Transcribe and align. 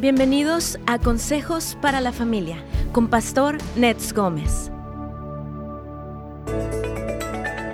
Bienvenidos 0.00 0.78
a 0.86 1.00
Consejos 1.00 1.76
para 1.82 2.00
la 2.00 2.12
Familia 2.12 2.62
con 2.92 3.08
Pastor 3.08 3.58
Nets 3.74 4.12
Gómez. 4.12 4.70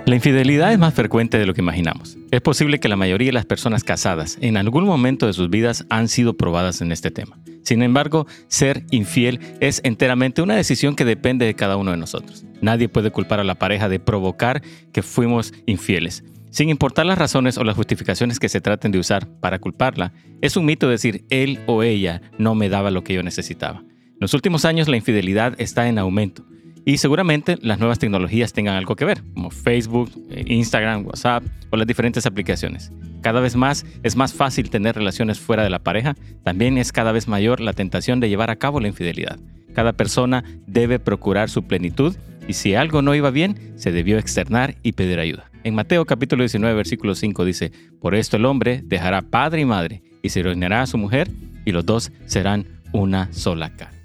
La 0.07 0.15
infidelidad 0.15 0.73
es 0.73 0.79
más 0.79 0.95
frecuente 0.95 1.37
de 1.37 1.45
lo 1.45 1.53
que 1.53 1.61
imaginamos. 1.61 2.17
Es 2.31 2.41
posible 2.41 2.79
que 2.79 2.89
la 2.89 2.95
mayoría 2.95 3.27
de 3.27 3.33
las 3.33 3.45
personas 3.45 3.83
casadas 3.83 4.39
en 4.41 4.57
algún 4.57 4.85
momento 4.85 5.27
de 5.27 5.33
sus 5.33 5.51
vidas 5.51 5.85
han 5.91 6.07
sido 6.07 6.35
probadas 6.35 6.81
en 6.81 6.91
este 6.91 7.11
tema. 7.11 7.37
Sin 7.61 7.83
embargo, 7.83 8.25
ser 8.47 8.87
infiel 8.89 9.39
es 9.59 9.81
enteramente 9.83 10.41
una 10.41 10.55
decisión 10.55 10.95
que 10.95 11.05
depende 11.05 11.45
de 11.45 11.53
cada 11.53 11.77
uno 11.77 11.91
de 11.91 11.97
nosotros. 11.97 12.43
Nadie 12.59 12.89
puede 12.89 13.11
culpar 13.11 13.39
a 13.39 13.43
la 13.43 13.53
pareja 13.53 13.87
de 13.87 13.99
provocar 13.99 14.63
que 14.91 15.03
fuimos 15.03 15.53
infieles. 15.67 16.23
Sin 16.55 16.69
importar 16.69 17.05
las 17.05 17.17
razones 17.17 17.57
o 17.57 17.65
las 17.65 17.75
justificaciones 17.75 18.39
que 18.39 18.47
se 18.47 18.61
traten 18.61 18.93
de 18.93 18.97
usar 18.97 19.27
para 19.41 19.59
culparla, 19.59 20.13
es 20.39 20.55
un 20.55 20.63
mito 20.63 20.87
decir 20.87 21.25
él 21.29 21.59
o 21.65 21.83
ella 21.83 22.21
no 22.37 22.55
me 22.55 22.69
daba 22.69 22.91
lo 22.91 23.03
que 23.03 23.13
yo 23.13 23.23
necesitaba. 23.23 23.79
En 23.81 24.17
los 24.21 24.33
últimos 24.33 24.63
años 24.63 24.87
la 24.87 24.95
infidelidad 24.95 25.55
está 25.57 25.89
en 25.89 25.99
aumento 25.99 26.45
y 26.85 26.99
seguramente 26.99 27.57
las 27.61 27.79
nuevas 27.79 27.99
tecnologías 27.99 28.53
tengan 28.53 28.77
algo 28.77 28.95
que 28.95 29.03
ver, 29.03 29.21
como 29.33 29.51
Facebook, 29.51 30.09
eh, 30.29 30.45
Instagram, 30.47 31.05
WhatsApp 31.05 31.43
o 31.71 31.75
las 31.75 31.87
diferentes 31.87 32.25
aplicaciones. 32.25 32.89
Cada 33.21 33.41
vez 33.41 33.57
más 33.57 33.85
es 34.03 34.15
más 34.15 34.33
fácil 34.33 34.69
tener 34.69 34.95
relaciones 34.95 35.41
fuera 35.41 35.61
de 35.61 35.69
la 35.69 35.79
pareja, 35.79 36.15
también 36.45 36.77
es 36.77 36.93
cada 36.93 37.11
vez 37.11 37.27
mayor 37.27 37.59
la 37.59 37.73
tentación 37.73 38.21
de 38.21 38.29
llevar 38.29 38.49
a 38.49 38.55
cabo 38.55 38.79
la 38.79 38.87
infidelidad. 38.87 39.41
Cada 39.73 39.91
persona 39.91 40.45
debe 40.67 40.99
procurar 40.99 41.49
su 41.49 41.63
plenitud 41.63 42.15
y 42.47 42.53
si 42.53 42.75
algo 42.75 43.01
no 43.01 43.15
iba 43.15 43.31
bien, 43.31 43.73
se 43.75 43.91
debió 43.91 44.17
externar 44.17 44.75
y 44.83 44.93
pedir 44.93 45.19
ayuda. 45.19 45.49
En 45.63 45.73
Mateo 45.73 46.05
capítulo 46.05 46.43
19, 46.43 46.75
versículo 46.75 47.15
5 47.15 47.45
dice, 47.45 47.71
Por 47.99 48.15
esto 48.15 48.37
el 48.37 48.45
hombre 48.45 48.81
dejará 48.83 49.21
padre 49.21 49.61
y 49.61 49.65
madre 49.65 50.03
y 50.21 50.29
se 50.29 50.43
reunirá 50.43 50.81
a 50.81 50.87
su 50.87 50.97
mujer 50.97 51.29
y 51.65 51.71
los 51.71 51.85
dos 51.85 52.11
serán 52.25 52.65
una 52.91 53.31
sola 53.33 53.71
carne. 53.75 53.95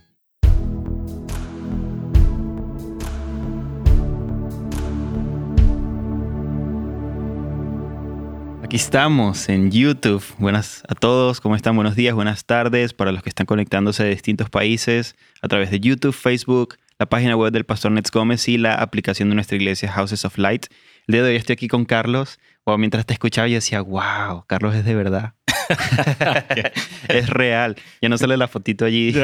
Aquí 8.62 8.76
estamos 8.76 9.48
en 9.48 9.72
YouTube. 9.72 10.22
Buenas 10.38 10.84
a 10.88 10.94
todos, 10.94 11.40
¿cómo 11.40 11.56
están? 11.56 11.74
Buenos 11.74 11.96
días, 11.96 12.14
buenas 12.14 12.44
tardes 12.44 12.94
para 12.94 13.10
los 13.10 13.22
que 13.22 13.28
están 13.28 13.44
conectándose 13.44 14.04
de 14.04 14.10
distintos 14.10 14.48
países 14.48 15.16
a 15.42 15.48
través 15.48 15.72
de 15.72 15.80
YouTube, 15.80 16.14
Facebook, 16.14 16.76
la 17.00 17.06
página 17.06 17.34
web 17.34 17.50
del 17.50 17.64
Pastor 17.64 17.92
Nets 17.92 18.10
Gómez 18.10 18.46
y 18.46 18.58
la 18.58 18.74
aplicación 18.74 19.30
de 19.30 19.34
nuestra 19.34 19.56
iglesia 19.56 19.90
Houses 19.90 20.26
of 20.26 20.36
Light. 20.36 20.66
El 21.06 21.14
día 21.14 21.22
de 21.22 21.30
hoy 21.30 21.36
estoy 21.36 21.54
aquí 21.54 21.66
con 21.66 21.86
Carlos. 21.86 22.38
O 22.64 22.76
mientras 22.76 23.06
te 23.06 23.14
escuchaba 23.14 23.48
yo 23.48 23.54
decía, 23.54 23.80
wow, 23.80 24.44
Carlos 24.46 24.74
es 24.74 24.84
de 24.84 24.94
verdad. 24.94 25.32
es 27.08 27.30
real. 27.30 27.76
Ya 28.02 28.10
no 28.10 28.18
sale 28.18 28.36
la 28.36 28.48
fotito 28.48 28.84
allí. 28.84 29.14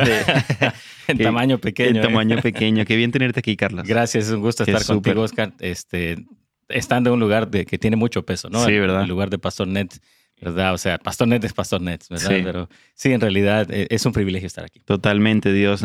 en 1.07 1.19
tamaño 1.23 1.59
pequeño. 1.59 1.91
En 1.91 1.97
¿eh? 1.99 2.01
tamaño 2.01 2.41
pequeño. 2.41 2.87
Qué 2.87 2.97
bien 2.97 3.13
tenerte 3.13 3.41
aquí, 3.41 3.59
Carlos. 3.59 3.87
Gracias, 3.87 4.29
es 4.29 4.33
un 4.33 4.41
gusto 4.41 4.65
estar 4.65 4.83
contigo, 4.83 5.21
Oscar. 5.21 5.53
Este, 5.61 6.25
estando 6.71 7.11
en 7.11 7.15
un 7.15 7.21
lugar 7.21 7.51
de, 7.51 7.67
que 7.67 7.77
tiene 7.77 7.97
mucho 7.97 8.25
peso, 8.25 8.49
¿no? 8.49 8.65
Sí, 8.65 8.73
¿verdad? 8.79 9.03
El 9.03 9.11
lugar 9.11 9.29
de 9.29 9.39
Pastor 9.39 9.69
Net, 9.69 9.99
¿verdad? 10.41 10.73
O 10.73 10.79
sea, 10.79 10.97
Pastor 10.97 11.29
Net 11.29 11.45
es 11.45 11.53
Pastor 11.53 11.83
Net, 11.83 12.05
¿verdad? 12.09 12.31
Sí. 12.31 12.41
Pero 12.43 12.71
sí, 12.95 13.13
en 13.13 13.21
realidad 13.21 13.71
eh, 13.71 13.87
es 13.91 14.07
un 14.07 14.15
privilegio 14.15 14.47
estar 14.47 14.65
aquí. 14.65 14.81
Totalmente. 14.81 15.53
Dios 15.53 15.83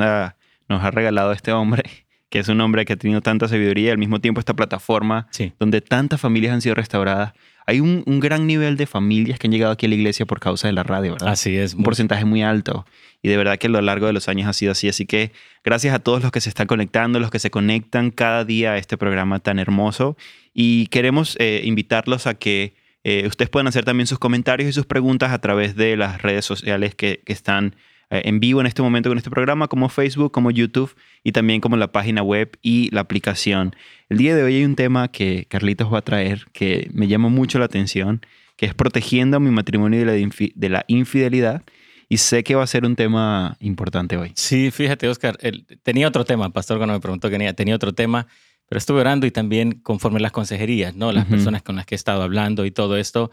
nos 0.72 0.83
ha 0.83 0.91
regalado 0.91 1.31
este 1.31 1.52
hombre 1.52 1.83
que 2.31 2.39
es 2.39 2.47
un 2.47 2.59
hombre 2.61 2.86
que 2.86 2.94
ha 2.94 2.95
tenido 2.95 3.22
tanta 3.22 3.50
sabiduría 3.50 3.88
y 3.88 3.91
al 3.91 3.97
mismo 3.97 4.22
tiempo 4.22 4.39
esta 4.39 4.55
plataforma 4.55 5.27
donde 5.59 5.81
tantas 5.81 6.19
familias 6.19 6.53
han 6.53 6.61
sido 6.61 6.75
restauradas. 6.75 7.33
Hay 7.67 7.81
un, 7.81 8.03
gran 8.22 8.47
nivel 8.47 8.77
de 8.77 8.88
familias 8.88 9.38
que 9.38 9.47
han 9.47 9.52
llegado 9.52 9.73
aquí 9.73 9.86
a 9.86 9.89
la 9.89 9.95
iglesia 9.95 10.25
por 10.25 10.39
causa 10.39 10.67
de 10.67 10.73
la 10.73 10.83
radio, 10.83 11.11
¿verdad? 11.11 11.27
Así 11.27 11.58
es. 11.58 11.73
Un 11.73 11.83
porcentaje 11.83 12.23
muy 12.23 12.42
alto. 12.42 12.86
Y 13.22 13.27
de 13.27 13.36
verdad 13.36 13.59
que 13.59 13.67
a 13.67 13.69
lo 13.69 13.81
largo 13.81 14.08
de 14.08 14.14
los 14.14 14.30
años 14.30 14.47
ha 14.47 14.53
sido 14.53 14.72
así. 14.72 14.88
Así 14.88 15.05
que 15.05 15.33
gracias 15.64 15.94
a 15.94 15.99
todos 15.99 16.23
los 16.23 16.31
que 16.31 16.39
se 16.39 16.47
están 16.47 16.67
conectando, 16.67 17.19
los 17.19 17.31
que 17.31 17.39
se 17.39 17.52
conectan 17.52 18.11
cada 18.11 18.45
día 18.45 18.71
a 18.71 18.77
este 18.77 18.98
programa 18.98 19.39
tan 19.39 19.59
hermoso. 19.59 20.15
Y 20.53 20.88
queremos 20.88 21.36
eh, 21.38 21.61
invitarlos 21.65 22.27
a 22.27 22.33
que 22.33 22.76
eh, 23.03 23.27
ustedes 23.27 23.49
puedan 23.49 23.67
hacer 23.67 23.83
también 23.83 24.08
sus 24.08 24.20
comentarios 24.20 24.70
y 24.70 24.73
sus 24.73 24.86
preguntas 24.86 25.32
a 25.32 25.39
través 25.39 25.76
de 25.76 25.98
las 25.98 26.21
redes 26.21 26.45
sociales 26.45 26.95
que, 26.95 27.21
que 27.26 27.33
están 27.33 27.76
eh, 28.11 28.23
en 28.26 28.42
vivo 28.42 28.60
en 28.60 28.67
este 28.67 28.82
momento 28.82 29.10
con 29.10 29.17
este 29.17 29.30
programa, 29.30 29.70
como 29.70 29.88
Facebook, 29.88 30.32
como 30.32 30.52
YouTube 30.52 30.94
y 31.23 31.32
también 31.32 31.61
como 31.61 31.77
la 31.77 31.92
página 31.94 32.22
web 32.22 32.58
y 32.61 32.94
la 32.94 33.02
aplicación. 33.02 33.73
El 34.10 34.17
día 34.17 34.36
de 34.36 34.44
hoy 34.44 34.58
hay 34.58 34.66
un 34.66 34.76
tema 34.76 35.08
que 35.08 35.45
Carlitos 35.49 35.92
va 35.92 35.99
a 35.99 36.02
traer 36.02 36.45
que 36.52 36.89
me 36.94 37.08
llama 37.08 37.30
mucho 37.30 37.58
la 37.58 37.66
atención, 37.66 38.21
que 38.58 38.66
es 38.66 38.73
protegiendo 38.73 39.39
mi 39.39 39.50
matrimonio 39.50 40.00
de 40.00 40.70
la, 40.70 40.83
infidelidad. 40.88 41.64
Y 42.10 42.17
sé 42.17 42.44
que 42.44 42.55
va 42.55 42.64
a 42.64 42.67
ser 42.67 42.83
un 42.83 42.98
tema 42.98 43.55
importante 43.61 44.17
hoy. 44.17 44.33
Sí, 44.36 44.70
fíjate, 44.70 45.08
Oscar, 45.08 45.38
tenía 45.82 46.10
otro 46.10 46.26
tema, 46.26 46.50
pastor, 46.50 46.77
cuando 46.77 46.94
me 46.94 47.00
preguntó 47.00 47.30
que 47.30 47.36
tenía, 47.36 47.54
tenía 47.54 47.73
otro 47.73 47.94
tema, 47.94 48.27
pero 48.67 48.77
estuve 48.77 49.00
orando 49.00 49.26
y 49.26 49.32
también 49.32 49.80
conforme 49.80 50.20
las 50.20 50.33
consejerías, 50.33 50.94
¿no? 50.94 51.14
Las 51.14 51.26
personas 51.26 51.64
con 51.64 51.77
las 51.77 51.86
que 51.86 51.95
he 51.95 51.98
estado 51.98 52.21
hablando 52.21 52.66
y 52.66 52.71
todo 52.71 52.98
esto, 52.98 53.32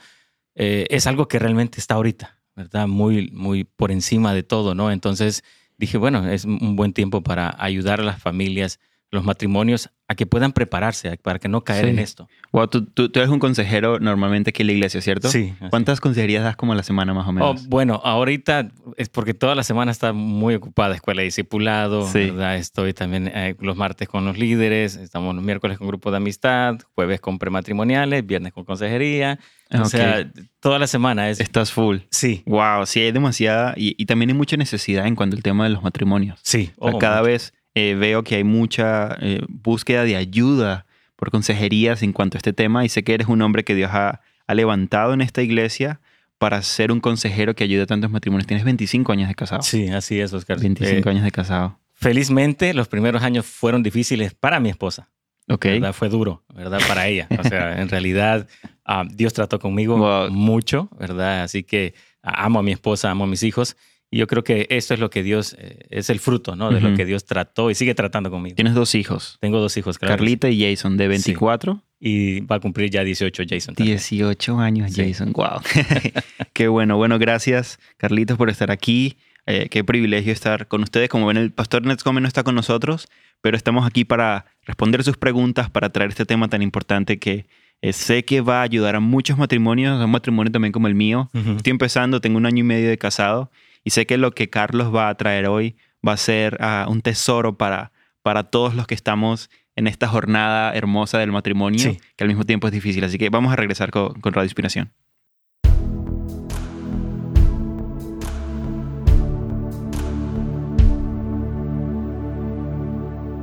eh, 0.55 0.87
es 0.91 1.09
algo 1.09 1.27
que 1.27 1.41
realmente 1.41 1.81
está 1.81 1.94
ahorita. 1.94 2.38
¿Verdad? 2.58 2.88
Muy, 2.88 3.30
muy 3.30 3.62
por 3.62 3.92
encima 3.92 4.34
de 4.34 4.42
todo, 4.42 4.74
¿no? 4.74 4.91
Entonces 4.91 5.44
dije, 5.76 5.96
bueno, 5.96 6.28
es 6.28 6.44
un 6.44 6.74
buen 6.74 6.92
tiempo 6.92 7.22
para 7.22 7.54
ayudar 7.56 8.00
a 8.00 8.04
las 8.04 8.20
familias, 8.20 8.80
los 9.10 9.24
matrimonios, 9.24 9.91
a 10.06 10.14
que 10.14 10.26
puedan 10.26 10.52
prepararse, 10.52 11.16
para 11.19 11.38
que 11.38 11.48
no 11.48 11.62
caer 11.64 11.86
en 11.86 11.98
esto. 11.98 12.28
Wow, 12.52 12.69
tú, 12.69 12.86
tú, 12.86 13.10
eres 13.14 13.28
un 13.28 13.38
consejero 13.38 13.98
normalmente 13.98 14.50
aquí 14.50 14.62
en 14.62 14.69
la 14.69 14.72
iglesia, 14.72 15.00
¿cierto? 15.00 15.28
Sí. 15.28 15.54
¿Cuántas 15.70 16.00
consejerías 16.00 16.44
das 16.44 16.56
como 16.56 16.72
a 16.72 16.76
la 16.76 16.82
semana 16.82 17.14
más 17.14 17.26
o 17.26 17.32
menos? 17.32 17.62
Oh, 17.62 17.69
bueno, 17.69 18.00
ahorita 18.04 18.70
es 18.96 19.08
porque 19.08 19.34
toda 19.34 19.54
la 19.54 19.62
semana 19.62 19.91
está 19.91 20.12
muy 20.12 20.54
ocupada, 20.54 20.94
escuela 20.94 21.20
de 21.20 21.26
discipulado, 21.26 22.10
¿verdad? 22.12 22.56
Estoy 22.56 22.92
también 22.94 23.30
eh, 23.34 23.54
los 23.60 23.76
martes 23.76 24.08
con 24.08 24.24
los 24.24 24.38
líderes, 24.38 24.96
estamos 24.96 25.34
los 25.34 25.44
miércoles 25.44 25.78
con 25.78 25.88
grupo 25.88 26.10
de 26.10 26.19
amistad, 26.19 26.78
jueves 26.94 27.20
con 27.20 27.38
prematrimoniales, 27.38 28.26
viernes 28.26 28.52
con 28.52 28.64
consejería. 28.64 29.38
O 29.70 29.84
sea, 29.84 30.30
toda 30.60 30.78
la 30.78 30.86
semana 30.86 31.28
es... 31.28 31.40
Estás 31.40 31.72
full. 31.72 31.98
Sí. 32.10 32.42
Wow, 32.46 32.86
sí, 32.86 33.00
hay 33.00 33.12
demasiada 33.12 33.75
y, 33.76 34.04
también 34.06 34.30
hay 34.30 34.36
mucha 34.36 34.56
necesidad 34.56 35.06
en 35.06 35.14
cuanto 35.14 35.36
al 35.36 35.42
tema 35.42 35.64
de 35.64 35.70
los 35.70 35.82
matrimonios. 35.82 36.40
Sí. 36.42 36.70
cada 36.98 37.20
vez 37.20 37.52
eh, 37.78 37.94
veo 37.94 38.25
que 38.25 38.34
hay 38.34 38.44
mucha 38.44 39.16
eh, 39.21 39.41
búsqueda 39.49 40.05
de 40.05 40.16
ayuda 40.16 40.87
por 41.16 41.31
consejerías 41.31 42.03
en 42.03 42.12
cuanto 42.12 42.37
a 42.37 42.39
este 42.39 42.53
tema 42.53 42.84
y 42.84 42.89
sé 42.89 43.05
que 43.05 43.15
eres 43.15 43.28
un 43.28 43.41
hombre 43.43 43.65
que 43.65 43.75
Dios 43.75 43.91
ha, 43.93 44.21
levantado 44.49 45.12
en 45.12 45.21
esta 45.21 45.43
iglesia 45.43 46.00
para 46.38 46.62
ser 46.62 46.91
un 46.91 47.00
consejero 47.00 47.55
que 47.55 47.65
ayude 47.65 47.83
a 47.83 47.87
tantos 47.87 48.11
matrimonios. 48.11 48.47
Tienes 48.47 48.65
25 48.65 49.12
años 49.12 49.28
de 49.28 49.34
casado. 49.34 49.61
Sí, 49.61 49.88
así 49.88 50.19
es, 50.21 50.33
Oscar. 50.33 50.59
25 50.59 51.06
eh, 51.06 51.12
años 51.12 51.25
de 51.25 51.31
casado. 51.31 51.78
Felizmente, 51.93 52.72
los 52.72 52.88
primeros 52.88 53.22
años 53.22 53.44
fueron 53.44 53.83
difíciles 53.83 54.33
para 54.33 54.59
mi 54.59 54.71
esposa. 54.71 55.11
Ok. 55.49 55.65
¿verdad? 55.65 55.93
Fue 55.93 56.09
duro, 56.09 56.44
¿verdad? 56.55 56.81
Para 56.88 57.09
ella. 57.09 57.27
O 57.38 57.44
sea, 57.44 57.78
en 57.83 57.91
realidad, 57.91 58.49
ah, 58.87 59.05
Dios 59.11 59.34
trató 59.34 59.59
conmigo 59.59 60.31
mucho, 60.31 60.88
¿verdad? 60.99 61.43
Así 61.43 61.62
que 61.62 61.94
ah, 62.22 62.47
amo 62.47 62.61
a 62.61 62.62
mi 62.62 62.72
esposa, 62.72 63.11
amo 63.11 63.25
a 63.25 63.27
mis 63.27 63.43
hijos. 63.43 63.77
Y 64.10 64.19
yo 64.19 64.26
creo 64.26 64.42
que 64.42 64.66
esto 64.70 64.94
es 64.94 65.00
lo 65.00 65.10
que 65.10 65.22
Dios, 65.22 65.54
eh, 65.58 65.86
es 65.91 66.08
el 66.08 66.19
fruto, 66.19 66.56
¿no? 66.56 66.70
De 66.70 66.80
lo 66.80 66.96
que 66.96 67.04
Dios 67.04 67.26
trató 67.26 67.70
y 67.70 67.74
sigue 67.74 67.94
tratando 67.94 68.30
conmigo. 68.30 68.56
Tienes 68.56 68.74
dos 68.74 68.94
hijos. 68.94 69.36
Tengo 69.41 69.60
dos 69.60 69.76
hijos, 69.76 69.98
claro. 69.98 70.14
Carlita 70.14 70.48
y 70.48 70.62
Jason, 70.62 70.96
de 70.96 71.08
24. 71.08 71.82
Y 72.00 72.41
va 72.41 72.56
a 72.56 72.60
cumplir 72.60 72.91
ya 72.91 73.04
18 73.04 73.42
Jason. 73.48 73.74
También. 73.74 73.98
18 73.98 74.58
años 74.60 74.92
Jason, 74.94 75.32
wow. 75.32 75.60
qué 76.52 76.69
bueno, 76.69 76.96
bueno, 76.96 77.19
gracias 77.19 77.78
Carlitos 77.96 78.38
por 78.38 78.48
estar 78.50 78.70
aquí. 78.70 79.19
Eh, 79.46 79.69
qué 79.70 79.82
privilegio 79.82 80.32
estar 80.32 80.69
con 80.69 80.82
ustedes. 80.82 81.08
Como 81.08 81.26
ven, 81.26 81.36
el 81.36 81.52
pastor 81.52 81.84
Netscome 81.84 82.20
no 82.20 82.28
está 82.28 82.44
con 82.44 82.54
nosotros, 82.54 83.08
pero 83.42 83.56
estamos 83.56 83.86
aquí 83.86 84.04
para 84.04 84.46
responder 84.64 85.02
sus 85.02 85.16
preguntas, 85.16 85.70
para 85.70 85.90
traer 85.90 86.10
este 86.10 86.25
tema 86.25 86.48
tan 86.48 86.62
importante 86.62 87.19
que 87.19 87.46
eh, 87.80 87.92
sé 87.92 88.25
que 88.25 88.40
va 88.40 88.60
a 88.60 88.62
ayudar 88.62 88.94
a 88.94 89.00
muchos 89.00 89.38
matrimonios, 89.38 90.00
a 90.00 90.04
un 90.04 90.10
matrimonio 90.10 90.52
también 90.52 90.72
como 90.72 90.86
el 90.86 90.94
mío. 90.94 91.30
Estoy 91.32 91.70
empezando, 91.70 92.20
tengo 92.20 92.36
un 92.36 92.46
año 92.46 92.60
y 92.60 92.62
medio 92.62 92.88
de 92.88 92.98
casado 92.98 93.50
y 93.84 93.90
sé 93.90 94.06
que 94.06 94.19
lo 94.19 94.32
que 94.32 94.50
Carlos 94.50 94.94
va 94.94 95.08
a 95.08 95.14
traer 95.16 95.46
hoy 95.46 95.76
va 96.06 96.12
a 96.12 96.16
ser 96.16 96.56
ah, 96.60 96.86
un 96.88 97.00
tesoro 97.00 97.56
para, 97.56 97.92
para 98.22 98.44
todos 98.44 98.75
los 98.75 98.86
que 98.86 98.94
estamos 98.94 99.50
en 99.76 99.86
esta 99.86 100.08
jornada 100.08 100.75
hermosa 100.75 101.19
del 101.19 101.30
matrimonio, 101.30 101.96
que 102.16 102.25
al 102.25 102.28
mismo 102.28 102.44
tiempo 102.44 102.66
es 102.66 102.72
difícil. 102.72 103.04
Así 103.04 103.16
que 103.16 103.30
vamos 103.30 103.52
a 103.52 103.56
regresar 103.56 103.90
con, 103.90 104.20
con 104.20 104.32
Radio 104.32 104.46
Inspiración. 104.46 104.92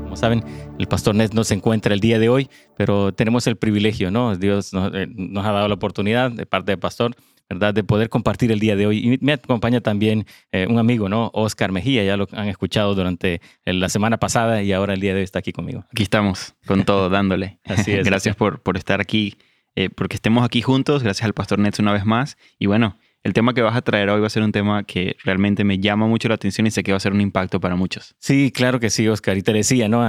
Como 0.04 0.18
saben, 0.18 0.44
el 0.78 0.88
pastor 0.88 1.16
Ned 1.16 1.32
no 1.32 1.44
se 1.46 1.54
encuentra 1.54 1.94
el 1.94 2.02
día 2.02 2.20
de 2.20 2.28
hoy, 2.28 2.50
pero 2.76 3.14
tenemos 3.14 3.48
el 3.48 3.56
privilegio, 3.56 4.12
¿no? 4.12 4.36
Dios 4.36 4.74
nos, 4.74 4.94
eh, 4.94 5.08
nos 5.10 5.46
ha 5.46 5.52
dado 5.52 5.70
la 5.70 5.76
oportunidad 5.76 6.32
de 6.32 6.46
parte 6.46 6.74
del 6.74 6.80
pastor 6.80 7.16
¿verdad? 7.50 7.74
De 7.74 7.84
poder 7.84 8.10
compartir 8.10 8.52
el 8.52 8.60
día 8.60 8.76
de 8.76 8.88
hoy. 8.88 8.98
Y 8.98 9.18
me 9.22 9.34
acompaña 9.34 9.82
también 9.82 10.26
eh, 10.52 10.68
un 10.70 10.80
amigo, 10.80 11.10
¿no? 11.10 11.32
Oscar 11.34 11.72
Mejía, 11.72 12.04
ya 12.04 12.18
lo 12.18 12.28
han 12.32 12.48
escuchado 12.48 12.96
durante 12.96 13.42
la 13.66 13.90
semana 13.90 14.18
pasada 14.18 14.62
y 14.64 14.72
ahora 14.74 14.94
el 14.94 15.02
día 15.02 15.14
de 15.14 15.20
hoy 15.20 15.24
está 15.24 15.40
aquí 15.40 15.52
conmigo. 15.52 15.86
Aquí 15.92 16.04
estamos, 16.04 16.56
con 16.66 16.86
todo, 16.86 17.10
dándole. 17.12 17.60
Así 17.64 17.92
es. 17.92 18.06
Gracias 18.06 18.36
por, 18.36 18.62
por 18.62 18.78
estar 18.78 19.02
aquí, 19.02 19.38
eh, 19.76 19.90
porque 19.90 20.16
estemos 20.16 20.44
aquí 20.46 20.62
juntos. 20.62 21.04
Gracias 21.04 21.26
al 21.26 21.34
Pastor 21.34 21.60
Nets 21.60 21.80
una 21.80 21.94
vez 21.94 22.06
más. 22.06 22.38
Y 22.58 22.66
bueno, 22.66 22.98
el 23.26 23.34
tema 23.34 23.56
que 23.56 23.64
vas 23.64 23.76
a 23.76 23.82
traer 23.82 24.10
hoy 24.12 24.22
va 24.22 24.28
a 24.28 24.30
ser 24.30 24.44
un 24.44 24.52
tema 24.52 24.84
que 24.84 25.16
realmente 25.24 25.64
me 25.64 25.80
llama 25.80 26.06
mucho 26.06 26.28
la 26.28 26.36
atención 26.36 26.68
y 26.68 26.72
sé 26.72 26.84
que 26.84 26.92
va 26.92 26.98
a 26.98 27.00
ser 27.00 27.12
un 27.12 27.22
impacto 27.22 27.60
para 27.60 27.76
muchos. 27.76 28.16
Sí, 28.20 28.52
claro 28.52 28.80
que 28.80 28.92
sí, 28.92 29.08
Oscar. 29.08 29.36
Y 29.36 29.42
te 29.42 29.52
decía, 29.52 29.90
¿no? 29.90 30.08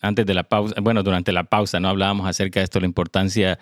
antes 0.00 0.24
de 0.24 0.32
la 0.32 0.44
pausa, 0.44 0.74
bueno, 0.80 1.02
durante 1.02 1.30
la 1.30 1.44
pausa, 1.44 1.78
¿no? 1.78 1.90
Hablábamos 1.90 2.26
acerca 2.26 2.60
de 2.60 2.64
esto, 2.64 2.80
la 2.80 2.86
importancia 2.86 3.58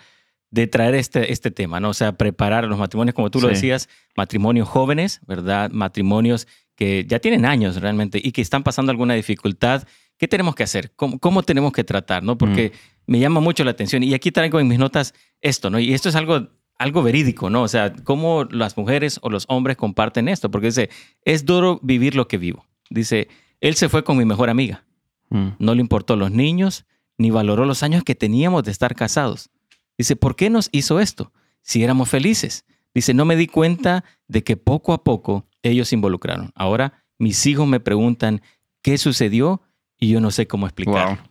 de 0.53 0.67
traer 0.67 0.93
este, 0.93 1.33
este 1.33 1.49
tema, 1.49 1.79
¿no? 1.79 1.89
O 1.89 1.93
sea, 1.95 2.11
preparar 2.15 2.65
los 2.65 2.77
matrimonios, 2.77 3.15
como 3.15 3.31
tú 3.31 3.41
lo 3.41 3.47
decías, 3.47 3.89
matrimonios 4.15 4.69
jóvenes, 4.69 5.19
¿verdad? 5.25 5.71
Matrimonios 5.71 6.47
que 6.75 7.05
ya 7.07 7.17
tienen 7.17 7.43
años 7.43 7.81
realmente 7.81 8.21
y 8.23 8.31
que 8.31 8.43
están 8.43 8.61
pasando 8.61 8.91
alguna 8.91 9.15
dificultad. 9.15 9.87
¿Qué 10.15 10.27
tenemos 10.27 10.53
que 10.53 10.61
hacer? 10.61 10.93
¿Cómo, 10.95 11.41
tenemos 11.41 11.73
que 11.73 11.83
tratar? 11.83 12.21
¿no? 12.21 12.37
Porque 12.37 12.71
mm. 12.71 13.11
me 13.11 13.19
llama 13.19 13.39
mucho 13.39 13.63
la 13.63 13.71
atención. 13.71 14.03
Y 14.03 14.13
aquí 14.13 14.31
traigo 14.31 14.59
en 14.59 14.67
mis 14.67 14.77
notas 14.77 15.15
esto, 15.41 15.71
¿no? 15.71 15.79
Y 15.79 15.91
esto 15.95 16.09
es 16.09 16.15
algo, 16.15 16.47
algo 16.77 17.01
verídico, 17.01 17.49
¿no? 17.49 17.63
O 17.63 17.67
sea, 17.67 17.91
cómo 18.03 18.43
las 18.43 18.77
mujeres 18.77 19.17
o 19.23 19.31
los 19.31 19.45
hombres 19.47 19.75
comparten 19.75 20.27
esto. 20.27 20.51
Porque 20.51 20.67
dice, 20.67 20.91
es 21.25 21.45
duro 21.45 21.79
vivir 21.81 22.13
lo 22.13 22.27
que 22.27 22.37
vivo. 22.37 22.67
Dice, 22.91 23.27
él 23.59 23.73
se 23.73 23.89
fue 23.89 24.03
con 24.03 24.17
mi 24.17 24.25
mejor 24.25 24.51
amiga. 24.51 24.85
Mm. 25.31 25.47
No 25.57 25.73
le 25.73 25.81
importó 25.81 26.15
los 26.15 26.29
niños, 26.29 26.85
ni 27.17 27.31
valoró 27.31 27.65
los 27.65 27.81
años 27.81 28.03
que 28.03 28.13
teníamos 28.13 28.63
de 28.63 28.69
estar 28.69 28.93
casados. 28.93 29.49
Dice, 29.97 30.15
¿por 30.15 30.35
qué 30.35 30.49
nos 30.49 30.69
hizo 30.71 30.99
esto? 30.99 31.31
Si 31.61 31.83
éramos 31.83 32.09
felices. 32.09 32.65
Dice, 32.93 33.13
no 33.13 33.25
me 33.25 33.35
di 33.35 33.47
cuenta 33.47 34.03
de 34.27 34.43
que 34.43 34.57
poco 34.57 34.93
a 34.93 35.03
poco 35.03 35.47
ellos 35.61 35.89
se 35.89 35.95
involucraron. 35.95 36.51
Ahora 36.55 37.03
mis 37.17 37.45
hijos 37.45 37.67
me 37.67 37.79
preguntan 37.79 38.41
qué 38.81 38.97
sucedió 38.97 39.61
y 39.99 40.09
yo 40.09 40.19
no 40.19 40.31
sé 40.31 40.47
cómo 40.47 40.67
explicar. 40.67 41.23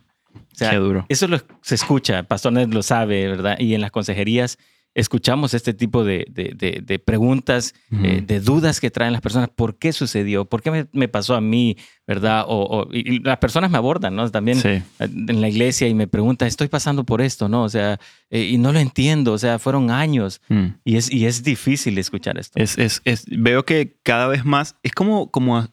qué 0.57 0.75
duro. 0.75 1.05
Eso 1.09 1.27
se 1.61 1.75
escucha, 1.75 2.23
Pastor 2.23 2.53
Ned 2.53 2.69
lo 2.73 2.83
sabe, 2.83 3.27
¿verdad? 3.27 3.57
Y 3.59 3.75
en 3.75 3.81
las 3.81 3.91
consejerías 3.91 4.57
escuchamos 4.95 5.53
este 5.53 5.73
tipo 5.73 6.03
de, 6.03 7.01
preguntas, 7.05 7.73
eh, 7.91 8.23
de 8.25 8.39
dudas 8.39 8.79
que 8.79 8.91
traen 8.91 9.13
las 9.13 9.21
personas. 9.21 9.49
¿Por 9.49 9.77
qué 9.77 9.91
sucedió? 9.91 10.45
¿Por 10.45 10.61
qué 10.61 10.87
me, 10.91 11.07
pasó 11.07 11.35
a 11.35 11.41
mí? 11.41 11.77
¿Verdad? 12.05 12.45
O, 12.47 12.87
y 12.91 13.19
las 13.19 13.37
personas 13.37 13.71
me 13.71 13.77
abordan, 13.77 14.15
¿no? 14.15 14.29
También 14.29 14.59
en 14.99 15.41
la 15.41 15.49
iglesia 15.49 15.87
y 15.87 15.93
me 15.93 16.07
preguntan, 16.07 16.47
estoy 16.47 16.67
pasando 16.67 17.05
por 17.05 17.21
esto, 17.21 17.49
¿no? 17.49 17.63
O 17.63 17.69
sea, 17.69 17.99
eh, 18.29 18.43
y 18.43 18.57
no 18.57 18.71
lo 18.71 18.79
entiendo, 18.79 19.33
o 19.33 19.37
sea, 19.37 19.57
fueron 19.57 19.89
años 19.89 20.41
mm. 20.49 20.65
y, 20.83 20.97
es, 20.97 21.11
y 21.11 21.25
es 21.25 21.43
difícil 21.43 21.97
escuchar 21.97 22.37
esto. 22.37 22.59
Es, 22.59 22.77
es, 22.77 23.01
es, 23.05 23.25
veo 23.27 23.65
que 23.65 23.97
cada 24.03 24.27
vez 24.27 24.45
más, 24.45 24.75
es 24.83 24.91
como, 24.91 25.31
como, 25.31 25.67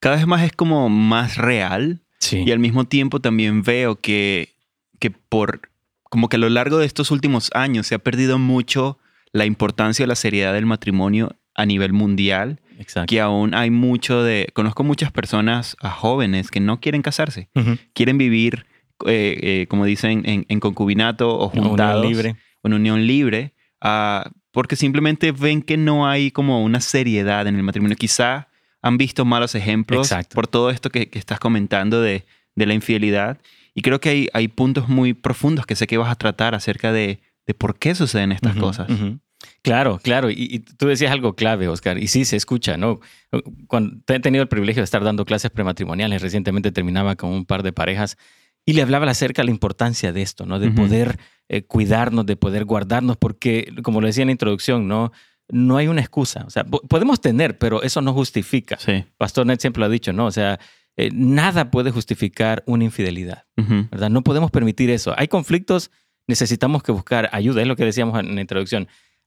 cada 0.00 0.16
vez 0.16 0.26
más 0.26 0.42
es 0.42 0.52
como 0.52 0.88
más 0.88 1.36
real. 1.36 2.00
Y 2.32 2.50
al 2.52 2.58
mismo 2.58 2.86
tiempo 2.86 3.20
también 3.20 3.62
veo 3.62 3.96
que, 3.96 4.54
que 4.98 5.10
por 5.10 5.60
como 6.14 6.28
que 6.28 6.36
a 6.36 6.38
lo 6.38 6.48
largo 6.48 6.78
de 6.78 6.86
estos 6.86 7.10
últimos 7.10 7.50
años 7.54 7.88
se 7.88 7.96
ha 7.96 7.98
perdido 7.98 8.38
mucho 8.38 9.00
la 9.32 9.46
importancia 9.46 10.04
o 10.04 10.06
la 10.06 10.14
seriedad 10.14 10.54
del 10.54 10.64
matrimonio 10.64 11.34
a 11.56 11.66
nivel 11.66 11.92
mundial. 11.92 12.60
Exacto. 12.78 13.10
Que 13.10 13.20
aún 13.20 13.52
hay 13.52 13.70
mucho 13.70 14.22
de... 14.22 14.46
Conozco 14.52 14.84
muchas 14.84 15.10
personas 15.10 15.76
a 15.80 15.90
jóvenes 15.90 16.52
que 16.52 16.60
no 16.60 16.78
quieren 16.78 17.02
casarse. 17.02 17.48
Quieren 17.94 18.16
vivir, 18.16 18.64
eh, 19.06 19.40
eh, 19.42 19.66
como 19.68 19.86
dicen, 19.86 20.22
en, 20.24 20.60
concubinato 20.60 21.36
o 21.36 21.48
juntados. 21.48 22.04
Unión 22.04 22.12
libre. 22.12 22.36
En 22.62 22.74
unión 22.74 23.06
libre. 23.08 23.54
Ah, 23.80 24.30
porque 24.52 24.76
simplemente 24.76 25.32
ven 25.32 25.62
que 25.62 25.76
no 25.76 26.06
hay 26.06 26.30
como 26.30 26.62
una 26.62 26.80
seriedad 26.80 27.48
en 27.48 27.56
el 27.56 27.64
matrimonio. 27.64 27.96
Quizá 27.96 28.50
han 28.82 28.98
visto 28.98 29.24
malos 29.24 29.56
ejemplos 29.56 30.14
por 30.32 30.46
todo 30.46 30.70
esto 30.70 30.90
que, 30.90 31.10
estás 31.14 31.40
comentando 31.40 32.00
de, 32.00 32.24
de 32.54 32.66
la 32.66 32.74
infidelidad. 32.74 33.40
Y 33.74 33.82
creo 33.82 34.00
que 34.00 34.08
hay, 34.08 34.28
hay 34.32 34.48
puntos 34.48 34.88
muy 34.88 35.14
profundos 35.14 35.66
que 35.66 35.74
sé 35.74 35.86
que 35.86 35.98
vas 35.98 36.10
a 36.10 36.14
tratar 36.14 36.54
acerca 36.54 36.92
de, 36.92 37.20
de 37.46 37.54
por 37.54 37.78
qué 37.78 37.94
suceden 37.94 38.32
estas 38.32 38.56
cosas. 38.56 38.88
Claro, 39.62 39.98
claro. 40.02 40.30
Y, 40.30 40.60
tú 40.78 40.86
decías 40.86 41.12
algo 41.12 41.34
clave, 41.34 41.68
Oscar. 41.68 41.98
Y 41.98 42.08
sí, 42.08 42.24
se 42.24 42.36
escucha, 42.36 42.76
¿no? 42.76 43.00
Cuando 43.66 43.96
he 44.08 44.20
tenido 44.20 44.42
el 44.42 44.48
privilegio 44.48 44.80
de 44.80 44.84
estar 44.84 45.04
dando 45.04 45.24
clases 45.24 45.50
prematrimoniales, 45.50 46.22
recientemente 46.22 46.72
terminaba 46.72 47.16
con 47.16 47.30
un 47.30 47.44
par 47.44 47.62
de 47.62 47.72
parejas 47.72 48.16
y 48.66 48.72
le 48.72 48.82
hablaba 48.82 49.10
acerca 49.10 49.42
de 49.42 49.46
la 49.46 49.50
importancia 49.50 50.12
de 50.12 50.22
esto, 50.22 50.46
¿no? 50.46 50.58
De 50.58 50.70
poder 50.70 51.18
eh, 51.48 51.62
cuidarnos, 51.62 52.24
de 52.24 52.36
poder 52.36 52.64
guardarnos, 52.64 53.16
porque, 53.16 53.72
como 53.82 54.00
lo 54.00 54.06
decía 54.06 54.22
en 54.22 54.28
la 54.28 54.32
introducción, 54.32 54.88
¿no? 54.88 55.12
No 55.50 55.76
hay 55.76 55.88
una 55.88 56.00
excusa. 56.00 56.44
O 56.46 56.50
sea, 56.50 56.64
podemos 56.64 57.20
tener, 57.20 57.58
pero 57.58 57.82
eso 57.82 58.00
no 58.00 58.14
justifica. 58.14 58.78
Sí. 58.78 59.04
Pastor 59.18 59.44
Ned 59.44 59.58
siempre 59.60 59.80
lo 59.80 59.86
ha 59.86 59.90
dicho, 59.90 60.14
¿no? 60.14 60.24
O 60.24 60.30
sea, 60.30 60.58
eh, 60.96 61.10
nada 61.12 61.70
puede 61.70 61.90
justificar 61.90 62.62
una 62.66 62.84
infidelidad, 62.84 63.46
¿verdad? 63.56 64.10
No 64.10 64.22
podemos 64.22 64.52
permitir 64.52 64.90
eso. 64.90 65.12
Hay 65.16 65.26
conflictos, 65.26 65.90
necesitamos 66.28 66.84
que 66.84 66.92
buscar 66.92 67.28
ayuda, 67.32 67.62
es 67.62 67.68
lo 67.68 67.74
que 67.74 67.84
decíamos 67.84 68.18
en 68.20 68.34
la 68.34 68.40
introducción. 68.40 68.86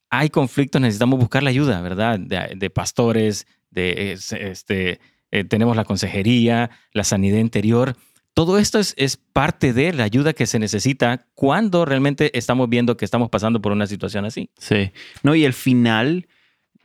Hay 0.09 0.29
conflictos, 0.29 0.79
necesitamos 0.81 1.19
buscar 1.19 1.43
la 1.43 1.49
ayuda, 1.49 1.81
¿verdad? 1.81 2.19
De, 2.19 2.69
pastores, 2.69 3.47
de, 3.69 4.13
este, 4.13 5.01
eh, 5.31 5.43
tenemos 5.43 5.75
la 5.75 5.83
consejería, 5.83 6.69
la 6.93 7.03
sanidad 7.03 7.39
interior. 7.39 7.97
Todo 8.33 8.59
esto 8.59 8.79
es, 8.79 8.93
es, 8.97 9.17
parte 9.17 9.73
de 9.73 9.91
la 9.91 10.05
ayuda 10.05 10.31
que 10.31 10.45
se 10.45 10.59
necesita 10.59 11.27
cuando 11.33 11.83
realmente 11.83 12.37
estamos 12.37 12.69
viendo 12.69 12.95
que 12.95 13.03
estamos 13.03 13.29
pasando 13.29 13.61
por 13.61 13.73
una 13.73 13.87
situación 13.87 14.23
así. 14.23 14.51
Sí. 14.57 14.91
No, 15.21 15.35
y 15.35 15.43
al 15.43 15.53
final, 15.53 16.27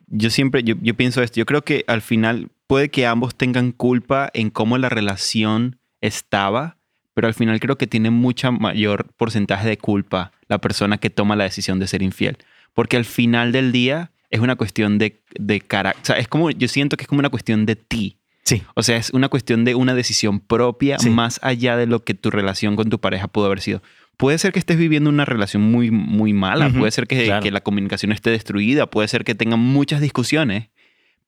yo 0.08 0.30
siempre, 0.30 0.64
yo, 0.64 0.74
yo 0.80 0.94
pienso 0.94 1.22
esto, 1.22 1.36
yo 1.36 1.46
creo 1.46 1.62
que 1.62 1.84
al 1.86 2.02
final 2.02 2.50
puede 2.72 2.88
que 2.88 3.06
ambos 3.06 3.34
tengan 3.34 3.72
culpa 3.72 4.30
en 4.32 4.48
cómo 4.48 4.78
la 4.78 4.88
relación 4.88 5.78
estaba, 6.00 6.78
pero 7.12 7.28
al 7.28 7.34
final 7.34 7.60
creo 7.60 7.76
que 7.76 7.86
tiene 7.86 8.08
mucha 8.08 8.50
mayor 8.50 9.12
porcentaje 9.18 9.68
de 9.68 9.76
culpa 9.76 10.32
la 10.48 10.58
persona 10.58 10.96
que 10.96 11.10
toma 11.10 11.36
la 11.36 11.44
decisión 11.44 11.78
de 11.78 11.86
ser 11.86 12.00
infiel. 12.00 12.38
Porque 12.72 12.96
al 12.96 13.04
final 13.04 13.52
del 13.52 13.72
día 13.72 14.12
es 14.30 14.40
una 14.40 14.56
cuestión 14.56 14.96
de, 14.96 15.22
de 15.38 15.60
carácter. 15.60 16.00
O 16.00 16.06
sea, 16.06 16.16
es 16.16 16.28
como, 16.28 16.50
yo 16.50 16.66
siento 16.66 16.96
que 16.96 17.02
es 17.02 17.08
como 17.08 17.18
una 17.18 17.28
cuestión 17.28 17.66
de 17.66 17.76
ti. 17.76 18.16
Sí. 18.44 18.62
O 18.74 18.82
sea, 18.82 18.96
es 18.96 19.10
una 19.10 19.28
cuestión 19.28 19.66
de 19.66 19.74
una 19.74 19.94
decisión 19.94 20.40
propia 20.40 20.96
más 21.10 21.40
allá 21.42 21.76
de 21.76 21.84
lo 21.84 22.02
que 22.04 22.14
tu 22.14 22.30
relación 22.30 22.74
con 22.74 22.88
tu 22.88 22.98
pareja 23.02 23.28
pudo 23.28 23.44
haber 23.44 23.60
sido. 23.60 23.82
Puede 24.16 24.38
ser 24.38 24.52
que 24.52 24.58
estés 24.58 24.78
viviendo 24.78 25.10
una 25.10 25.26
relación 25.26 25.60
muy, 25.60 25.90
muy 25.90 26.32
mala, 26.32 26.70
puede 26.70 26.90
ser 26.90 27.06
que, 27.06 27.38
que, 27.42 27.50
la 27.50 27.60
comunicación 27.60 28.12
esté 28.12 28.30
destruida, 28.30 28.86
puede 28.86 29.08
ser 29.08 29.24
que 29.24 29.34
tengan 29.34 29.60
muchas 29.60 30.00
discusiones 30.00 30.68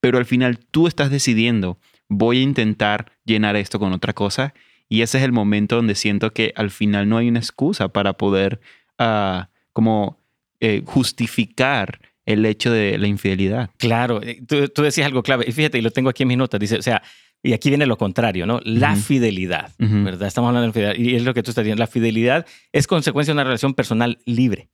pero 0.04 0.18
al 0.18 0.26
final 0.26 0.58
tú 0.58 0.86
estás 0.86 1.10
decidiendo, 1.10 1.78
voy 2.10 2.40
a 2.40 2.42
intentar 2.42 3.10
llenar 3.24 3.56
esto 3.56 3.78
con 3.78 3.94
otra 3.94 4.12
cosa 4.12 4.52
y 4.86 5.00
ese 5.00 5.16
es 5.16 5.24
el 5.24 5.32
momento 5.32 5.76
donde 5.76 5.94
siento 5.94 6.30
que 6.30 6.52
al 6.56 6.70
final 6.70 7.08
no 7.08 7.16
hay 7.16 7.26
una 7.26 7.38
excusa 7.38 7.88
para 7.88 8.12
poder 8.12 8.60
uh, 8.98 9.44
como 9.72 10.18
eh, 10.60 10.82
justificar 10.84 12.02
el 12.26 12.44
hecho 12.44 12.70
de 12.70 12.98
la 12.98 13.06
infidelidad. 13.06 13.70
Claro, 13.78 14.22
eh, 14.22 14.42
tú, 14.46 14.68
tú, 14.68 14.82
decías 14.82 15.06
algo 15.06 15.22
clave 15.22 15.50
fíjate, 15.50 15.78
y 15.78 15.80
lo 15.80 15.90
tengo 15.90 16.10
aquí 16.10 16.24
en 16.24 16.28
mis 16.28 16.36
notas, 16.36 16.60
dice, 16.60 16.76
o 16.76 16.82
sea, 16.82 17.02
y 17.44 17.52
aquí 17.52 17.68
viene 17.68 17.84
lo 17.84 17.98
contrario, 17.98 18.46
¿no? 18.46 18.58
La 18.64 18.96
fidelidad, 18.96 19.70
¿verdad? 19.78 20.26
Estamos 20.26 20.48
hablando 20.48 20.68
de 20.68 20.72
fidelidad. 20.72 20.94
Y 20.96 21.14
es 21.14 21.24
lo 21.24 21.34
que 21.34 21.42
tú 21.42 21.50
estás 21.50 21.62
diciendo. 21.62 21.78
La 21.78 21.86
fidelidad 21.86 22.46
es 22.72 22.86
consecuencia 22.86 23.32
de 23.32 23.36
una 23.36 23.44
relación 23.44 23.74
personal 23.74 24.18
libre, 24.24 24.70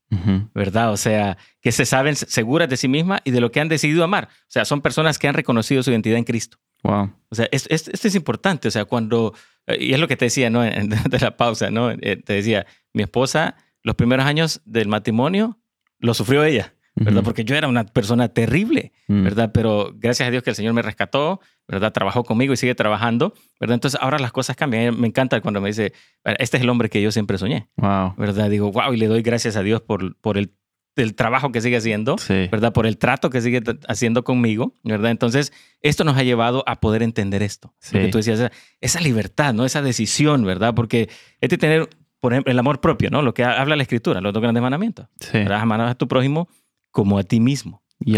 ¿verdad? 0.55 0.93
O 0.93 0.97
sea, 0.97 1.37
que 1.61 1.73
se 1.73 1.85
saben 1.85 2.15
seguras 2.15 2.69
de 2.69 2.77
sí 2.77 2.87
misma 2.87 3.23
y 3.25 3.33
de 3.33 3.41
lo 3.41 3.51
que 3.51 3.59
han 3.59 3.69
decidido 3.69 4.05
amar. 4.05 4.29
O 4.31 4.51
sea, 4.51 4.65
son 4.65 4.83
personas 4.83 5.19
que 5.19 5.27
han 5.27 5.35
reconocido 5.35 5.83
su 5.83 5.91
identidad 5.91 6.17
en 6.17 6.23
Cristo. 6.23 6.59
Wow. 6.85 7.13
O 7.29 7.35
sea, 7.35 7.49
esto 7.51 7.75
es, 7.75 8.15
importante. 8.15 8.69
O 8.69 8.71
sea, 8.71 8.85
cuando, 8.85 9.35
eh, 9.67 9.77
y 9.81 9.93
es 9.93 9.99
lo 9.99 10.07
que 10.07 10.17
te 10.17 10.27
decía, 10.27 10.49
¿no? 10.49 10.63
De 10.63 11.19
la 11.21 11.37
pausa, 11.37 11.73
¿no? 11.73 11.91
Eh, 11.91 12.23
te 12.25 12.35
decía, 12.35 12.67
mi 12.93 13.03
esposa, 13.03 13.57
los 13.83 13.97
primeros 13.97 14.27
años 14.27 14.61
del 14.65 14.87
matrimonio, 14.87 15.59
lo 15.99 16.15
sufrió 16.15 16.45
ella. 16.45 16.73
¿Verdad? 17.05 17.23
Porque 17.25 17.45
yo 17.45 17.57
era 17.57 17.67
una 17.67 17.85
persona 17.85 18.29
terrible, 18.29 18.93
mm. 19.09 19.25
¿verdad? 19.25 19.51
Pero 19.53 19.93
gracias 19.97 20.29
a 20.29 20.31
Dios 20.31 20.43
que 20.43 20.51
el 20.51 20.57
Señor 20.57 20.75
me 20.75 20.83
rescató, 20.83 21.41
¿verdad? 21.67 21.93
Trabajó 21.93 22.25
conmigo 22.25 22.53
y 22.53 22.57
sigue 22.57 22.75
trabajando, 22.75 23.33
¿verdad? 23.59 23.75
Entonces 23.75 23.99
ahora 24.03 24.19
las 24.19 24.33
cosas 24.33 24.57
cambian. 24.57 25.01
Me 25.01 25.07
encanta 25.07 25.41
cuando 25.41 25.61
me 25.61 25.69
dice, 25.69 25.93
este 26.39 26.59
es 26.59 26.63
el 26.63 26.69
hombre 26.69 26.91
que 26.91 27.01
yo 27.01 27.11
siempre 27.11 27.39
soñé, 27.39 27.69
wow. 27.77 28.15
¿verdad? 28.17 28.51
Digo, 28.51 28.71
wow, 28.71 28.93
y 28.93 28.99
le 28.99 29.07
doy 29.07 29.23
gracias 29.23 29.57
a 29.57 29.63
Dios 29.63 29.81
por, 29.81 30.17
por 30.17 30.37
el, 30.37 30.53
el 30.97 31.15
trabajo 31.15 31.53
que 31.53 31.63
sigue 31.63 31.77
haciendo, 31.77 32.17
¿verdad? 32.29 32.73
Por 32.73 32.87
el 32.87 32.99
trato 32.99 33.31
que 33.31 33.41
sigue 33.41 33.63
haciendo 33.89 34.23
conmigo, 34.23 34.75
¿verdad? 34.83 35.11
Entonces, 35.11 35.53
esto 35.81 36.05
nos 36.05 36.19
ha 36.19 36.23
llevado 36.23 36.63
a 36.67 36.81
poder 36.81 37.03
entender 37.03 37.43
esto. 37.43 37.75
Sí. 37.79 37.97
Lo 37.97 38.03
que 38.03 38.09
tú 38.09 38.19
decías, 38.19 38.51
esa, 38.81 39.01
libertad, 39.01 39.55
¿no? 39.55 39.65
Esa 39.65 39.81
decisión, 39.81 40.45
¿verdad? 40.45 40.75
Porque 40.75 41.09
es 41.41 41.49
de 41.49 41.57
tener, 41.57 41.89
por 42.21 42.35
ejemplo, 42.35 42.53
el 42.53 42.59
amor 42.59 42.81
propio, 42.81 43.09
¿no? 43.11 43.23
Lo 43.23 43.33
que 43.33 43.45
habla 43.45 43.77
la 43.77 43.83
Escritura, 43.83 44.21
los 44.21 44.35
dos 44.35 44.43
grandes 44.43 44.63
mandamientos. 44.63 45.07
Sí. 45.21 45.39
Amarás 45.39 45.93
a 45.93 45.95
tu 45.95 46.07
prójimo 46.07 46.49
como 46.91 47.19
a 47.19 47.23
ti 47.23 47.41
mismo. 47.41 47.83
Y, 48.03 48.17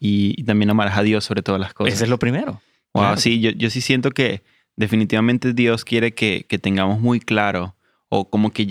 y, 0.00 0.42
también 0.44 0.70
amarás 0.70 0.98
a 0.98 1.02
Dios 1.02 1.24
sobre 1.24 1.42
todas 1.42 1.60
las 1.60 1.74
cosas. 1.74 1.94
Ese 1.94 2.04
es 2.04 2.10
lo 2.10 2.18
primero. 2.18 2.60
Wow, 2.92 3.16
sí, 3.16 3.40
yo, 3.40 3.50
yo, 3.50 3.70
sí 3.70 3.80
siento 3.80 4.10
que 4.10 4.42
definitivamente 4.76 5.52
Dios 5.52 5.84
quiere 5.84 6.12
que, 6.12 6.44
que 6.48 6.58
tengamos 6.58 7.00
muy 7.00 7.20
claro 7.20 7.76
o 8.14 8.28
como 8.28 8.50
que 8.50 8.68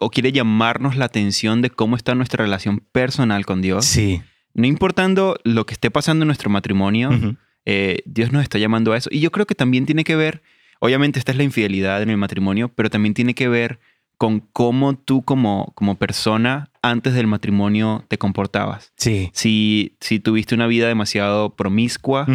o 0.00 0.10
quiere 0.10 0.32
llamarnos 0.32 0.96
la 0.96 1.06
atención 1.06 1.62
de 1.62 1.70
cómo 1.70 1.96
está 1.96 2.14
nuestra 2.14 2.44
relación 2.44 2.80
personal 2.92 3.46
con 3.46 3.62
Dios. 3.62 3.86
Sí. 3.86 4.20
No 4.52 4.66
importando 4.66 5.38
lo 5.44 5.64
que 5.64 5.72
esté 5.72 5.90
pasando 5.90 6.24
en 6.24 6.26
nuestro 6.26 6.50
matrimonio, 6.50 7.10
eh, 7.64 8.00
Dios 8.04 8.32
nos 8.32 8.42
está 8.42 8.58
llamando 8.58 8.92
a 8.92 8.98
eso. 8.98 9.08
Y 9.10 9.20
yo 9.20 9.30
creo 9.30 9.46
que 9.46 9.54
también 9.54 9.86
tiene 9.86 10.04
que 10.04 10.14
ver, 10.14 10.42
obviamente 10.78 11.18
esta 11.18 11.32
es 11.32 11.38
la 11.38 11.44
infidelidad 11.44 12.02
en 12.02 12.10
el 12.10 12.18
matrimonio, 12.18 12.68
pero 12.68 12.90
también 12.90 13.14
tiene 13.14 13.34
que 13.34 13.48
ver 13.48 13.78
con 14.18 14.40
cómo 14.40 14.94
tú 14.94 15.22
como, 15.22 15.72
como 15.74 15.94
persona 15.94 16.70
antes 16.90 17.14
del 17.14 17.26
matrimonio 17.26 18.04
te 18.08 18.18
comportabas. 18.18 18.92
Sí. 18.96 19.30
Si, 19.32 19.96
si 20.00 20.18
tuviste 20.20 20.54
una 20.54 20.66
vida 20.66 20.88
demasiado 20.88 21.54
promiscua, 21.56 22.26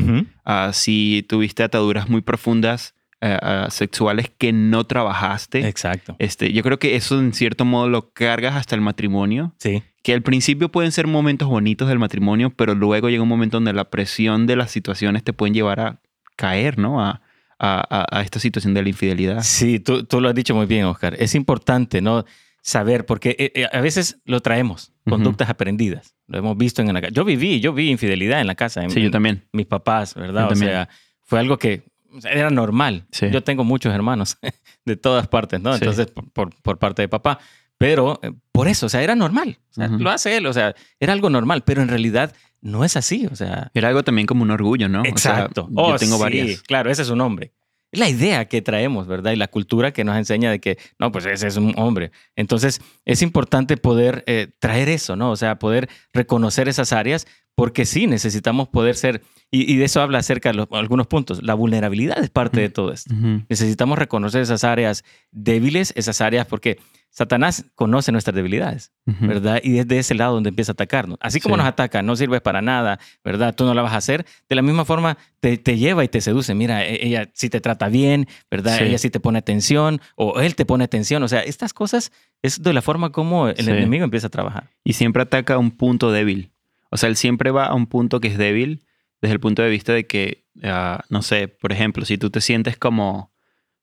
ah, 0.45 0.71
si 0.73 1.25
tuviste 1.27 1.63
ataduras 1.63 2.09
muy 2.09 2.21
profundas 2.21 2.93
ah, 3.21 3.67
sexuales 3.69 4.31
que 4.37 4.51
no 4.53 4.83
trabajaste. 4.85 5.67
Exacto. 5.67 6.15
Este, 6.19 6.51
yo 6.53 6.63
creo 6.63 6.79
que 6.79 6.95
eso 6.95 7.19
en 7.19 7.33
cierto 7.33 7.65
modo 7.65 7.87
lo 7.89 8.11
cargas 8.13 8.55
hasta 8.55 8.75
el 8.75 8.81
matrimonio, 8.81 9.53
Sí. 9.59 9.83
que 10.03 10.13
al 10.13 10.21
principio 10.23 10.69
pueden 10.69 10.91
ser 10.91 11.05
momentos 11.07 11.47
bonitos 11.47 11.87
del 11.87 11.99
matrimonio, 11.99 12.49
pero 12.49 12.73
luego 12.75 13.09
llega 13.09 13.21
un 13.23 13.29
momento 13.29 13.57
donde 13.57 13.73
la 13.73 13.89
presión 13.91 14.47
de 14.47 14.55
las 14.55 14.71
situaciones 14.71 15.23
te 15.23 15.33
pueden 15.33 15.53
llevar 15.53 15.79
a 15.79 15.99
caer, 16.35 16.77
¿no? 16.79 16.99
A, 17.03 17.21
a- 17.59 17.85
a- 17.89 18.17
a 18.17 18.21
esta 18.23 18.39
situación 18.39 18.73
de 18.73 18.81
la 18.81 18.89
infidelidad. 18.89 19.41
Sí, 19.43 19.79
tú, 19.79 20.03
tú 20.03 20.19
lo 20.19 20.29
has 20.29 20.33
dicho 20.35 20.55
muy 20.55 20.65
bien, 20.65 20.85
Oscar. 20.85 21.15
Es 21.19 21.35
importante, 21.35 22.01
¿no? 22.01 22.25
Saber, 22.63 23.05
porque 23.07 23.35
eh, 23.39 23.51
eh, 23.55 23.67
a 23.71 23.81
veces 23.81 24.19
lo 24.25 24.39
traemos, 24.41 24.93
conductas 25.09 25.49
aprendidas. 25.49 26.15
Lo 26.27 26.37
hemos 26.37 26.55
visto 26.57 26.81
en 26.81 26.93
la 26.93 27.01
casa. 27.01 27.11
Yo 27.13 27.25
viví, 27.25 27.59
yo 27.59 27.73
vi 27.73 27.89
infidelidad 27.89 28.39
en 28.39 28.47
la 28.47 28.55
casa. 28.55 28.83
en- 28.83 28.91
Sí, 28.91 29.01
yo 29.01 29.09
también. 29.11 29.47
Mis 29.51 29.65
papás, 29.65 30.13
¿verdad? 30.13 30.41
Yo 30.41 30.45
O 30.47 30.49
también. 30.49 30.71
sea, 30.71 30.89
fue 31.23 31.39
algo 31.39 31.57
que 31.57 31.83
era 32.29 32.49
normal. 32.51 33.07
Sí. 33.11 33.27
Yo 33.31 33.41
tengo 33.43 33.63
muchos 33.63 33.93
hermanos 33.93 34.37
de 34.85 34.95
todas 34.95 35.27
partes, 35.27 35.59
¿no? 35.59 35.73
Entonces, 35.73 36.07
por, 36.07 36.29
por- 36.31 36.55
por 36.61 36.77
parte 36.77 37.01
de 37.01 37.07
papá. 37.07 37.39
Pero 37.79 38.19
eh, 38.21 38.31
por 38.51 38.67
eso, 38.67 38.85
o 38.85 38.89
sea, 38.89 39.01
era 39.01 39.15
normal. 39.15 39.57
O 39.71 39.73
sea, 39.73 39.87
Ujú. 39.87 39.97
Lo 39.99 40.11
hace 40.11 40.37
él, 40.37 40.45
o 40.45 40.53
sea, 40.53 40.75
era 40.99 41.13
algo 41.13 41.31
normal, 41.31 41.63
pero 41.65 41.81
en 41.81 41.87
realidad 41.87 42.35
no 42.61 42.85
es 42.85 42.95
así, 42.95 43.25
o 43.31 43.35
sea. 43.35 43.71
Era 43.73 43.87
algo 43.87 44.03
también 44.03 44.27
como 44.27 44.43
un 44.43 44.51
orgullo, 44.51 44.87
¿no? 44.87 45.01
O 45.01 45.03
sea, 45.03 45.09
Exacto. 45.09 45.67
yo 45.71 45.81
Oh, 45.81 45.95
tengo 45.95 46.17
sí, 46.17 46.21
varias. 46.21 46.61
Claro, 46.61 46.91
ese 46.91 47.01
es 47.01 47.09
un 47.09 47.21
hombre. 47.21 47.53
Es 47.91 47.99
la 47.99 48.07
idea 48.09 48.45
que 48.45 48.61
traemos, 48.61 49.07
¿verdad? 49.07 49.31
Y 49.33 49.35
la 49.35 49.47
cultura 49.49 49.91
que 49.91 50.03
nos 50.03 50.15
enseña 50.17 50.49
de 50.49 50.59
que, 50.59 50.77
no, 50.97 51.11
pues 51.11 51.25
ese 51.25 51.47
es 51.47 51.57
un 51.57 51.73
hombre. 51.77 52.11
Entonces, 52.35 52.79
es 53.05 53.21
importante 53.21 53.75
poder 53.77 54.23
eh, 54.27 54.47
traer 54.59 54.87
eso, 54.89 55.15
¿no? 55.15 55.31
O 55.31 55.35
sea, 55.35 55.59
poder 55.59 55.89
reconocer 56.13 56.69
esas 56.69 56.93
áreas, 56.93 57.27
porque 57.53 57.85
sí, 57.85 58.07
necesitamos 58.07 58.69
poder 58.69 58.95
ser, 58.95 59.21
y, 59.51 59.71
y 59.71 59.75
de 59.75 59.85
eso 59.85 60.01
habla 60.01 60.19
acerca 60.19 60.49
de 60.49 60.55
los- 60.55 60.67
algunos 60.71 61.07
puntos. 61.07 61.43
La 61.43 61.53
vulnerabilidad 61.53 62.17
es 62.23 62.29
parte 62.29 62.61
de 62.61 62.69
todo 62.69 62.93
esto. 62.93 63.13
Necesitamos 63.49 63.99
reconocer 63.99 64.41
esas 64.41 64.63
áreas 64.63 65.03
débiles, 65.31 65.91
esas 65.97 66.21
áreas, 66.21 66.47
porque 66.47 66.79
Satanás 67.13 67.65
conoce 67.75 68.11
nuestras 68.13 68.33
debilidades. 68.33 68.93
¿verdad? 69.05 69.59
Y 69.61 69.79
es 69.79 69.87
de 69.87 69.99
ese 69.99 70.15
lado 70.15 70.33
donde 70.35 70.47
empieza 70.49 70.71
a 70.71 70.73
atacarnos. 70.73 71.17
Así 71.21 71.41
como 71.41 71.55
Sí. 71.55 71.59
nos 71.59 71.67
ataca, 71.67 72.01
no 72.01 72.15
sirves 72.15 72.39
para 72.41 72.61
nada, 72.61 72.99
¿verdad? 73.23 73.53
Tú 73.53 73.65
no 73.65 73.73
la 73.73 73.81
vas 73.81 73.91
a 73.91 73.97
hacer. 73.97 74.25
De 74.47 74.55
la 74.55 74.61
misma 74.61 74.85
forma, 74.85 75.17
te, 75.41 75.57
te 75.57 75.77
lleva 75.77 76.05
y 76.05 76.07
te 76.07 76.21
seduce. 76.21 76.55
Mira, 76.55 76.85
e- 76.85 77.05
ella 77.05 77.29
sí 77.33 77.49
te 77.49 77.59
trata 77.59 77.89
bien, 77.89 78.27
¿verdad? 78.49 78.77
Sí. 78.77 78.85
Ella 78.85 78.97
sí 78.97 79.09
te 79.09 79.19
pone 79.19 79.37
atención, 79.39 79.99
o 80.15 80.39
él 80.39 80.55
te 80.55 80.65
pone 80.65 80.85
atención. 80.85 81.21
O 81.23 81.27
sea, 81.27 81.41
estas 81.41 81.73
cosas 81.73 82.13
es 82.41 82.63
de 82.63 82.71
la 82.71 82.81
forma 82.81 83.11
como 83.11 83.49
el 83.49 83.57
Sí. 83.57 83.69
enemigo 83.69 84.05
empieza 84.05 84.27
a 84.27 84.29
trabajar. 84.31 84.69
Y 84.85 84.93
siempre 84.93 85.21
ataca 85.23 85.55
a 85.55 85.57
un 85.57 85.71
punto 85.71 86.11
débil. 86.13 86.51
O 86.91 86.95
sea, 86.97 87.09
él 87.09 87.17
siempre 87.17 87.51
va 87.51 87.65
a 87.65 87.73
un 87.73 87.87
punto 87.87 88.21
que 88.21 88.29
es 88.29 88.37
débil 88.37 88.85
desde 89.21 89.33
el 89.33 89.39
punto 89.41 89.61
de 89.61 89.69
vista 89.69 89.91
de 89.91 90.07
que, 90.07 90.45
ah, 90.63 91.03
no 91.09 91.21
sé, 91.21 91.49
por 91.49 91.73
ejemplo, 91.73 92.05
si 92.05 92.17
tú 92.17 92.29
te 92.29 92.39
sientes 92.39 92.77
como 92.77 93.33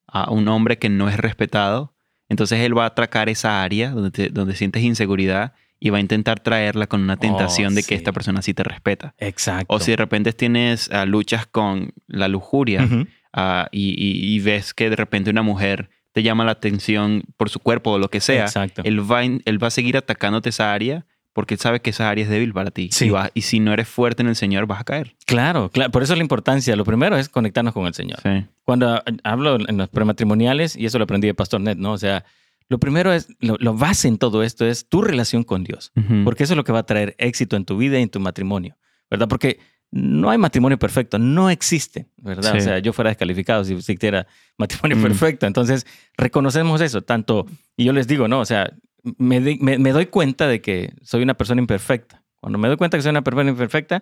a 0.07 0.31
un 0.31 0.47
hombre 0.47 0.79
que 0.79 0.89
no 0.89 1.07
es 1.09 1.17
respetado, 1.17 1.93
entonces 2.29 2.59
él 2.61 2.77
va 2.77 2.83
a 2.83 2.87
atracar 2.87 3.27
esa 3.29 3.61
área 3.63 3.91
donde, 3.91 4.11
te- 4.11 4.29
donde 4.29 4.55
sientes 4.55 4.81
inseguridad 4.83 5.53
y 5.81 5.89
va 5.91 5.97
a 5.97 6.01
intentar 6.01 6.39
traerla 6.41 6.87
con 6.87 7.01
una 7.01 7.17
tentación 7.17 7.73
de 7.75 7.81
que 7.81 7.87
sí. 7.89 7.93
esta 7.95 8.11
persona 8.11 8.41
sí 8.41 8.53
te 8.53 8.63
respeta. 8.63 9.13
Exacto. 9.17 9.73
O 9.73 9.79
si 9.79 9.91
de 9.91 9.97
repente 9.97 10.33
tienes 10.33 10.89
ah, 10.91 11.05
luchas 11.05 11.45
con 11.47 11.93
la 12.07 12.27
lujuria 12.27 12.87
ah, 13.33 13.67
y, 13.71 13.89
y- 13.91 14.33
y 14.35 14.39
ves 14.39 14.73
que 14.73 14.89
de 14.89 14.95
repente 14.95 15.29
una 15.29 15.41
mujer 15.41 15.89
te 16.11 16.23
llama 16.23 16.43
la 16.43 16.51
atención 16.51 17.23
por 17.37 17.49
su 17.49 17.59
cuerpo 17.59 17.91
o 17.91 17.99
lo 17.99 18.09
que 18.09 18.19
sea, 18.19 18.43
Exacto. 18.45 18.81
él 18.83 18.99
va, 19.09 19.23
él 19.23 19.63
va 19.63 19.67
a 19.67 19.71
seguir 19.71 19.95
atacándote 19.95 20.49
esa 20.49 20.73
área 20.73 21.05
porque 21.33 21.57
sabe 21.57 21.79
que 21.81 21.91
esa 21.91 22.09
área 22.09 22.23
es 22.23 22.29
débil 22.29 22.53
para 22.53 22.71
ti. 22.71 22.89
Sí. 22.91 23.05
Y, 23.05 23.09
vas- 23.11 23.31
y 23.33 23.41
si 23.41 23.59
no 23.59 23.71
eres 23.73 23.87
fuerte 23.87 24.21
en 24.23 24.27
el 24.29 24.35
Señor, 24.35 24.65
vas 24.65 24.81
a 24.81 24.83
caer. 24.83 25.15
Claro, 25.25 25.69
claro. 25.69 25.91
Por 25.91 26.03
eso 26.03 26.15
la 26.15 26.21
importancia. 26.21 26.75
Lo 26.75 26.83
primero 26.85 27.17
es 27.17 27.29
conectarnos 27.29 27.73
con 27.73 27.85
el 27.87 27.93
Señor. 27.93 28.19
Sí. 28.23 28.45
Cuando 28.63 28.87
ah, 28.95 29.03
hablo 29.23 29.57
en 29.67 29.77
los 29.77 29.89
prematrimoniales, 29.89 30.75
y 30.75 30.85
eso 30.85 30.97
lo 30.97 31.03
aprendí 31.05 31.27
de 31.27 31.33
Pastor 31.33 31.61
Ned, 31.61 31.77
¿no? 31.77 31.93
O 31.93 31.97
sea, 31.97 32.25
lo 32.67 32.79
primero 32.79 33.13
es, 33.13 33.27
lo, 33.39 33.55
lo 33.59 33.73
base 33.73 34.07
en 34.07 34.17
todo 34.17 34.43
esto 34.43 34.65
es 34.65 34.87
tu 34.89 35.01
relación 35.01 35.43
con 35.43 35.63
Dios. 35.63 35.91
Ujú. 35.95 36.23
Porque 36.23 36.43
eso 36.43 36.53
es 36.53 36.57
lo 36.57 36.63
que 36.63 36.71
va 36.71 36.79
a 36.79 36.85
traer 36.85 37.15
éxito 37.17 37.55
en 37.55 37.65
tu 37.65 37.77
vida 37.77 37.99
y 37.99 38.03
en 38.03 38.09
tu 38.09 38.19
matrimonio, 38.19 38.77
¿verdad? 39.09 39.27
Porque 39.27 39.59
no 39.91 40.29
hay 40.29 40.37
matrimonio 40.37 40.77
perfecto, 40.77 41.17
no 41.17 41.49
existe, 41.49 42.07
¿verdad? 42.17 42.51
Sí. 42.51 42.57
O 42.59 42.61
sea, 42.61 42.77
yo 42.77 42.93
fuera 42.93 43.09
descalificado 43.09 43.63
si 43.63 43.73
existiera 43.73 44.27
matrimonio 44.57 44.97
Mm. 44.97 45.01
perfecto. 45.01 45.47
Entonces, 45.47 45.87
reconocemos 46.15 46.81
eso, 46.81 47.01
tanto, 47.01 47.47
y 47.75 47.85
yo 47.85 47.93
les 47.93 48.05
digo, 48.07 48.27
¿no? 48.27 48.39
O 48.39 48.45
sea, 48.45 48.71
me, 49.17 49.39
me- 49.39 49.77
me 49.79 49.91
doy 49.91 50.07
cuenta 50.07 50.47
de 50.47 50.61
que 50.61 50.93
soy 51.01 51.23
una 51.23 51.33
persona 51.35 51.61
imperfecta. 51.61 52.23
Cuando 52.39 52.57
me 52.57 52.67
doy 52.67 52.77
cuenta 52.77 52.97
que 52.97 53.01
soy 53.01 53.09
una 53.11 53.23
persona 53.23 53.49
imperfecta, 53.49 54.01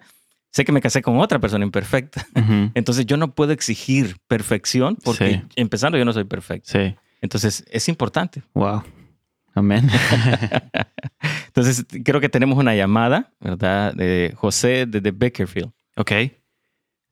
sé 0.51 0.63
que 0.65 0.71
me 0.71 0.81
casé 0.81 1.01
con 1.01 1.19
otra 1.19 1.39
persona 1.39 1.65
imperfecta. 1.65 2.25
Entonces, 2.75 3.05
yo 3.05 3.17
no 3.17 3.33
puedo 3.35 3.51
exigir 3.51 4.17
perfección 4.27 4.97
porque, 5.03 5.31
Sí. 5.31 5.41
empezando, 5.55 5.97
yo 5.97 6.05
no 6.05 6.13
soy 6.13 6.23
perfecto. 6.25 6.71
Sí. 6.71 6.95
Entonces, 7.21 7.65
es 7.71 7.89
importante. 7.89 8.43
Wow. 8.53 8.83
Amén. 9.55 9.89
Entonces, 11.47 11.85
creo 12.05 12.21
que 12.21 12.29
tenemos 12.29 12.57
una 12.57 12.75
llamada, 12.75 13.31
¿verdad? 13.39 13.93
De 13.93 14.33
José 14.35 14.85
desde 14.87 15.11
Bakerfield. 15.11 15.71
ok. 15.95 16.11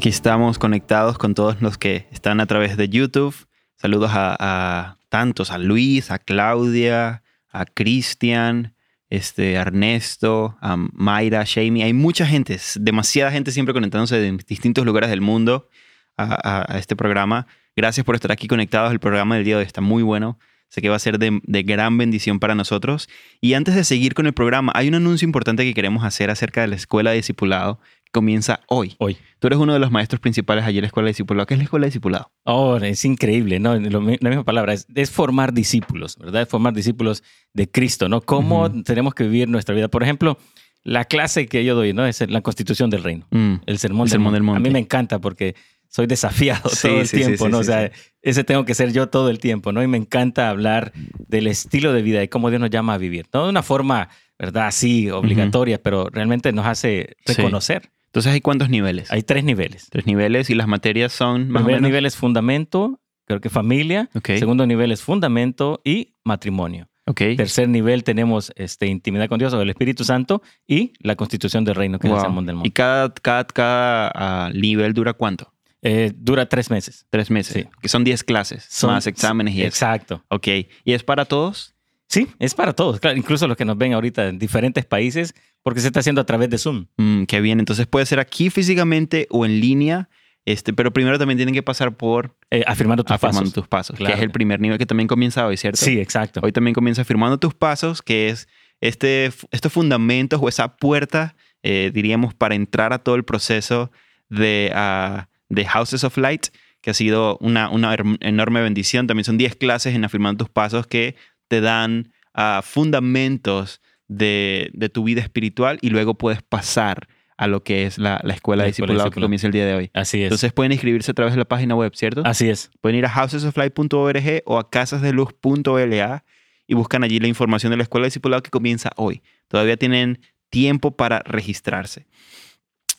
Aquí 0.00 0.08
estamos 0.08 0.58
conectados 0.58 1.18
con 1.18 1.34
todos 1.34 1.60
los 1.60 1.76
que 1.76 2.06
están 2.10 2.40
a 2.40 2.46
través 2.46 2.78
de 2.78 2.88
YouTube. 2.88 3.34
Saludos 3.76 4.10
a, 4.14 4.96
tantos, 5.10 5.50
a 5.50 5.58
Luis, 5.58 6.10
a 6.10 6.18
Claudia, 6.18 7.22
a 7.50 7.66
Cristian, 7.66 8.74
este, 9.10 9.58
a 9.58 9.60
Ernesto, 9.60 10.56
a 10.62 10.76
Mayra, 10.78 11.42
a 11.42 11.44
Shamey. 11.44 11.82
Hay 11.82 11.92
mucha 11.92 12.24
gente, 12.24 12.58
demasiada 12.76 13.30
gente 13.30 13.52
siempre 13.52 13.74
conectándose 13.74 14.18
de 14.18 14.38
distintos 14.48 14.86
lugares 14.86 15.10
del 15.10 15.20
mundo 15.20 15.68
a, 16.16 16.78
este 16.78 16.96
programa. 16.96 17.46
Gracias 17.76 18.06
por 18.06 18.14
estar 18.14 18.32
aquí 18.32 18.48
conectados. 18.48 18.92
El 18.92 19.00
programa 19.00 19.34
del 19.34 19.44
día 19.44 19.56
de 19.56 19.60
hoy 19.60 19.66
está 19.66 19.82
muy 19.82 20.02
bueno. 20.02 20.38
Sé 20.70 20.80
que 20.80 20.88
va 20.88 20.96
a 20.96 21.00
ser 21.00 21.18
de, 21.18 21.62
gran 21.62 21.98
bendición 21.98 22.40
para 22.40 22.54
nosotros. 22.54 23.10
Y 23.42 23.52
antes 23.52 23.74
de 23.74 23.84
seguir 23.84 24.14
con 24.14 24.26
el 24.26 24.32
programa, 24.32 24.72
hay 24.74 24.88
un 24.88 24.94
anuncio 24.94 25.26
importante 25.26 25.64
que 25.64 25.74
queremos 25.74 26.04
hacer 26.04 26.30
acerca 26.30 26.62
de 26.62 26.68
la 26.68 26.76
Escuela 26.76 27.10
de 27.10 27.16
Discipulado 27.16 27.80
comienza 28.12 28.60
hoy. 28.68 28.94
Hoy. 28.98 29.16
Tú 29.38 29.46
eres 29.46 29.58
uno 29.58 29.72
de 29.72 29.78
los 29.78 29.90
maestros 29.90 30.20
principales 30.20 30.64
allí 30.64 30.78
en 30.78 30.82
la 30.82 30.86
Escuela 30.88 31.06
de 31.06 31.10
Discipulado. 31.10 31.46
¿Qué 31.46 31.54
es 31.54 31.58
la 31.58 31.64
Escuela 31.64 31.84
de 31.84 31.88
Discipulado? 31.88 32.30
Oh, 32.44 32.76
es 32.76 33.04
increíble, 33.04 33.58
¿no? 33.60 33.76
Lo 33.76 34.00
la 34.00 34.28
misma 34.30 34.44
palabra, 34.44 34.72
es, 34.74 34.86
es 34.94 35.10
formar 35.10 35.52
discípulos, 35.52 36.16
¿verdad? 36.18 36.42
Es 36.42 36.48
formar 36.48 36.72
discípulos 36.74 37.22
de 37.54 37.70
Cristo, 37.70 38.08
¿no? 38.08 38.20
Cómo 38.20 38.64
Ujú. 38.66 38.82
tenemos 38.82 39.14
que 39.14 39.24
vivir 39.24 39.48
nuestra 39.48 39.74
vida. 39.74 39.88
Por 39.88 40.02
ejemplo, 40.02 40.38
la 40.82 41.04
clase 41.04 41.46
que 41.46 41.64
yo 41.64 41.74
doy, 41.74 41.92
¿no? 41.92 42.06
Es 42.06 42.20
la 42.28 42.40
constitución 42.40 42.90
del 42.90 43.02
reino, 43.02 43.26
Mm, 43.30 43.54
el 43.66 43.78
sermón, 43.78 44.02
El 44.02 44.04
del, 44.06 44.10
Sermón 44.10 44.32
del 44.34 44.42
Monte. 44.42 44.58
A 44.58 44.60
mí 44.60 44.70
me 44.70 44.78
encanta 44.78 45.18
porque 45.20 45.54
soy 45.88 46.06
desafiado 46.06 46.68
Sí, 46.70 46.88
todo 46.88 47.00
el 47.00 47.06
sí, 47.08 47.16
tiempo, 47.18 47.46
sí, 47.46 47.50
¿no? 47.50 47.58
o 47.58 47.64
sea, 47.64 47.90
ese 48.22 48.44
tengo 48.44 48.64
que 48.64 48.74
ser 48.74 48.92
yo 48.92 49.08
todo 49.08 49.28
el 49.28 49.38
tiempo, 49.40 49.72
¿no? 49.72 49.82
Y 49.82 49.88
me 49.88 49.96
encanta 49.98 50.48
hablar 50.48 50.92
del 51.28 51.46
estilo 51.48 51.92
de 51.92 52.02
vida 52.02 52.22
y 52.22 52.28
cómo 52.28 52.48
Dios 52.50 52.60
nos 52.60 52.70
llama 52.70 52.94
a 52.94 52.98
vivir. 52.98 53.26
No 53.32 53.44
de 53.44 53.50
una 53.50 53.62
forma, 53.62 54.08
¿verdad? 54.38 54.68
Así, 54.68 55.10
obligatoria, 55.10 55.82
pero 55.82 56.08
realmente 56.10 56.52
nos 56.52 56.66
hace 56.66 57.16
reconocer. 57.26 57.90
Entonces, 58.10 58.32
¿hay 58.32 58.40
cuántos 58.40 58.68
niveles? 58.70 59.10
Hay 59.12 59.22
tres 59.22 59.44
niveles. 59.44 59.88
tres 59.90 60.06
niveles 60.06 60.50
y 60.50 60.54
las 60.54 60.66
materias 60.66 61.12
son 61.12 61.48
más 61.48 61.62
o 61.62 61.64
Primer 61.64 61.80
menos. 61.80 61.88
nivel 61.90 62.06
es 62.06 62.16
fundamento, 62.16 63.00
creo 63.24 63.40
que 63.40 63.50
familia. 63.50 64.10
Segundo 64.24 64.66
nivel 64.66 64.90
es 64.92 65.02
fundamento 65.02 65.80
y 65.84 66.14
matrimonio. 66.24 66.88
Tercer 67.14 67.68
nivel 67.68 68.04
tenemos 68.04 68.52
este, 68.54 68.86
intimidad 68.86 69.28
con 69.28 69.38
Dios 69.40 69.52
o 69.52 69.60
el 69.60 69.70
Espíritu 69.70 70.04
Santo 70.04 70.42
y 70.66 70.92
la 71.00 71.16
constitución 71.16 71.64
del 71.64 71.74
reino, 71.74 71.98
que 71.98 72.06
es 72.06 72.14
el 72.14 72.20
sermón 72.20 72.46
del 72.46 72.54
¿Y 72.54 72.58
monte. 72.58 72.70
cada, 72.72 73.12
cada, 73.14 73.44
cada 73.46 74.12
ah, 74.14 74.50
nivel 74.54 74.92
dura 74.92 75.12
cuánto? 75.14 75.52
Eh, 75.82 76.12
dura 76.14 76.46
tres 76.48 76.70
meses. 76.70 77.06
Tres 77.10 77.30
meses. 77.30 77.52
Sí. 77.54 77.68
Que 77.80 77.88
son 77.88 78.04
10 78.04 78.22
clases, 78.22 78.64
Son- 78.68 78.90
más 78.90 79.06
exámenes 79.08 79.54
y 79.54 79.60
eso. 79.62 79.68
Exacto. 79.68 80.22
Ok. 80.28 80.46
¿Y 80.84 80.92
es 80.92 81.02
para 81.02 81.24
todos? 81.24 81.74
Sí, 82.06 82.26
es 82.40 82.54
para 82.54 82.72
todos, 82.72 82.98
claro, 83.00 83.16
incluso 83.16 83.46
los 83.48 83.56
que 83.56 83.64
nos 83.64 83.78
ven 83.78 83.92
ahorita 83.92 84.26
en 84.28 84.38
diferentes 84.38 84.84
países, 84.84 85.32
porque 85.62 85.80
se 85.80 85.88
está 85.88 86.00
haciendo 86.00 86.20
a 86.20 86.24
través 86.24 86.50
de 86.50 86.58
Zoom. 86.58 86.86
Mm, 86.96 87.24
qué 87.24 87.40
bien. 87.40 87.58
Entonces 87.60 87.86
puede 87.86 88.06
ser 88.06 88.20
aquí 88.20 88.50
físicamente 88.50 89.26
o 89.30 89.44
en 89.44 89.60
línea. 89.60 90.08
Este, 90.46 90.72
pero 90.72 90.90
primero 90.92 91.18
también 91.18 91.36
tienen 91.36 91.54
que 91.54 91.62
pasar 91.62 91.96
por 91.96 92.34
Eh, 92.50 92.64
afirmando 92.66 93.04
tus 93.04 93.14
afirmando 93.14 93.40
pasos. 93.42 93.52
tus 93.54 93.68
pasos, 93.68 93.98
que 93.98 94.10
es 94.10 94.20
el 94.20 94.30
primer 94.30 94.58
nivel 94.58 94.78
que 94.78 94.86
también 94.86 95.06
comienza 95.06 95.46
hoy, 95.46 95.56
¿cierto? 95.58 95.84
Sí, 95.84 96.00
exacto. 96.00 96.40
Hoy 96.42 96.50
también 96.50 96.74
comienza 96.74 97.02
afirmando 97.02 97.38
tus 97.38 97.54
pasos, 97.54 98.00
que 98.00 98.30
es 98.30 98.48
este, 98.80 99.30
estos 99.50 99.70
fundamentos 99.72 100.40
o 100.42 100.48
esa 100.48 100.76
puerta, 100.76 101.36
eh, 101.62 101.90
diríamos, 101.92 102.32
para 102.32 102.54
entrar 102.54 102.94
a 102.94 102.98
todo 103.00 103.16
el 103.16 103.24
proceso 103.24 103.92
de, 104.30 104.72
ah, 104.74 105.28
de 105.50 105.66
Houses 105.66 106.04
of 106.04 106.16
Light, 106.16 106.46
que 106.80 106.90
ha 106.90 106.94
sido 106.94 107.36
una, 107.42 107.68
una 107.68 107.94
enorme 108.20 108.62
bendición. 108.62 109.06
También 109.06 109.24
son 109.26 109.36
10 109.36 109.56
clases 109.56 109.94
en 109.94 110.04
afirmando 110.06 110.44
tus 110.46 110.50
pasos 110.52 110.86
que 110.86 111.16
te 111.48 111.60
dan 111.60 112.12
ah, 112.32 112.62
fundamentos 112.64 113.82
de, 114.10 114.70
de 114.74 114.88
tu 114.88 115.04
vida 115.04 115.22
espiritual 115.22 115.78
y 115.80 115.90
luego 115.90 116.14
puedes 116.14 116.42
pasar 116.42 117.08
a 117.36 117.46
lo 117.46 117.62
que 117.62 117.86
es 117.86 117.96
la, 117.96 118.20
la 118.24 118.34
escuela 118.34 118.62
La 118.62 118.64
de 118.64 118.70
discipulado 118.72 119.10
que 119.10 119.20
comienza 119.20 119.46
el 119.46 119.52
día 119.52 119.64
de 119.64 119.74
hoy. 119.74 119.90
Así 119.94 120.18
es. 120.18 120.24
Entonces 120.24 120.52
pueden 120.52 120.72
inscribirse 120.72 121.12
a 121.12 121.14
través 121.14 121.32
de 121.32 121.38
la 121.38 121.46
página 121.46 121.74
web, 121.74 121.92
¿cierto? 121.94 122.22
Así 122.26 122.50
es. 122.50 122.70
Pueden 122.80 122.98
ir 122.98 123.06
a 123.06 123.08
housesoflight.org 123.08 124.42
o 124.44 124.58
a 124.58 124.68
casasdeluz.la 124.68 126.24
y 126.66 126.74
buscan 126.74 127.04
allí 127.04 127.18
la 127.20 127.28
información 127.28 127.70
de 127.70 127.76
la 127.76 127.84
escuela 127.84 128.04
de 128.04 128.08
discipulado 128.08 128.42
que 128.42 128.50
comienza 128.50 128.90
hoy. 128.96 129.22
Todavía 129.48 129.76
tienen 129.76 130.20
tiempo 130.50 130.96
para 130.96 131.20
registrarse. 131.20 132.06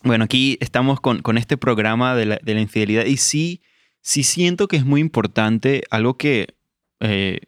Bueno, 0.01 0.23
aquí 0.23 0.57
estamos 0.61 1.01
con, 1.01 1.21
con 1.21 1.37
este 1.37 1.57
programa 1.57 2.15
de 2.15 2.25
la, 2.25 2.39
de 2.41 2.53
la 2.55 2.61
infidelidad 2.61 3.05
y 3.05 3.17
sí, 3.17 3.61
sí 4.01 4.23
siento 4.23 4.67
que 4.67 4.77
es 4.77 4.85
muy 4.85 5.01
importante 5.01 5.83
algo 5.91 6.17
que, 6.17 6.55
eh, 7.01 7.41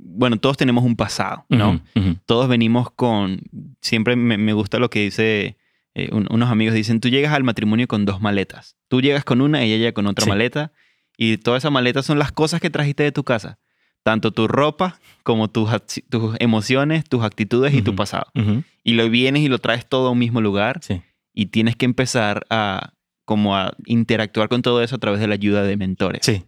bueno, 0.00 0.38
todos 0.38 0.56
tenemos 0.56 0.84
un 0.84 0.94
pasado, 0.96 1.44
¿no? 1.48 1.80
Todos 2.26 2.48
venimos 2.48 2.90
con, 2.90 3.40
siempre 3.80 4.14
me, 4.16 4.38
me 4.38 4.52
gusta 4.52 4.78
lo 4.78 4.90
que 4.90 5.00
dice, 5.04 5.56
eh, 5.94 6.08
un- 6.12 6.26
unos 6.30 6.50
amigos 6.50 6.74
dicen, 6.74 7.00
tú 7.00 7.08
llegas 7.08 7.32
al 7.32 7.42
matrimonio 7.44 7.88
con 7.88 8.04
dos 8.04 8.20
maletas. 8.20 8.76
Tú 8.88 9.00
llegas 9.00 9.24
con 9.24 9.40
una 9.40 9.64
y 9.64 9.72
ella 9.72 9.78
llega 9.78 9.92
con 9.92 10.06
otra 10.06 10.24
Sí. 10.24 10.30
maleta 10.30 10.72
y 11.16 11.38
toda 11.38 11.58
esa 11.58 11.70
maleta 11.70 12.02
son 12.02 12.18
las 12.18 12.30
cosas 12.32 12.60
que 12.60 12.70
trajiste 12.70 13.02
de 13.02 13.12
tu 13.12 13.24
casa. 13.24 13.58
Tanto 14.04 14.30
tu 14.30 14.46
ropa 14.46 15.00
como 15.24 15.48
tus, 15.48 15.68
emociones, 16.38 17.04
tus 17.04 17.22
actitudes 17.24 17.74
y 17.74 17.82
tu 17.82 17.94
pasado. 17.96 18.26
Y 18.84 18.92
lo 18.94 19.08
vienes 19.10 19.42
y 19.42 19.48
lo 19.48 19.58
traes 19.58 19.86
todo 19.88 20.08
a 20.08 20.10
un 20.12 20.18
mismo 20.18 20.40
lugar 20.40 20.78
Sí. 20.82 21.02
y 21.34 21.46
tienes 21.46 21.74
que 21.76 21.84
empezar 21.86 22.46
a 22.50 22.92
como 23.24 23.56
a 23.56 23.74
interactuar 23.84 24.48
con 24.48 24.62
todo 24.62 24.82
eso 24.82 24.96
a 24.96 24.98
través 24.98 25.20
de 25.20 25.26
la 25.26 25.34
ayuda 25.34 25.62
de 25.64 25.76
mentores. 25.76 26.20
Sí. 26.24 26.44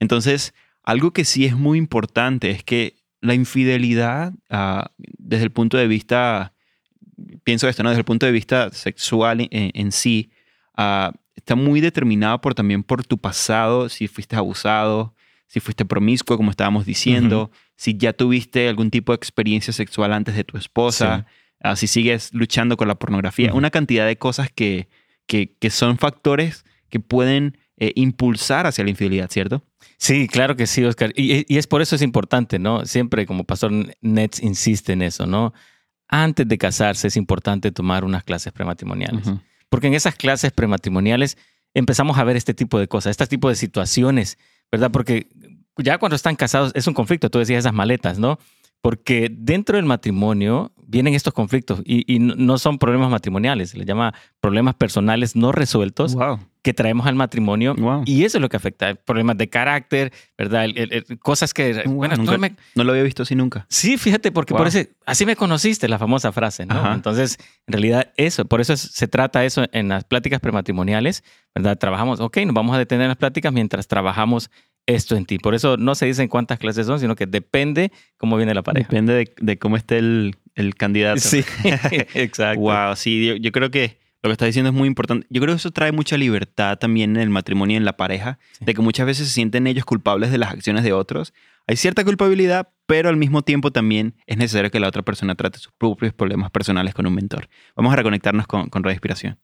Entonces, 0.00 0.54
algo 0.86 1.10
que 1.12 1.24
sí 1.24 1.44
es 1.44 1.56
muy 1.56 1.76
importante 1.76 2.50
es 2.50 2.62
que 2.62 2.94
la 3.20 3.34
infidelidad, 3.34 4.32
ah, 4.48 4.92
desde 4.98 5.44
el 5.44 5.50
punto 5.50 5.76
de 5.76 5.88
vista, 5.88 6.54
pienso 7.44 7.68
esto, 7.68 7.82
¿no? 7.82 7.90
Desde 7.90 8.00
el 8.00 8.06
punto 8.06 8.24
de 8.24 8.32
vista 8.32 8.70
sexual 8.70 9.40
en, 9.40 9.48
en 9.50 9.92
sí, 9.92 10.30
ah, 10.76 11.12
está 11.34 11.56
muy 11.56 11.80
determinada 11.80 12.40
por 12.40 12.54
también 12.54 12.84
por 12.84 13.04
tu 13.04 13.18
pasado, 13.18 13.88
si 13.88 14.06
fuiste 14.06 14.36
abusado, 14.36 15.14
si 15.48 15.58
fuiste 15.58 15.84
promiscuo, 15.84 16.36
como 16.36 16.50
estábamos 16.50 16.86
diciendo, 16.86 17.50
si 17.76 17.96
ya 17.96 18.12
tuviste 18.12 18.68
algún 18.68 18.90
tipo 18.90 19.12
de 19.12 19.16
experiencia 19.16 19.72
sexual 19.72 20.12
antes 20.12 20.36
de 20.36 20.44
tu 20.44 20.56
esposa, 20.56 21.26
ah, 21.60 21.74
si 21.74 21.88
sigues 21.88 22.32
luchando 22.32 22.76
con 22.76 22.86
la 22.86 22.94
pornografía, 22.94 23.52
una 23.54 23.70
cantidad 23.70 24.06
de 24.06 24.18
cosas 24.18 24.52
que, 24.52 24.88
que, 25.26 25.52
que 25.58 25.70
son 25.70 25.98
factores 25.98 26.64
que 26.90 27.00
pueden 27.00 27.58
eh, 27.78 27.92
impulsar 27.94 28.66
hacia 28.66 28.84
la 28.84 28.90
infidelidad, 28.90 29.30
¿cierto? 29.30 29.62
Sí, 29.98 30.28
claro 30.28 30.56
que 30.56 30.66
sí, 30.66 30.84
Oscar. 30.84 31.12
Y, 31.14 31.52
y 31.52 31.58
es 31.58 31.66
por 31.66 31.82
eso 31.82 31.96
es 31.96 32.02
importante, 32.02 32.58
¿no? 32.58 32.86
Siempre 32.86 33.26
como 33.26 33.44
Pastor 33.44 33.72
Nets 34.00 34.42
insiste 34.42 34.92
en 34.92 35.02
eso, 35.02 35.26
¿no? 35.26 35.52
Antes 36.08 36.46
de 36.46 36.58
casarse 36.58 37.08
es 37.08 37.16
importante 37.16 37.72
tomar 37.72 38.04
unas 38.04 38.24
clases 38.24 38.52
prematrimoniales. 38.52 39.26
Porque 39.68 39.88
en 39.88 39.94
esas 39.94 40.14
clases 40.14 40.52
prematrimoniales 40.52 41.36
empezamos 41.74 42.16
a 42.18 42.24
ver 42.24 42.36
este 42.36 42.54
tipo 42.54 42.78
de 42.78 42.88
cosas, 42.88 43.10
este 43.10 43.26
tipo 43.26 43.48
de 43.48 43.56
situaciones, 43.56 44.38
¿verdad? 44.70 44.90
Porque 44.90 45.28
ya 45.76 45.98
cuando 45.98 46.16
están 46.16 46.36
casados 46.36 46.72
es 46.74 46.86
un 46.86 46.94
conflicto, 46.94 47.28
tú 47.28 47.38
decías 47.38 47.60
esas 47.60 47.74
maletas, 47.74 48.18
¿no? 48.18 48.38
Porque 48.86 49.28
dentro 49.32 49.76
del 49.76 49.84
matrimonio 49.84 50.72
vienen 50.86 51.14
estos 51.14 51.34
conflictos 51.34 51.82
y, 51.84 52.04
y 52.14 52.20
no- 52.20 52.56
son 52.58 52.78
problemas 52.78 53.10
matrimoniales, 53.10 53.70
se 53.70 53.78
les 53.78 53.86
llama 53.86 54.14
problemas 54.40 54.76
personales 54.76 55.34
no 55.34 55.50
resueltos 55.50 56.14
Wow. 56.14 56.38
que 56.62 56.72
traemos 56.72 57.06
al 57.08 57.16
matrimonio 57.16 57.74
Wow. 57.74 58.02
y 58.06 58.22
eso 58.22 58.38
es 58.38 58.42
lo 58.42 58.48
que 58.48 58.56
afecta, 58.56 58.94
problemas 58.94 59.36
de 59.38 59.48
carácter, 59.48 60.12
¿verdad? 60.38 60.66
El- 60.66 60.78
el- 60.78 60.92
el- 61.08 61.18
cosas 61.18 61.52
que, 61.52 61.82
Wow, 61.86 61.94
bueno, 61.94 62.14
nunca- 62.16 62.38
me- 62.38 62.54
No 62.76 62.84
lo 62.84 62.92
había 62.92 63.02
visto 63.02 63.24
así 63.24 63.34
nunca. 63.34 63.66
Sí, 63.68 63.98
fíjate, 63.98 64.30
porque 64.30 64.54
por 64.54 64.68
ese, 64.68 64.92
así 65.04 65.26
me 65.26 65.34
conociste, 65.34 65.88
la 65.88 65.98
famosa 65.98 66.30
frase, 66.30 66.64
¿no? 66.66 66.76
Ajá. 66.76 66.94
Entonces, 66.94 67.38
en 67.66 67.72
realidad, 67.72 68.12
eso, 68.16 68.44
por 68.44 68.60
eso 68.60 68.72
es- 68.72 68.80
se 68.82 69.08
trata 69.08 69.44
eso 69.44 69.64
en 69.72 69.88
las 69.88 70.04
pláticas 70.04 70.38
prematrimoniales, 70.38 71.24
¿verdad? 71.52 71.76
Trabajamos, 71.76 72.20
ok, 72.20 72.36
nos 72.46 72.54
vamos 72.54 72.76
a 72.76 72.78
detener 72.78 73.02
en 73.06 73.08
las 73.08 73.16
pláticas 73.18 73.52
mientras 73.52 73.88
trabajamos 73.88 74.50
esto 74.86 75.16
en 75.16 75.26
ti. 75.26 75.38
Por 75.38 75.54
eso 75.54 75.76
no 75.76 75.94
se 75.94 76.06
dicen 76.06 76.28
cuántas 76.28 76.58
clases 76.58 76.86
son, 76.86 77.00
sino 77.00 77.16
que 77.16 77.26
depende 77.26 77.92
cómo 78.16 78.36
viene 78.36 78.54
la 78.54 78.62
pareja. 78.62 78.88
Depende 78.88 79.12
de, 79.14 79.32
de 79.38 79.58
cómo 79.58 79.76
esté 79.76 79.98
el, 79.98 80.36
el 80.54 80.74
candidato. 80.74 81.20
Sí, 81.20 81.44
exacto. 82.14 82.60
Wow, 82.60 82.96
sí, 82.96 83.26
yo, 83.26 83.36
yo 83.36 83.52
creo 83.52 83.70
que 83.70 83.98
lo 84.22 84.28
que 84.28 84.32
estás 84.32 84.46
diciendo 84.46 84.70
es 84.70 84.74
muy 84.76 84.88
importante. 84.88 85.26
Yo 85.30 85.40
creo 85.40 85.54
que 85.54 85.58
eso 85.58 85.70
trae 85.70 85.92
mucha 85.92 86.16
libertad 86.16 86.78
también 86.78 87.16
en 87.16 87.22
el 87.22 87.30
matrimonio 87.30 87.74
y 87.74 87.76
en 87.78 87.84
la 87.84 87.96
pareja, 87.96 88.38
Sí. 88.58 88.64
de 88.64 88.74
que 88.74 88.82
muchas 88.82 89.06
veces 89.06 89.28
se 89.28 89.34
sienten 89.34 89.66
ellos 89.66 89.84
culpables 89.84 90.30
de 90.32 90.38
las 90.38 90.52
acciones 90.52 90.82
de 90.84 90.92
otros. 90.92 91.32
Hay 91.68 91.76
cierta 91.76 92.04
culpabilidad, 92.04 92.68
pero 92.86 93.08
al 93.08 93.16
mismo 93.16 93.42
tiempo 93.42 93.72
también 93.72 94.14
es 94.26 94.36
necesario 94.36 94.70
que 94.70 94.78
la 94.80 94.88
otra 94.88 95.02
persona 95.02 95.34
trate 95.34 95.58
sus 95.58 95.72
propios 95.76 96.12
problemas 96.12 96.50
personales 96.50 96.94
con 96.94 97.06
un 97.06 97.14
mentor. 97.14 97.48
Vamos 97.74 97.92
a 97.92 97.96
reconectarnos 97.96 98.46
con, 98.46 98.68
con 98.68 98.82
Radio 98.84 98.94
Inspiración. 98.94 99.38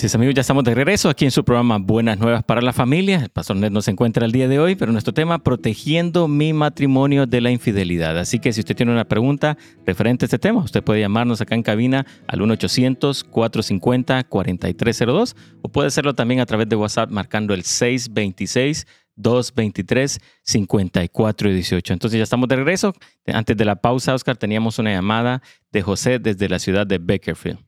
Sí, 0.00 0.06
amigos, 0.14 0.34
ya 0.34 0.40
estamos 0.40 0.64
de 0.64 0.74
regreso 0.74 1.10
aquí 1.10 1.26
en 1.26 1.30
su 1.30 1.44
programa 1.44 1.76
Buenas 1.76 2.18
Nuevas 2.18 2.42
para 2.42 2.62
la 2.62 2.72
Familia. 2.72 3.18
El 3.18 3.28
pastor 3.28 3.56
Ned 3.56 3.70
no 3.70 3.82
se 3.82 3.90
encuentra 3.90 4.24
el 4.24 4.32
día 4.32 4.48
de 4.48 4.58
hoy, 4.58 4.74
pero 4.74 4.92
nuestro 4.92 5.12
tema 5.12 5.40
protegiendo 5.40 6.26
mi 6.26 6.54
matrimonio 6.54 7.26
de 7.26 7.42
la 7.42 7.50
infidelidad. 7.50 8.16
Así 8.16 8.38
que 8.38 8.54
si 8.54 8.60
usted 8.60 8.74
tiene 8.74 8.92
una 8.92 9.04
pregunta 9.04 9.58
referente 9.84 10.24
a 10.24 10.26
este 10.26 10.38
tema, 10.38 10.62
usted 10.62 10.82
puede 10.82 11.00
llamarnos 11.00 11.42
acá 11.42 11.54
en 11.54 11.62
cabina 11.62 12.06
al 12.28 12.40
1-800-450-4302 12.40 15.36
o 15.60 15.68
puede 15.68 15.88
hacerlo 15.88 16.14
también 16.14 16.40
a 16.40 16.46
través 16.46 16.66
de 16.66 16.76
WhatsApp 16.76 17.10
marcando 17.10 17.52
el 17.52 17.64
626 17.64 18.86
223 19.16 20.18
5418. 20.44 21.92
Entonces 21.92 22.16
ya 22.16 22.24
estamos 22.24 22.48
de 22.48 22.56
regreso. 22.56 22.94
Antes 23.26 23.54
de 23.54 23.66
la 23.66 23.76
pausa, 23.76 24.14
Oscar, 24.14 24.38
teníamos 24.38 24.78
una 24.78 24.92
llamada 24.92 25.42
de 25.70 25.82
José 25.82 26.18
desde 26.18 26.48
la 26.48 26.58
ciudad 26.58 26.86
de 26.86 26.96
Bakerfield. 26.96 27.58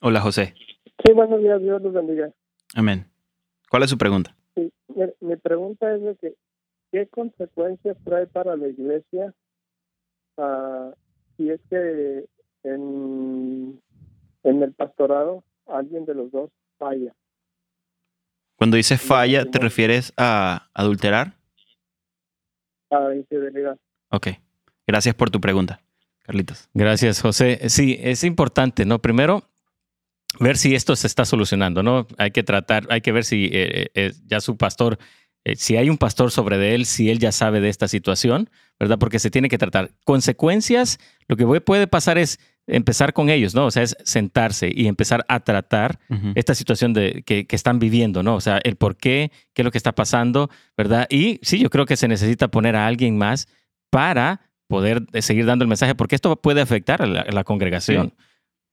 Hola, 0.00 0.20
José. 0.20 0.56
Sí, 1.04 1.12
buenos 1.12 1.40
días, 1.40 1.60
Dios 1.62 1.80
los 1.82 1.92
bendiga. 1.92 2.30
Amén. 2.74 3.06
¿Cuál 3.70 3.84
es 3.84 3.90
su 3.90 3.98
pregunta? 3.98 4.34
Sí, 4.54 4.72
mi, 4.88 5.04
mi 5.20 5.36
pregunta 5.36 5.94
es 5.94 6.02
de 6.02 6.16
que, 6.16 6.34
¿qué 6.92 7.06
consecuencias 7.06 7.96
trae 8.04 8.26
para 8.26 8.56
la 8.56 8.68
iglesia 8.68 9.34
ah, 10.36 10.92
si 11.36 11.50
es 11.50 11.60
que 11.70 12.26
en, 12.64 13.80
en 14.42 14.62
el 14.62 14.72
pastorado 14.72 15.42
alguien 15.66 16.04
de 16.04 16.14
los 16.14 16.30
dos 16.30 16.50
falla? 16.78 17.14
Cuando 18.56 18.76
dice 18.76 18.98
falla, 18.98 19.46
¿te 19.46 19.58
refieres 19.58 20.12
a 20.18 20.68
adulterar? 20.74 21.32
A 22.90 23.14
infidelidad. 23.14 23.78
Ok. 24.10 24.28
Gracias 24.86 25.14
por 25.14 25.30
tu 25.30 25.40
pregunta, 25.40 25.80
Carlitos. 26.24 26.68
Gracias, 26.74 27.22
José. 27.22 27.70
Sí, 27.70 27.96
es 28.00 28.22
importante, 28.22 28.84
¿no? 28.84 28.98
Primero, 28.98 29.44
ver 30.38 30.56
si 30.56 30.74
esto 30.74 30.96
se 30.96 31.06
está 31.06 31.24
solucionando, 31.24 31.82
¿no? 31.82 32.06
Hay 32.18 32.30
que 32.30 32.42
tratar, 32.42 32.86
hay 32.90 33.00
que 33.00 33.12
ver 33.12 33.24
si 33.24 33.50
eh, 33.52 33.88
eh, 33.94 34.12
ya 34.26 34.40
su 34.40 34.56
pastor, 34.56 34.98
eh, 35.44 35.56
si 35.56 35.76
hay 35.76 35.90
un 35.90 35.98
pastor 35.98 36.30
sobre 36.30 36.56
de 36.58 36.74
él, 36.74 36.86
si 36.86 37.10
él 37.10 37.18
ya 37.18 37.32
sabe 37.32 37.60
de 37.60 37.68
esta 37.68 37.88
situación, 37.88 38.48
¿verdad? 38.78 38.98
Porque 38.98 39.18
se 39.18 39.30
tiene 39.30 39.48
que 39.48 39.58
tratar. 39.58 39.90
Consecuencias, 40.04 40.98
lo 41.28 41.36
que 41.36 41.46
puede- 41.60 41.86
pasar 41.86 42.16
es 42.18 42.38
empezar 42.66 43.12
con 43.12 43.28
ellos, 43.30 43.54
¿no? 43.54 43.66
O 43.66 43.70
sea, 43.72 43.82
es 43.82 43.96
sentarse 44.04 44.70
y 44.72 44.86
empezar 44.86 45.24
a 45.28 45.40
tratar 45.40 45.98
esta 46.36 46.54
situación 46.54 46.92
de, 46.92 47.22
que, 47.26 47.46
que 47.46 47.56
están 47.56 47.80
viviendo, 47.80 48.22
¿no? 48.22 48.36
O 48.36 48.40
sea, 48.40 48.60
el 48.62 48.76
por 48.76 48.96
qué, 48.96 49.32
qué 49.54 49.62
es 49.62 49.64
lo 49.64 49.72
que 49.72 49.78
está 49.78 49.92
pasando, 49.92 50.48
¿verdad? 50.76 51.08
Y 51.10 51.40
sí, 51.42 51.58
yo 51.58 51.68
creo 51.68 51.84
que 51.84 51.96
se 51.96 52.06
necesita 52.06 52.48
poner 52.48 52.76
a 52.76 52.86
alguien 52.86 53.18
más 53.18 53.48
para 53.90 54.42
poder 54.68 55.02
eh, 55.12 55.22
seguir 55.22 55.46
dando 55.46 55.64
el 55.64 55.68
mensaje, 55.68 55.96
porque 55.96 56.14
esto 56.14 56.36
puede 56.40 56.60
afectar 56.60 57.02
a 57.02 57.06
la, 57.06 57.20
a 57.22 57.32
la 57.32 57.42
congregación. 57.42 58.14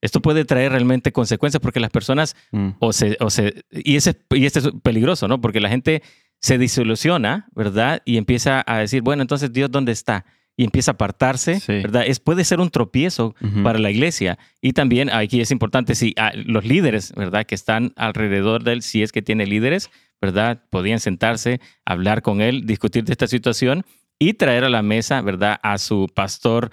Esto 0.01 0.21
puede 0.21 0.45
traer 0.45 0.71
realmente 0.71 1.11
consecuencias 1.11 1.59
porque 1.61 1.79
las 1.79 1.89
personas 1.89 2.35
Mm. 2.51 2.69
o 2.79 2.93
se, 2.93 3.17
o 3.19 3.29
se 3.29 3.63
y 3.71 3.95
ese 3.95 4.15
y 4.31 4.45
este 4.45 4.59
es 4.59 4.69
peligroso, 4.83 5.27
¿no? 5.27 5.41
Porque 5.41 5.59
la 5.59 5.69
gente 5.69 6.03
se 6.39 6.57
desilusiona, 6.57 7.47
¿verdad? 7.55 8.01
Y 8.05 8.17
empieza 8.17 8.63
a 8.67 8.77
decir, 8.79 9.01
bueno, 9.01 9.21
entonces 9.23 9.51
Dios 9.51 9.71
dónde 9.71 9.91
está? 9.91 10.25
Y 10.55 10.63
empieza 10.63 10.91
a 10.91 10.93
apartarse, 10.93 11.59
Sí. 11.59 11.73
¿verdad? 11.73 12.03
Es 12.07 12.19
puede 12.19 12.43
ser 12.43 12.59
un 12.59 12.69
tropiezo 12.69 13.35
Ujú. 13.41 13.63
para 13.63 13.79
la 13.79 13.89
iglesia. 13.91 14.37
Y 14.61 14.73
también 14.73 15.09
aquí 15.11 15.39
es 15.41 15.51
importante 15.51 15.93
si 15.95 16.13
ah, 16.17 16.31
los 16.35 16.63
líderes, 16.65 17.13
¿verdad? 17.15 17.45
Que 17.45 17.55
están 17.55 17.93
alrededor 17.95 18.63
de 18.63 18.73
él, 18.73 18.81
si 18.83 19.01
es 19.03 19.11
que 19.11 19.21
tiene 19.21 19.45
líderes, 19.45 19.89
¿verdad? 20.21 20.63
Podían 20.71 20.99
sentarse, 20.99 21.59
hablar 21.85 22.21
con 22.23 22.41
él, 22.41 22.65
discutir 22.65 23.03
de 23.03 23.11
esta 23.13 23.27
situación 23.27 23.83
y 24.19 24.33
traer 24.33 24.63
a 24.63 24.69
la 24.69 24.81
mesa, 24.81 25.21
¿verdad?, 25.21 25.59
a 25.61 25.77
su 25.77 26.07
pastor 26.13 26.71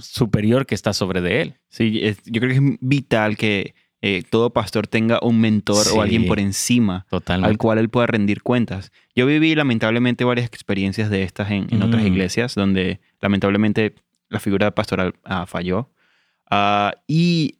superior 0.00 0.66
que 0.66 0.74
está 0.74 0.92
sobre 0.92 1.20
de 1.20 1.42
él. 1.42 1.54
Sí, 1.68 2.00
yo 2.24 2.40
creo 2.40 2.50
que 2.50 2.56
es 2.56 2.78
vital 2.80 3.36
que 3.36 3.74
eh, 4.00 4.22
todo 4.30 4.52
pastor 4.52 4.86
tenga 4.86 5.18
un 5.22 5.40
mentor 5.40 5.84
o 5.92 6.02
alguien 6.02 6.26
por 6.26 6.38
encima 6.38 7.04
al 7.26 7.58
cual 7.58 7.78
él 7.78 7.88
pueda 7.88 8.06
rendir 8.06 8.42
cuentas. 8.42 8.92
Yo 9.14 9.26
viví 9.26 9.54
lamentablemente 9.56 10.24
varias 10.24 10.46
experiencias 10.46 11.10
de 11.10 11.24
estas 11.24 11.50
en, 11.50 11.82
otras 11.82 12.04
mm. 12.04 12.06
iglesias 12.06 12.54
donde 12.54 13.00
lamentablemente 13.20 13.96
la 14.28 14.38
figura 14.38 14.70
pastoral 14.70 15.14
ah, 15.24 15.46
falló. 15.46 15.90
Ah, 16.48 16.94
y 17.08 17.58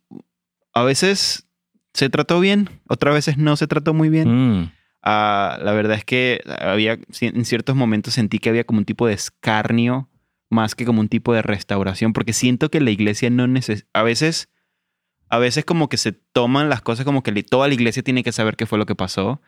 a 0.73 0.85
veces 0.85 1.49
se 1.93 2.09
trató 2.09 2.39
bien, 2.39 2.71
otras 2.89 3.15
veces 3.15 3.37
no 3.37 3.57
se 3.57 3.67
trató 3.67 3.93
muy 3.93 4.09
bien. 4.09 4.61
Mm. 4.61 4.73
Ah, 5.03 5.59
la 5.63 5.73
verdad 5.73 5.97
es 5.97 6.05
que 6.05 6.41
había, 6.61 6.99
en 7.21 7.45
ciertos 7.45 7.77
momentos 7.77 8.15
sentí 8.15 8.39
que 8.39 8.49
había 8.49 8.65
como 8.65 8.79
un 8.81 8.85
tipo 8.85 9.07
de 9.07 9.15
escarnio 9.15 10.09
más 10.51 10.75
que 10.75 10.85
como 10.85 11.01
un 11.01 11.09
tipo 11.09 11.33
de 11.35 11.43
restauración, 11.43 12.13
porque 12.13 12.33
siento 12.33 12.71
que 12.71 12.81
la 12.81 12.91
iglesia 12.91 13.31
no 13.31 13.47
necesita, 13.47 13.89
a 13.93 14.03
veces, 14.03 14.49
a 15.29 15.39
veces 15.39 15.65
como 15.65 15.89
que 15.89 15.99
se 15.99 16.13
toman 16.13 16.69
las 16.69 16.81
cosas 16.81 17.05
como 17.05 17.23
que 17.23 17.43
toda 17.43 17.69
la 17.69 17.75
iglesia 17.75 18.03
tiene 18.03 18.23
que 18.23 18.33
saber 18.33 18.57
qué 18.57 18.67
fue 18.67 18.79
lo 18.79 18.87
que 18.87 18.95
pasó, 18.95 19.41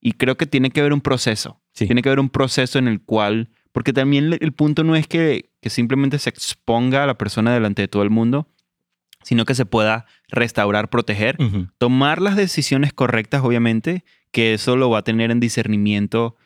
y 0.00 0.12
creo 0.12 0.36
que 0.36 0.46
tiene 0.46 0.70
que 0.70 0.80
haber 0.80 0.92
un 0.92 1.00
proceso, 1.00 1.60
tiene 1.72 2.02
que 2.02 2.08
haber 2.08 2.20
un 2.20 2.30
proceso 2.30 2.78
en 2.78 2.88
el 2.88 3.00
cual, 3.00 3.50
porque 3.72 3.92
también 3.92 4.36
el 4.40 4.52
punto 4.52 4.84
no 4.84 4.96
es 4.96 5.06
que, 5.06 5.50
que 5.60 5.70
simplemente 5.70 6.18
se 6.18 6.30
exponga 6.30 7.04
a 7.04 7.06
la 7.06 7.18
persona 7.18 7.52
delante 7.54 7.82
de 7.82 7.88
todo 7.88 8.02
el 8.02 8.10
mundo, 8.10 8.48
sino 9.22 9.44
que 9.44 9.54
se 9.54 9.66
pueda 9.66 10.06
restaurar, 10.28 10.90
proteger, 10.90 11.36
tomar 11.78 12.20
las 12.22 12.36
decisiones 12.36 12.92
correctas, 12.92 13.42
obviamente, 13.44 14.04
que 14.30 14.54
eso 14.54 14.76
lo 14.76 14.90
va 14.90 14.98
a 14.98 15.04
tener 15.04 15.30
en 15.30 15.40
discernimiento 15.40 16.36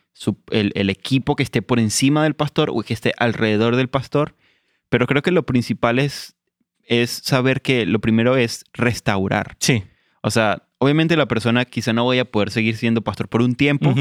el, 0.50 0.90
equipo 0.90 1.36
que 1.36 1.42
esté 1.42 1.62
por 1.62 1.80
encima 1.80 2.22
del 2.22 2.34
pastor 2.34 2.70
o 2.70 2.82
que 2.82 2.94
esté 2.94 3.12
alrededor 3.18 3.76
del 3.76 3.88
pastor. 3.88 4.36
Pero 4.88 5.06
creo 5.06 5.22
que 5.22 5.30
lo 5.30 5.44
principal 5.44 5.98
es, 5.98 6.36
es 6.84 7.10
saber 7.10 7.62
que 7.62 7.86
lo 7.86 8.00
primero 8.00 8.36
es 8.36 8.64
restaurar. 8.72 9.56
Sí. 9.58 9.84
O 10.22 10.30
sea, 10.30 10.68
obviamente 10.78 11.16
la 11.16 11.26
persona 11.26 11.64
quizá 11.64 11.92
no 11.92 12.06
vaya 12.06 12.22
a 12.22 12.26
poder 12.26 12.50
seguir 12.50 12.76
siendo 12.76 13.02
pastor 13.02 13.28
por 13.28 13.42
un 13.42 13.54
tiempo. 13.54 13.94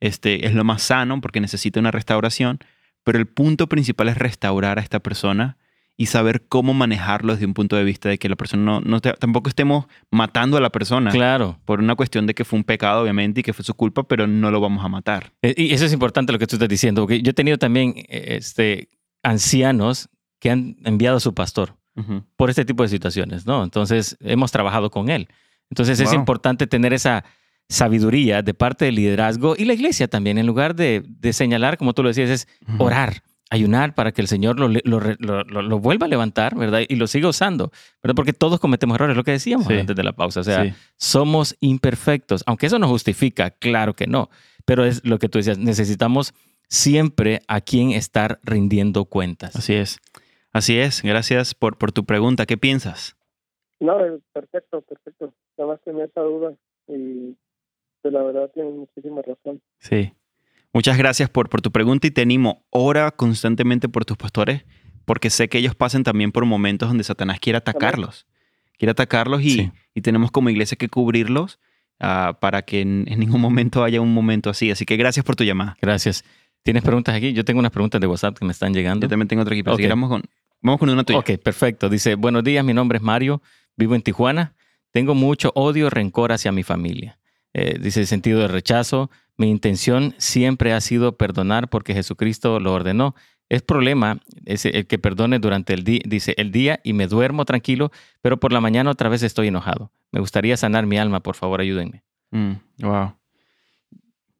este, 0.00 0.46
es 0.46 0.54
lo 0.54 0.64
más 0.64 0.82
sano 0.82 1.20
porque 1.20 1.40
necesita 1.40 1.80
una 1.80 1.90
restauración. 1.90 2.58
Pero 3.02 3.18
el 3.18 3.26
punto 3.26 3.68
principal 3.68 4.08
es 4.08 4.18
restaurar 4.18 4.78
a 4.78 4.82
esta 4.82 5.00
persona 5.00 5.56
y 5.96 6.06
saber 6.06 6.46
cómo 6.46 6.74
manejarlo 6.74 7.32
desde 7.32 7.46
un 7.46 7.54
punto 7.54 7.76
de 7.76 7.84
vista 7.84 8.08
de 8.08 8.18
que 8.18 8.28
la 8.28 8.36
persona 8.36 8.80
no, 8.84 9.00
tampoco 9.00 9.48
estemos 9.48 9.86
matando 10.10 10.58
a 10.58 10.60
la 10.60 10.70
persona. 10.70 11.10
Claro. 11.10 11.58
Por 11.64 11.80
una 11.80 11.94
cuestión 11.94 12.26
de 12.26 12.34
que 12.34 12.44
fue 12.44 12.58
un 12.58 12.64
pecado, 12.64 13.02
obviamente, 13.02 13.40
y 13.40 13.42
que 13.42 13.54
fue 13.54 13.64
su 13.64 13.74
culpa, 13.74 14.02
pero 14.02 14.26
no 14.26 14.50
lo 14.50 14.60
vamos 14.60 14.84
a 14.84 14.88
matar. 14.88 15.32
Eh, 15.42 15.54
y 15.56 15.72
eso 15.72 15.86
es 15.86 15.92
importante 15.92 16.32
lo 16.32 16.38
que 16.38 16.46
tú 16.46 16.56
estás 16.56 16.68
diciendo, 16.68 17.02
porque 17.02 17.22
yo 17.22 17.30
he 17.30 17.34
tenido 17.34 17.56
también 17.56 17.94
eh, 17.96 18.36
este, 18.36 18.88
ancianos 19.22 20.10
que 20.38 20.50
han 20.50 20.76
enviado 20.84 21.16
a 21.16 21.20
su 21.20 21.34
pastor 21.34 21.74
por 22.36 22.50
este 22.50 22.66
tipo 22.66 22.82
de 22.82 22.90
situaciones, 22.90 23.46
¿no? 23.46 23.64
Entonces, 23.64 24.18
hemos 24.20 24.52
trabajado 24.52 24.90
con 24.90 25.08
él. 25.08 25.28
Entonces, 25.70 25.98
es 25.98 26.12
importante 26.12 26.66
tener 26.66 26.92
esa 26.92 27.24
sabiduría 27.70 28.42
de 28.42 28.52
parte 28.52 28.84
del 28.84 28.96
liderazgo 28.96 29.54
y 29.56 29.64
la 29.64 29.72
iglesia 29.72 30.06
también, 30.06 30.36
en 30.36 30.46
lugar 30.46 30.76
de, 30.76 31.02
señalar, 31.32 31.78
como 31.78 31.94
tú 31.94 32.02
lo 32.02 32.10
decías, 32.10 32.28
es 32.28 32.48
orar 32.78 33.22
ayunar 33.50 33.94
para 33.94 34.12
que 34.12 34.20
el 34.20 34.28
Señor 34.28 34.58
lo, 34.58 34.68
lo, 34.68 35.78
vuelva 35.78 36.06
a 36.06 36.08
levantar, 36.08 36.56
¿verdad? 36.56 36.80
Y 36.88 36.96
lo 36.96 37.06
siga 37.06 37.28
usando, 37.28 37.70
¿verdad? 38.02 38.14
Porque 38.16 38.32
todos 38.32 38.60
cometemos 38.60 38.96
errores, 38.96 39.16
lo 39.16 39.24
que 39.24 39.32
decíamos 39.32 39.68
antes 39.68 39.94
de 39.94 40.02
la 40.02 40.12
pausa. 40.12 40.40
O 40.40 40.44
sea, 40.44 40.74
somos 40.96 41.56
imperfectos, 41.60 42.42
aunque 42.46 42.66
eso 42.66 42.78
no 42.78 42.88
justifica, 42.88 43.50
claro 43.50 43.94
que 43.94 44.06
no, 44.06 44.30
pero 44.64 44.84
es 44.84 45.04
lo 45.04 45.18
que 45.18 45.28
tú 45.28 45.38
decías, 45.38 45.58
necesitamos 45.58 46.34
siempre 46.68 47.40
a 47.46 47.60
quien 47.60 47.92
estar 47.92 48.40
rindiendo 48.42 49.04
cuentas. 49.04 49.54
Así 49.56 49.74
es. 49.74 50.00
Así 50.52 50.78
es. 50.78 51.02
Gracias 51.02 51.54
por, 51.54 51.78
por 51.78 51.92
tu 51.92 52.04
pregunta. 52.04 52.46
¿Qué 52.46 52.56
piensas? 52.56 53.16
No, 53.78 53.98
perfecto, 54.32 54.80
perfecto. 54.82 55.32
Nada 55.58 55.72
más 55.72 55.80
tenía 55.82 56.06
esa 56.06 56.22
duda 56.22 56.54
y 56.88 57.36
pues, 58.02 58.14
la 58.14 58.22
verdad 58.22 58.50
tiene 58.54 58.70
muchísima 58.70 59.22
razón. 59.22 59.60
Sí. 59.78 60.12
Muchas 60.76 60.98
gracias 60.98 61.30
por, 61.30 61.48
por 61.48 61.62
tu 61.62 61.72
pregunta 61.72 62.06
y 62.06 62.10
te 62.10 62.20
animo, 62.20 62.66
ora 62.68 63.10
constantemente 63.10 63.88
por 63.88 64.04
tus 64.04 64.18
pastores, 64.18 64.66
porque 65.06 65.30
sé 65.30 65.48
que 65.48 65.56
ellos 65.56 65.74
pasan 65.74 66.04
también 66.04 66.32
por 66.32 66.44
momentos 66.44 66.90
donde 66.90 67.02
Satanás 67.02 67.40
quiere 67.40 67.56
atacarlos. 67.56 68.26
Quiere 68.76 68.90
atacarlos 68.90 69.40
y, 69.40 69.72
y 69.94 70.02
tenemos 70.02 70.30
como 70.30 70.50
iglesia 70.50 70.76
que 70.76 70.90
cubrirlos 70.90 71.60
ah, 71.98 72.36
para 72.42 72.60
que 72.60 72.82
en, 72.82 73.04
ningún 73.04 73.40
momento 73.40 73.84
haya 73.84 74.02
un 74.02 74.12
momento 74.12 74.50
así. 74.50 74.70
Así 74.70 74.84
que 74.84 74.98
gracias 74.98 75.24
por 75.24 75.34
tu 75.34 75.44
llamada. 75.44 75.78
Gracias. 75.80 76.26
¿Tienes 76.62 76.82
preguntas 76.82 77.14
aquí? 77.14 77.32
Yo 77.32 77.42
tengo 77.46 77.60
unas 77.60 77.72
preguntas 77.72 77.98
de 77.98 78.06
WhatsApp 78.06 78.38
que 78.38 78.44
me 78.44 78.52
están 78.52 78.74
llegando. 78.74 79.06
Yo 79.06 79.08
también 79.08 79.28
tengo 79.28 79.40
otra 79.40 79.54
aquí, 79.54 79.62
pero 79.62 79.78
vamos, 79.88 80.10
con, 80.10 80.24
vamos 80.60 80.78
con 80.78 80.90
una 80.90 81.04
tuya. 81.04 81.20
Ok, 81.20 81.38
perfecto. 81.42 81.88
Dice, 81.88 82.16
buenos 82.16 82.44
días, 82.44 82.62
mi 82.62 82.74
nombre 82.74 82.98
es 82.98 83.02
Mario, 83.02 83.40
vivo 83.78 83.94
en 83.94 84.02
Tijuana. 84.02 84.54
Tengo 84.90 85.14
mucho 85.14 85.52
odio, 85.54 85.88
rencor 85.88 86.32
hacia 86.32 86.52
mi 86.52 86.64
familia. 86.64 87.18
Eh, 87.54 87.78
dice, 87.80 88.04
sentido 88.04 88.40
de 88.40 88.48
rechazo, 88.48 89.10
mi 89.36 89.50
intención 89.50 90.14
siempre 90.18 90.72
ha 90.72 90.80
sido 90.80 91.16
perdonar 91.16 91.68
porque 91.68 91.94
Jesucristo 91.94 92.60
lo 92.60 92.72
ordenó. 92.72 93.14
Es 93.48 93.62
problema 93.62 94.20
es 94.44 94.64
el 94.64 94.86
que 94.86 94.98
perdone 94.98 95.38
durante 95.38 95.74
el 95.74 95.84
día, 95.84 96.00
dice, 96.04 96.34
el 96.36 96.50
día 96.50 96.80
y 96.82 96.94
me 96.94 97.06
duermo 97.06 97.44
tranquilo, 97.44 97.92
pero 98.20 98.40
por 98.40 98.52
la 98.52 98.60
mañana 98.60 98.90
otra 98.90 99.08
vez 99.08 99.22
estoy 99.22 99.48
enojado. 99.48 99.92
Me 100.10 100.20
gustaría 100.20 100.56
sanar 100.56 100.86
mi 100.86 100.98
alma, 100.98 101.20
por 101.20 101.36
favor, 101.36 101.60
ayúdenme. 101.60 102.02
Mm, 102.30 102.52
wow. 102.80 103.14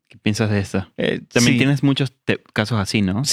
¿Qué 0.08 0.18
piensas 0.18 0.50
de 0.50 0.60
esto? 0.60 0.86
Eh, 0.96 1.20
También 1.32 1.58
tienes 1.58 1.82
muchos 1.82 2.12
casos 2.52 2.78
así, 2.78 3.02
¿no? 3.02 3.22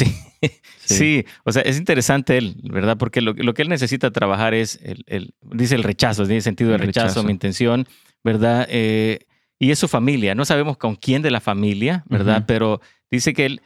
Sí. 0.85 0.95
sí. 0.95 1.25
O 1.45 1.53
sea, 1.53 1.61
es 1.61 1.77
interesante 1.77 2.37
él, 2.37 2.57
¿verdad? 2.63 2.97
Porque 2.97 3.21
lo, 3.21 3.33
que 3.35 3.61
él 3.61 3.69
necesita 3.69 4.11
trabajar 4.11 4.53
es, 4.53 4.77
el, 4.83 5.33
dice 5.41 5.75
el 5.75 5.83
rechazo, 5.83 6.25
tiene 6.25 6.41
sentido 6.41 6.71
de 6.71 6.77
rechazo, 6.77 7.23
mi 7.23 7.31
intención, 7.31 7.87
¿verdad? 8.21 8.67
Eh, 8.69 9.19
y 9.63 9.71
es 9.71 9.79
su 9.79 9.87
familia. 9.87 10.35
No 10.35 10.43
sabemos 10.43 10.75
con 10.75 10.95
quién 10.95 11.21
de 11.21 11.31
la 11.31 11.39
familia, 11.39 12.03
¿verdad? 12.09 12.43
Pero 12.45 12.81
dice 13.09 13.33
que 13.33 13.45
él, 13.45 13.61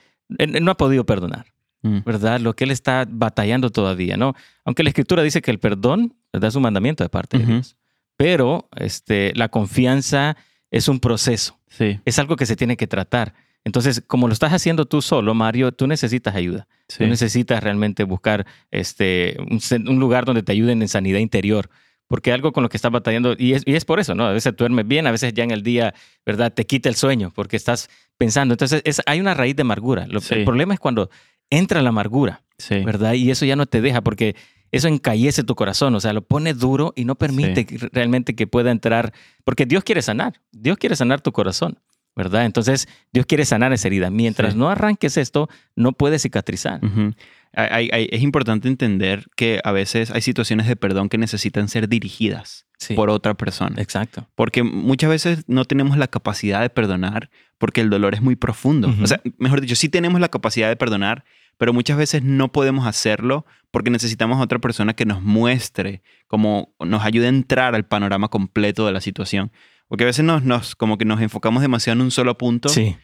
no 0.62 0.70
ha 0.70 0.78
podido 0.78 1.08
perdonar, 1.08 1.48
mm. 1.82 2.00
¿verdad? 2.06 2.40
Lo 2.40 2.56
que 2.56 2.66
él 2.66 2.72
está 2.72 3.08
batallando 3.10 3.72
todavía, 3.72 4.16
¿no? 4.16 4.36
Aunque 4.64 4.84
la 4.84 4.90
escritura 4.90 5.24
dice 5.24 5.42
que 5.42 5.50
el 5.50 5.58
perdón 5.58 6.14
¿verdad? 6.32 6.50
es 6.50 6.56
un 6.56 6.62
mandamiento 6.62 7.04
de 7.04 7.10
parte 7.10 7.40
de 7.40 7.46
Dios. 7.46 7.78
Pero 8.16 8.70
este, 8.76 9.34
la 9.36 9.50
confianza 9.50 10.38
es 10.70 10.88
un 10.88 11.00
proceso. 11.00 11.58
Sí. 11.68 12.00
Es 12.06 12.20
algo 12.20 12.36
que 12.36 12.46
se 12.46 12.56
tiene 12.56 12.78
que 12.78 12.86
tratar. 12.86 13.34
Entonces, 13.64 14.04
como 14.06 14.28
lo 14.28 14.34
estás 14.34 14.54
haciendo 14.54 14.86
tú 14.86 15.02
solo, 15.02 15.34
Mario, 15.34 15.72
tú 15.72 15.88
necesitas 15.88 16.36
ayuda. 16.36 16.68
Tú 16.96 17.08
necesitas 17.08 17.64
realmente 17.64 18.04
buscar 18.04 18.46
este, 18.70 19.36
un, 19.40 20.00
lugar 20.00 20.26
donde 20.26 20.44
te 20.44 20.52
ayuden 20.52 20.84
en 20.84 20.88
sanidad 20.88 21.20
interior 21.20 21.72
porque 22.08 22.32
algo 22.32 22.52
con 22.52 22.64
lo 22.64 22.70
que 22.70 22.78
estás 22.78 22.92
batallando, 22.92 23.36
y 23.38 23.54
es, 23.54 23.64
y 23.66 23.76
es 23.76 23.86
por 23.86 24.00
eso, 24.00 24.16
¿no? 24.16 24.26
A 24.26 24.32
veces 24.32 24.56
duermes 24.56 24.88
bien, 24.88 25.08
a 25.08 25.12
veces 25.12 25.34
ya 25.34 25.44
en 25.44 25.52
el 25.52 25.64
día, 25.64 25.94
¿verdad? 26.26 26.54
Te 26.54 26.66
quita 26.66 26.90
el 26.90 26.96
sueño 26.96 27.32
porque 27.36 27.56
estás 27.58 27.90
pensando. 28.18 28.54
Entonces, 28.54 28.82
es, 28.86 29.02
hay 29.06 29.20
una 29.20 29.34
raíz 29.34 29.56
de 29.56 29.62
amargura. 29.62 30.08
El 30.30 30.46
problema 30.46 30.74
es 30.74 30.80
cuando 30.80 31.10
entra 31.50 31.82
la 31.82 31.90
amargura, 31.90 32.44
¿verdad? 32.70 33.14
Y 33.14 33.30
eso 33.32 33.46
ya 33.46 33.56
no 33.56 33.66
te 33.66 33.82
deja 33.82 34.02
porque 34.02 34.36
eso 34.72 34.88
encallece 34.88 35.44
tu 35.44 35.56
corazón, 35.56 35.96
o 35.96 36.00
sea, 36.00 36.14
lo 36.14 36.22
pone 36.22 36.54
duro 36.54 36.94
y 36.96 37.06
no 37.06 37.16
permite 37.16 37.66
realmente 37.92 38.36
que 38.36 38.48
pueda 38.48 38.72
entrar, 38.72 39.14
porque 39.44 39.66
Dios 39.66 39.84
quiere 39.84 40.02
sanar, 40.02 40.42
Dios 40.52 40.78
quiere 40.78 40.96
sanar 40.96 41.22
tu 41.22 41.32
corazón. 41.32 41.80
¿verdad? 42.18 42.46
Entonces, 42.46 42.88
Dios 43.14 43.28
quiere 43.28 43.46
sanar 43.46 43.74
esa 43.74 43.88
herida. 43.88 44.10
Mientras 44.10 44.56
no 44.56 44.70
arranques 44.70 45.18
esto, 45.18 45.50
no 45.76 45.92
puedes 45.92 46.24
cicatrizar 46.24 46.82
es 47.54 48.22
importante 48.22 48.68
entender 48.68 49.26
que 49.36 49.60
a 49.64 49.72
veces 49.72 50.12
hay 50.12 50.22
situaciones 50.22 50.68
de 50.68 50.76
perdón 50.76 51.10
que 51.10 51.18
necesitan 51.18 51.68
ser 51.68 51.90
dirigidas 51.90 52.68
por 52.96 53.10
otra 53.10 53.34
persona. 53.34 53.82
Exacto. 53.82 54.28
Porque 54.36 54.64
muchas 54.64 55.10
veces 55.10 55.44
no 55.48 55.66
tenemos 55.66 55.98
la 55.98 56.08
capacidad 56.08 56.62
de 56.62 56.70
perdonar 56.70 57.30
porque 57.58 57.82
el 57.82 57.90
dolor 57.90 58.14
es 58.14 58.22
muy 58.22 58.36
profundo. 58.36 58.94
O 59.02 59.08
sea, 59.08 59.22
mejor 59.38 59.62
dicho, 59.62 59.76
sí 59.76 59.90
tenemos 59.90 60.22
la 60.22 60.30
capacidad 60.30 60.70
de 60.70 60.76
perdonar, 60.76 61.26
pero 61.58 61.74
muchas 61.74 61.98
veces 61.98 62.24
no 62.24 62.52
podemos 62.52 62.86
hacerlo 62.86 63.46
porque 63.72 63.90
necesitamos 63.90 64.38
a 64.40 64.44
otra 64.44 64.60
persona 64.60 64.94
que 64.94 65.06
nos 65.06 65.22
muestre, 65.22 66.04
como 66.28 66.76
nos 66.80 67.04
ayude 67.04 67.26
a 67.26 67.30
entrar 67.30 67.74
al 67.74 67.86
panorama 67.86 68.28
completo 68.28 68.86
de 68.86 68.92
la 68.92 69.02
situación. 69.02 69.52
Porque 69.88 70.04
a 70.04 70.08
veces 70.08 70.24
nos, 70.24 70.44
nos 70.44 70.76
como 70.76 70.98
que 70.98 71.06
nos 71.06 71.22
enfocamos 71.22 71.62
demasiado 71.62 72.00
en 72.00 72.06
un 72.06 72.12
solo 72.12 72.38
punto. 72.38 72.70
Sí 72.70 72.96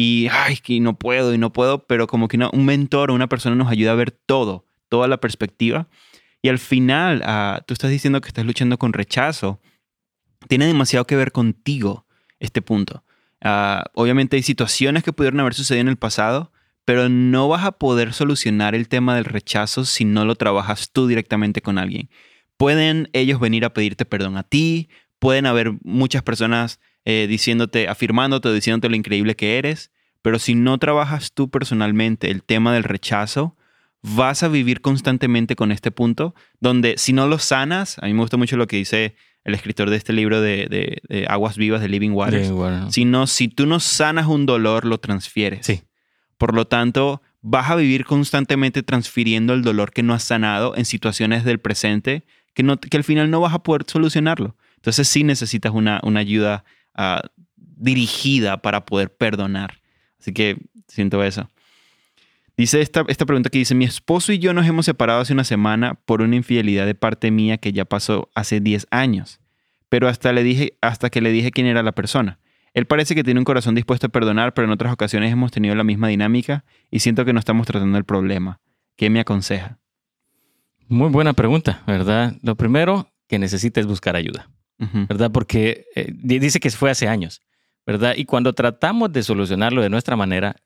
y, 0.00 0.28
ay, 0.30 0.58
que 0.58 0.78
no 0.78 0.96
puedo 0.96 1.34
y 1.34 1.38
no 1.38 1.52
puedo, 1.52 1.84
pero 1.84 2.06
como 2.06 2.28
que 2.28 2.38
un 2.52 2.64
mentor 2.64 3.10
o 3.10 3.14
una 3.14 3.28
persona 3.28 3.56
nos 3.56 3.66
ayuda 3.66 3.90
a 3.90 3.96
ver 3.96 4.12
todo, 4.12 4.64
toda 4.88 5.08
la 5.08 5.18
perspectiva. 5.18 5.88
Y 6.40 6.50
al 6.50 6.60
final, 6.60 7.20
ah, 7.24 7.64
tú 7.66 7.74
estás 7.74 7.90
diciendo 7.90 8.20
que 8.20 8.28
estás 8.28 8.46
luchando 8.46 8.78
con 8.78 8.92
rechazo. 8.92 9.60
Tiene 10.46 10.68
demasiado 10.68 11.04
que 11.04 11.16
ver 11.16 11.32
contigo 11.32 12.06
este 12.38 12.62
punto. 12.62 13.02
Ah, 13.40 13.86
obviamente 13.92 14.36
hay 14.36 14.44
situaciones 14.44 15.02
que 15.02 15.12
pudieron 15.12 15.40
haber 15.40 15.54
sucedido 15.54 15.80
en 15.80 15.88
el 15.88 15.96
pasado, 15.96 16.52
pero 16.84 17.08
no 17.08 17.48
vas 17.48 17.64
a 17.64 17.72
poder 17.72 18.12
solucionar 18.12 18.76
el 18.76 18.86
tema 18.86 19.16
del 19.16 19.24
rechazo 19.24 19.84
si 19.84 20.04
no 20.04 20.24
lo 20.24 20.36
trabajas 20.36 20.92
tú 20.92 21.08
directamente 21.08 21.60
con 21.60 21.76
alguien. 21.76 22.08
Pueden 22.56 23.10
ellos 23.14 23.40
venir 23.40 23.64
a 23.64 23.74
pedirte 23.74 24.04
perdón 24.04 24.36
a 24.36 24.44
ti, 24.44 24.90
pueden 25.18 25.44
haber 25.44 25.72
muchas 25.82 26.22
personas 26.22 26.78
eh, 27.10 27.26
diciéndote, 27.26 27.88
afirmándote, 27.88 28.52
diciéndote 28.52 28.90
lo 28.90 28.94
increíble 28.94 29.34
que 29.34 29.56
eres, 29.56 29.90
pero 30.20 30.38
si 30.38 30.54
no 30.54 30.76
trabajas 30.76 31.32
tú 31.32 31.48
personalmente 31.48 32.30
el 32.30 32.42
tema 32.42 32.74
del 32.74 32.84
rechazo, 32.84 33.56
vas 34.02 34.42
a 34.42 34.48
vivir 34.48 34.82
constantemente 34.82 35.56
con 35.56 35.72
este 35.72 35.90
punto 35.90 36.34
donde 36.60 36.98
si 36.98 37.14
no 37.14 37.26
lo 37.26 37.38
sanas, 37.38 37.98
a 38.02 38.06
mí 38.08 38.12
me 38.12 38.20
gusta 38.20 38.36
mucho 38.36 38.58
lo 38.58 38.66
que 38.66 38.76
dice 38.76 39.14
el 39.44 39.54
escritor 39.54 39.88
de 39.88 39.96
este 39.96 40.12
libro 40.12 40.42
de, 40.42 41.00
Aguas 41.30 41.56
Vivas 41.56 41.80
de 41.80 41.88
Living 41.88 42.10
Waters, 42.10 42.52
si, 42.90 43.10
si 43.26 43.48
tú 43.48 43.64
no 43.64 43.80
sanas 43.80 44.26
un 44.26 44.44
dolor, 44.44 44.84
lo 44.84 44.98
transfieres. 44.98 45.64
Sí. 45.64 45.80
Por 46.36 46.54
lo 46.54 46.66
tanto, 46.66 47.22
vas 47.40 47.70
a 47.70 47.76
vivir 47.76 48.04
constantemente 48.04 48.82
transfiriendo 48.82 49.54
el 49.54 49.62
dolor 49.62 49.92
que 49.92 50.02
no 50.02 50.12
has 50.12 50.24
sanado 50.24 50.76
en 50.76 50.84
situaciones 50.84 51.44
del 51.44 51.58
presente 51.58 52.26
que, 52.52 52.62
no, 52.62 52.78
que 52.78 52.98
al 52.98 53.04
final 53.04 53.30
no 53.30 53.40
vas 53.40 53.54
a 53.54 53.62
poder 53.62 53.84
solucionarlo. 53.86 54.56
Entonces 54.76 55.08
sí 55.08 55.24
necesitas 55.24 55.72
una, 55.72 56.00
una 56.02 56.20
ayuda 56.20 56.64
ah, 56.98 57.22
dirigida 57.56 58.60
para 58.60 58.84
poder 58.84 59.10
perdonar. 59.16 59.80
Así 60.20 60.34
que 60.34 60.58
siento 60.88 61.24
eso. 61.24 61.50
Dice 62.58 62.80
esta, 62.80 63.04
esta 63.06 63.24
pregunta 63.24 63.50
que 63.50 63.58
dice, 63.58 63.76
mi 63.76 63.84
esposo 63.84 64.32
y 64.32 64.40
yo 64.40 64.52
nos 64.52 64.66
hemos 64.66 64.84
separado 64.84 65.20
hace 65.20 65.32
una 65.32 65.44
semana 65.44 65.94
por 65.94 66.22
una 66.22 66.34
infidelidad 66.34 66.86
de 66.86 66.96
parte 66.96 67.30
mía 67.30 67.56
que 67.56 67.72
ya 67.72 67.84
pasó 67.84 68.30
hace 68.34 68.58
10 68.58 68.88
años, 68.90 69.40
pero 69.88 70.08
hasta, 70.08 70.32
le 70.32 70.42
dije, 70.42 70.76
hasta 70.80 71.08
que 71.08 71.20
le 71.20 71.30
dije 71.30 71.52
quién 71.52 71.68
era 71.68 71.84
la 71.84 71.92
persona. 71.92 72.40
Él 72.74 72.86
parece 72.86 73.14
que 73.14 73.22
tiene 73.22 73.38
un 73.38 73.44
corazón 73.44 73.76
dispuesto 73.76 74.08
a 74.08 74.10
perdonar, 74.10 74.54
pero 74.54 74.66
en 74.66 74.72
otras 74.72 74.92
ocasiones 74.92 75.32
hemos 75.32 75.52
tenido 75.52 75.76
la 75.76 75.84
misma 75.84 76.08
dinámica 76.08 76.64
y 76.90 76.98
siento 76.98 77.24
que 77.24 77.32
no 77.32 77.38
estamos 77.38 77.64
tratando 77.64 77.96
el 77.96 78.04
problema. 78.04 78.60
¿Qué 78.96 79.08
me 79.08 79.20
aconseja? 79.20 79.78
Muy 80.88 81.10
buena 81.10 81.34
pregunta, 81.34 81.82
¿verdad? 81.86 82.34
Lo 82.42 82.56
primero 82.56 83.08
que 83.28 83.38
necesita 83.38 83.78
es 83.78 83.86
buscar 83.86 84.16
ayuda, 84.16 84.50
¿verdad? 84.78 85.30
Porque 85.32 85.86
eh, 85.94 86.12
dice 86.12 86.60
que 86.60 86.70
fue 86.70 86.90
hace 86.90 87.08
años, 87.08 87.42
¿verdad? 87.86 88.14
Y 88.16 88.24
cuando 88.24 88.52
tratamos 88.52 89.12
de 89.12 89.22
solucionarlo 89.22 89.82
de 89.82 89.90
nuestra 89.90 90.16
manera, 90.16 90.56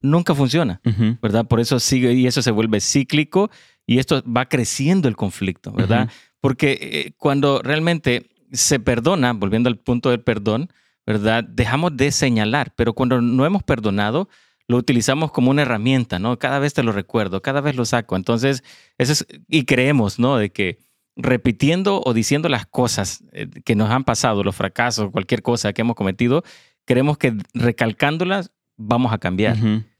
nunca 0.00 0.34
funciona, 0.34 0.80
¿verdad? 1.20 1.46
Por 1.46 1.60
eso 1.60 1.78
sigue 1.80 2.12
y 2.14 2.26
eso 2.26 2.42
se 2.42 2.50
vuelve 2.50 2.80
cíclico 2.80 3.50
y 3.86 3.98
esto 3.98 4.22
va 4.24 4.46
creciendo 4.46 5.08
el 5.08 5.16
conflicto, 5.16 5.72
¿verdad? 5.72 6.10
Porque 6.40 6.78
eh, 6.80 7.12
cuando 7.16 7.60
realmente 7.62 8.30
se 8.52 8.80
perdona, 8.80 9.32
volviendo 9.32 9.68
al 9.68 9.78
punto 9.78 10.10
del 10.10 10.20
perdón, 10.20 10.70
¿verdad? 11.06 11.44
Dejamos 11.44 11.96
de 11.96 12.12
señalar, 12.12 12.72
pero 12.76 12.92
cuando 12.92 13.20
no 13.20 13.44
hemos 13.44 13.62
perdonado, 13.62 14.28
lo 14.68 14.76
utilizamos 14.76 15.32
como 15.32 15.50
una 15.50 15.62
herramienta, 15.62 16.18
¿no? 16.18 16.38
Cada 16.38 16.58
vez 16.58 16.74
te 16.74 16.82
lo 16.82 16.92
recuerdo, 16.92 17.40
cada 17.40 17.62
vez 17.62 17.74
lo 17.74 17.86
saco. 17.86 18.16
Entonces, 18.16 18.62
eso 18.98 19.12
es, 19.12 19.26
y 19.48 19.64
creemos, 19.64 20.18
¿no? 20.18 20.36
De 20.36 20.50
que 20.50 20.78
repitiendo 21.18 22.00
o 22.04 22.14
diciendo 22.14 22.48
las 22.48 22.64
cosas 22.64 23.24
eh, 23.32 23.48
que 23.64 23.74
nos 23.74 23.90
han 23.90 24.04
pasado, 24.04 24.44
los 24.44 24.56
fracasos, 24.56 25.10
cualquier 25.10 25.42
cosa 25.42 25.72
que 25.72 25.82
hemos 25.82 25.96
cometido, 25.96 26.44
creemos 26.84 27.18
que 27.18 27.36
recalcándolas 27.52 28.52
vamos 28.76 29.12
a 29.12 29.18
cambiar. 29.18 29.56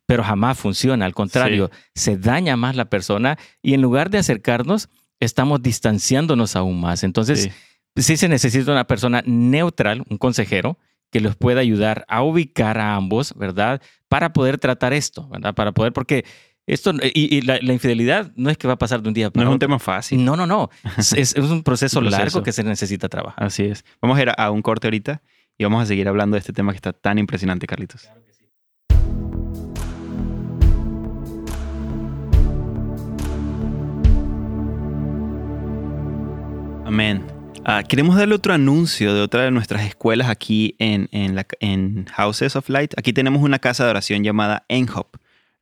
Pero 0.06 0.24
jamás 0.24 0.56
funciona, 0.56 1.04
al 1.04 1.12
contrario, 1.12 1.70
se 1.94 2.16
daña 2.16 2.56
más 2.56 2.76
la 2.76 2.86
persona 2.86 3.36
y 3.60 3.74
en 3.74 3.82
lugar 3.82 4.08
de 4.08 4.16
acercarnos, 4.16 4.88
estamos 5.20 5.60
distanciándonos 5.60 6.56
aún 6.56 6.80
más. 6.80 7.04
Entonces, 7.04 7.50
sí, 7.96 8.16
se 8.16 8.28
necesita 8.28 8.72
una 8.72 8.86
persona 8.86 9.22
neutral, 9.26 10.04
un 10.08 10.16
consejero, 10.16 10.78
que 11.10 11.20
los 11.20 11.36
pueda 11.36 11.60
ayudar 11.60 12.04
a 12.08 12.22
ubicar 12.22 12.78
a 12.78 12.94
ambos, 12.94 13.34
¿verdad? 13.34 13.82
Para 14.08 14.32
poder 14.32 14.58
tratar 14.58 14.92
esto, 14.92 15.28
¿verdad? 15.28 15.54
Para 15.54 15.72
poder, 15.72 15.92
porque 15.92 16.24
esto, 16.68 16.92
y, 17.02 17.40
la, 17.40 17.58
infidelidad 17.72 18.30
no 18.36 18.50
es 18.50 18.58
que 18.58 18.68
va 18.68 18.74
a 18.74 18.78
pasar 18.78 19.02
de 19.02 19.08
un 19.08 19.14
día 19.14 19.30
para 19.30 19.40
otro. 19.40 19.44
No 19.44 19.50
es 19.50 19.54
un 19.54 19.58
tema 19.58 19.78
fácil. 19.78 20.22
No, 20.22 20.36
no, 20.36 20.46
no. 20.46 20.68
Es, 21.16 21.34
un, 21.36 21.62
proceso 21.62 22.00
largo 22.02 22.42
que 22.42 22.52
se 22.52 22.62
necesita 22.62 23.08
trabajar. 23.08 23.42
Así 23.42 23.64
es. 23.64 23.84
Vamos 24.02 24.18
a 24.18 24.22
ir 24.22 24.32
a 24.36 24.50
un 24.50 24.60
corte 24.60 24.86
ahorita 24.86 25.22
y 25.56 25.64
vamos 25.64 25.82
a 25.82 25.86
seguir 25.86 26.08
hablando 26.08 26.34
de 26.34 26.40
este 26.40 26.52
tema 26.52 26.72
que 26.72 26.76
está 26.76 26.92
tan 26.92 27.18
impresionante, 27.18 27.66
Carlitos. 27.66 28.08
Amén. 36.84 37.24
Ah, 37.64 37.82
queremos 37.82 38.16
darle 38.16 38.34
otro 38.34 38.54
anuncio 38.54 39.14
de 39.14 39.20
otra 39.20 39.42
de 39.42 39.50
nuestras 39.50 39.86
escuelas 39.86 40.28
aquí 40.28 40.74
en, 40.78 41.08
en, 41.12 42.06
Houses 42.14 42.56
of 42.56 42.68
Light. 42.68 42.94
Aquí 42.96 43.12
tenemos 43.12 43.42
una 43.42 43.58
casa 43.58 43.84
de 43.84 43.90
oración 43.90 44.24
llamada 44.24 44.64
NHOP, 44.70 45.16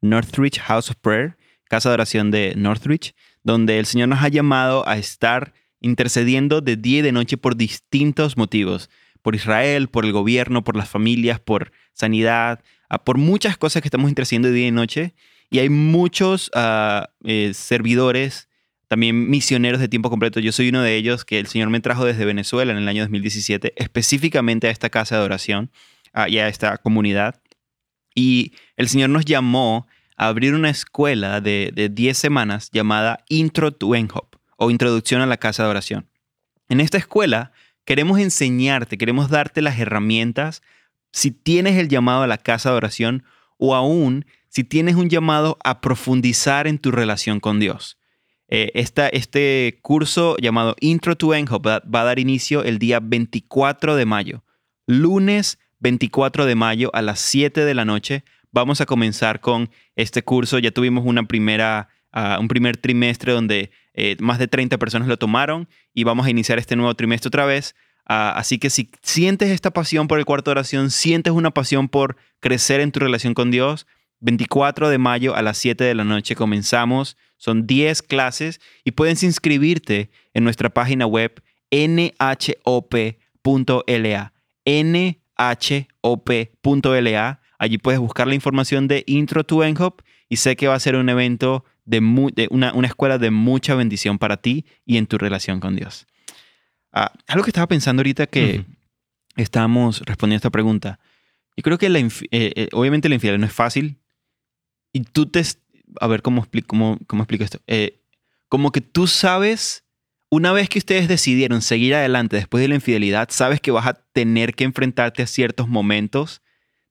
Northridge 0.08 0.58
House 0.60 0.90
of 0.90 0.96
Prayer, 0.96 1.36
casa 1.68 1.90
de 1.90 1.94
oración 1.94 2.30
de 2.30 2.54
Northridge, 2.56 3.14
donde 3.42 3.78
el 3.78 3.86
Señor 3.86 4.08
nos 4.08 4.22
ha 4.22 4.28
llamado 4.28 4.86
a 4.88 4.96
estar 4.96 5.52
intercediendo 5.80 6.60
de 6.60 6.76
día 6.76 6.98
y 6.98 7.02
de 7.02 7.12
noche 7.12 7.36
por 7.36 7.56
distintos 7.56 8.36
motivos 8.36 8.88
por 9.26 9.34
Israel, 9.34 9.88
por 9.88 10.04
el 10.04 10.12
gobierno, 10.12 10.62
por 10.62 10.76
las 10.76 10.88
familias, 10.88 11.40
por 11.40 11.72
sanidad, 11.92 12.62
ah, 12.88 13.02
por 13.02 13.18
muchas 13.18 13.58
cosas 13.58 13.82
que 13.82 13.88
estamos 13.88 14.08
intercediendo 14.08 14.52
día 14.52 14.68
y 14.68 14.70
noche. 14.70 15.14
Y 15.50 15.58
hay 15.58 15.68
muchos 15.68 16.48
ah, 16.54 17.10
eh, 17.24 17.50
servidores, 17.52 18.48
también 18.86 19.28
misioneros 19.28 19.80
de 19.80 19.88
tiempo 19.88 20.10
completo. 20.10 20.38
Yo 20.38 20.52
soy 20.52 20.68
uno 20.68 20.80
de 20.80 20.94
ellos 20.94 21.24
que 21.24 21.40
el 21.40 21.48
Señor 21.48 21.70
me 21.70 21.80
trajo 21.80 22.04
desde 22.04 22.24
Venezuela 22.24 22.70
en 22.70 22.78
el 22.78 22.86
año 22.86 23.02
2017, 23.02 23.72
específicamente 23.74 24.68
a 24.68 24.70
esta 24.70 24.90
casa 24.90 25.18
de 25.18 25.24
oración 25.24 25.72
ah, 26.12 26.28
y 26.28 26.38
a 26.38 26.46
esta 26.46 26.78
comunidad. 26.78 27.42
Y 28.14 28.52
el 28.76 28.88
Señor 28.88 29.10
nos 29.10 29.24
llamó 29.24 29.88
abrir 30.16 30.54
una 30.54 30.70
escuela 30.70 31.40
de 31.40 31.90
10 31.92 32.16
semanas 32.16 32.70
llamada 32.72 33.24
Intro 33.28 33.72
to 33.72 33.94
Enhop 33.94 34.36
o 34.56 34.70
Introducción 34.70 35.20
a 35.20 35.26
la 35.26 35.36
Casa 35.36 35.62
de 35.64 35.70
Oración. 35.70 36.08
En 36.68 36.80
esta 36.80 36.98
escuela 36.98 37.52
Queremos 37.86 38.18
enseñarte, 38.18 38.98
queremos 38.98 39.30
darte 39.30 39.62
las 39.62 39.78
herramientas 39.78 40.60
si 41.12 41.30
tienes 41.30 41.78
el 41.78 41.88
llamado 41.88 42.22
a 42.22 42.26
la 42.26 42.36
casa 42.36 42.70
de 42.70 42.76
oración 42.76 43.22
o 43.58 43.76
aún 43.76 44.26
si 44.48 44.64
tienes 44.64 44.96
un 44.96 45.08
llamado 45.08 45.56
a 45.62 45.80
profundizar 45.80 46.66
en 46.66 46.78
tu 46.78 46.90
relación 46.90 47.38
con 47.38 47.60
Dios. 47.60 47.96
Eh, 48.48 48.72
este 48.74 49.78
curso 49.82 50.36
llamado 50.38 50.74
Intro 50.80 51.16
to 51.16 51.32
Enjo 51.32 51.60
va, 51.60 51.80
va, 51.82 52.00
a 52.00 52.04
dar 52.04 52.18
inicio 52.18 52.64
el 52.64 52.80
día 52.80 52.98
24 53.00 53.94
de 53.94 54.04
mayo. 54.04 54.44
Lunes 54.86 55.60
24 55.78 56.44
de 56.44 56.56
mayo 56.56 56.90
a 56.92 57.02
las 57.02 57.20
7 57.20 57.64
de 57.64 57.74
la 57.74 57.84
noche 57.84 58.24
vamos 58.52 58.80
a 58.80 58.86
comenzar 58.86 59.40
con 59.40 59.70
este 59.94 60.22
curso. 60.22 60.58
Ya 60.58 60.70
tuvimos 60.70 61.04
una 61.06 61.24
primera, 61.24 61.88
ah, 62.12 62.38
un 62.40 62.48
primer 62.48 62.76
trimestre 62.76 63.32
donde 63.32 63.70
eh, 63.94 64.16
más 64.20 64.38
de 64.38 64.48
30 64.48 64.78
personas 64.78 65.08
lo 65.08 65.16
tomaron 65.16 65.68
y 65.94 66.04
vamos 66.04 66.26
a 66.26 66.30
iniciar 66.30 66.58
este 66.58 66.76
nuevo 66.76 66.94
trimestre 66.94 67.28
otra 67.28 67.46
vez. 67.46 67.74
Ah, 68.06 68.34
así 68.36 68.58
que 68.58 68.70
si 68.70 68.90
sientes 69.02 69.50
esta 69.50 69.72
pasión 69.72 70.08
por 70.08 70.18
el 70.18 70.24
cuarto 70.24 70.50
de 70.50 70.52
oración, 70.52 70.90
sientes 70.90 71.32
una 71.32 71.50
pasión 71.50 71.88
por 71.88 72.16
crecer 72.40 72.80
en 72.80 72.92
tu 72.92 73.00
relación 73.00 73.34
con 73.34 73.50
Dios, 73.50 73.86
24 74.20 74.88
de 74.88 74.98
mayo 74.98 75.34
a 75.34 75.42
las 75.42 75.58
7 75.58 75.82
de 75.84 75.94
la 75.94 76.04
noche 76.04 76.34
comenzamos. 76.36 77.16
Son 77.36 77.66
10 77.66 78.02
clases 78.02 78.60
y 78.84 78.92
puedes 78.92 79.22
inscribirte 79.22 80.10
en 80.32 80.44
nuestra 80.44 80.70
página 80.70 81.06
web 81.06 81.42
nhop.la. 81.70 82.22
nhop.la. 86.02 87.40
Allí 87.58 87.78
puedes 87.78 88.00
buscar 88.00 88.26
la 88.26 88.34
información 88.34 88.88
de 88.88 89.04
Intro 89.06 89.44
to 89.44 89.64
NHOP 89.64 90.02
y 90.28 90.36
sé 90.36 90.56
que 90.56 90.68
va 90.68 90.74
a 90.74 90.80
ser 90.80 90.96
un 90.96 91.08
evento 91.08 91.64
de, 91.84 92.00
una, 92.50 92.86
escuela 92.86 93.18
de 93.18 93.30
mucha 93.30 93.74
bendición 93.74 94.18
para 94.18 94.36
ti 94.36 94.66
y 94.84 94.96
en 94.96 95.06
tu 95.06 95.18
relación 95.18 95.60
con 95.60 95.76
Dios. 95.76 96.06
Ah, 96.92 97.12
algo 97.26 97.44
que 97.44 97.50
estaba 97.50 97.68
pensando 97.68 98.00
ahorita 98.00 98.26
que 98.26 98.64
estábamos 99.36 100.00
respondiendo 100.00 100.36
a 100.36 100.42
esta 100.42 100.50
pregunta. 100.50 100.98
Yo 101.56 101.62
creo 101.62 101.78
que 101.78 101.88
la 101.88 101.98
eh, 101.98 102.08
eh, 102.30 102.68
obviamente 102.72 103.08
la 103.08 103.14
infidelidad 103.14 103.40
no 103.40 103.46
es 103.46 103.52
fácil. 103.52 103.98
Y 104.92 105.00
tú 105.00 105.26
te... 105.26 105.42
A 106.00 106.06
ver, 106.06 106.22
¿cómo 106.22 106.40
explico, 106.40 106.68
cómo, 106.68 106.98
cómo 107.06 107.22
explico 107.22 107.44
esto? 107.44 107.60
Eh, 107.66 108.00
como 108.48 108.72
que 108.72 108.80
tú 108.80 109.06
sabes, 109.06 109.84
una 110.30 110.52
vez 110.52 110.68
que 110.68 110.78
ustedes 110.78 111.08
decidieron 111.08 111.62
seguir 111.62 111.94
adelante 111.94 112.36
después 112.36 112.60
de 112.60 112.68
la 112.68 112.74
infidelidad, 112.74 113.28
sabes 113.30 113.60
que 113.60 113.70
vas 113.70 113.86
a 113.86 113.94
tener 113.94 114.54
que 114.54 114.64
enfrentarte 114.64 115.22
a 115.22 115.26
ciertos 115.26 115.68
momentos 115.68 116.42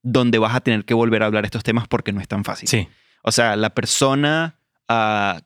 donde 0.06 0.38
vas 0.38 0.56
a 0.56 0.62
tener 0.62 0.86
que 0.86 0.94
volver 0.94 1.24
a 1.24 1.26
hablar 1.26 1.46
estos 1.46 1.64
temas 1.64 1.88
porque 1.88 2.14
no 2.14 2.22
es 2.22 2.28
tan 2.28 2.44
fácil. 2.44 2.70
Sí. 2.70 2.88
O 3.24 3.32
sea, 3.32 3.56
la 3.56 3.72
persona 3.72 4.60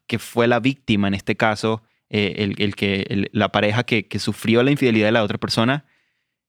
que 0.06 0.20
fue 0.20 0.50
la 0.50 0.60
víctima 0.60 1.08
en 1.08 1.14
este 1.14 1.38
caso, 1.38 1.82
eh, 2.10 2.54
el, 2.58 2.76
que, 2.76 3.30
la 3.32 3.54
pareja 3.54 3.84
que, 3.84 4.20
sufrió 4.20 4.62
la 4.62 4.72
infidelidad 4.72 5.08
de 5.08 5.12
la 5.14 5.24
otra 5.24 5.38
persona, 5.38 5.86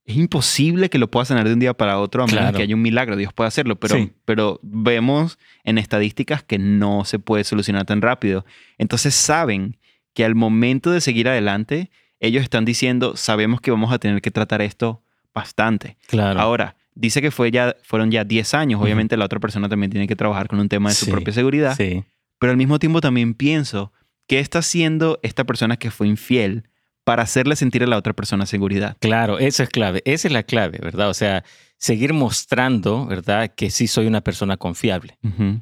es 0.04 0.16
imposible 0.16 0.90
que 0.90 0.98
lo 0.98 1.08
pueda 1.08 1.24
sanar 1.24 1.46
de 1.46 1.52
un 1.52 1.60
día 1.60 1.72
para 1.72 2.00
otro 2.00 2.24
a 2.24 2.26
menos 2.26 2.52
que 2.52 2.62
haya 2.62 2.74
un 2.74 2.82
milagro. 2.82 3.14
Dios 3.14 3.32
puede 3.32 3.46
hacerlo, 3.46 3.78
pero, 3.78 4.10
pero 4.24 4.58
vemos 4.64 5.38
en 5.62 5.78
estadísticas 5.78 6.42
que 6.42 6.58
no 6.58 7.04
se 7.04 7.20
puede 7.20 7.44
solucionar 7.44 7.84
tan 7.84 8.02
rápido. 8.02 8.44
Entonces 8.76 9.14
saben 9.14 9.78
que 10.14 10.24
al 10.24 10.34
momento 10.34 10.90
de 10.90 11.00
seguir 11.00 11.28
adelante, 11.28 11.92
ellos 12.18 12.42
están 12.42 12.64
diciendo, 12.64 13.16
sabemos 13.16 13.60
que 13.60 13.70
vamos 13.70 13.92
a 13.92 14.00
tener 14.00 14.20
que 14.20 14.32
tratar 14.32 14.62
esto 14.62 15.04
bastante. 15.32 15.96
Claro. 16.08 16.40
Ahora, 16.40 16.74
dice 16.94 17.22
que 17.22 17.30
fue 17.30 17.50
ya, 17.50 17.76
fueron 17.82 18.10
ya 18.10 18.24
10 18.24 18.54
años. 18.54 18.80
Obviamente 18.80 19.16
la 19.16 19.24
otra 19.24 19.40
persona 19.40 19.68
también 19.68 19.90
tiene 19.90 20.06
que 20.06 20.16
trabajar 20.16 20.48
con 20.48 20.60
un 20.60 20.68
tema 20.68 20.90
de 20.90 20.94
su 20.94 21.10
propia 21.10 21.32
seguridad. 21.32 21.76
Sí. 21.76 22.04
Pero 22.38 22.50
al 22.52 22.56
mismo 22.56 22.78
tiempo 22.78 23.00
también 23.00 23.34
pienso, 23.34 23.92
¿qué 24.26 24.38
está 24.40 24.60
haciendo 24.60 25.18
esta 25.22 25.44
persona 25.44 25.76
que 25.76 25.90
fue 25.90 26.08
infiel 26.08 26.64
para 27.04 27.22
hacerle 27.22 27.56
sentir 27.56 27.82
a 27.82 27.86
la 27.86 27.96
otra 27.96 28.12
persona 28.12 28.46
seguridad? 28.46 28.96
Claro, 29.00 29.38
eso 29.38 29.62
es 29.62 29.68
clave. 29.68 30.02
Esa 30.04 30.28
es 30.28 30.32
la 30.32 30.42
clave, 30.42 30.78
¿verdad? 30.82 31.08
O 31.10 31.14
sea, 31.14 31.44
seguir 31.76 32.12
mostrando, 32.12 33.06
¿verdad? 33.06 33.52
Que 33.54 33.70
sí 33.70 33.86
soy 33.86 34.06
una 34.06 34.20
persona 34.20 34.56
confiable. 34.56 35.18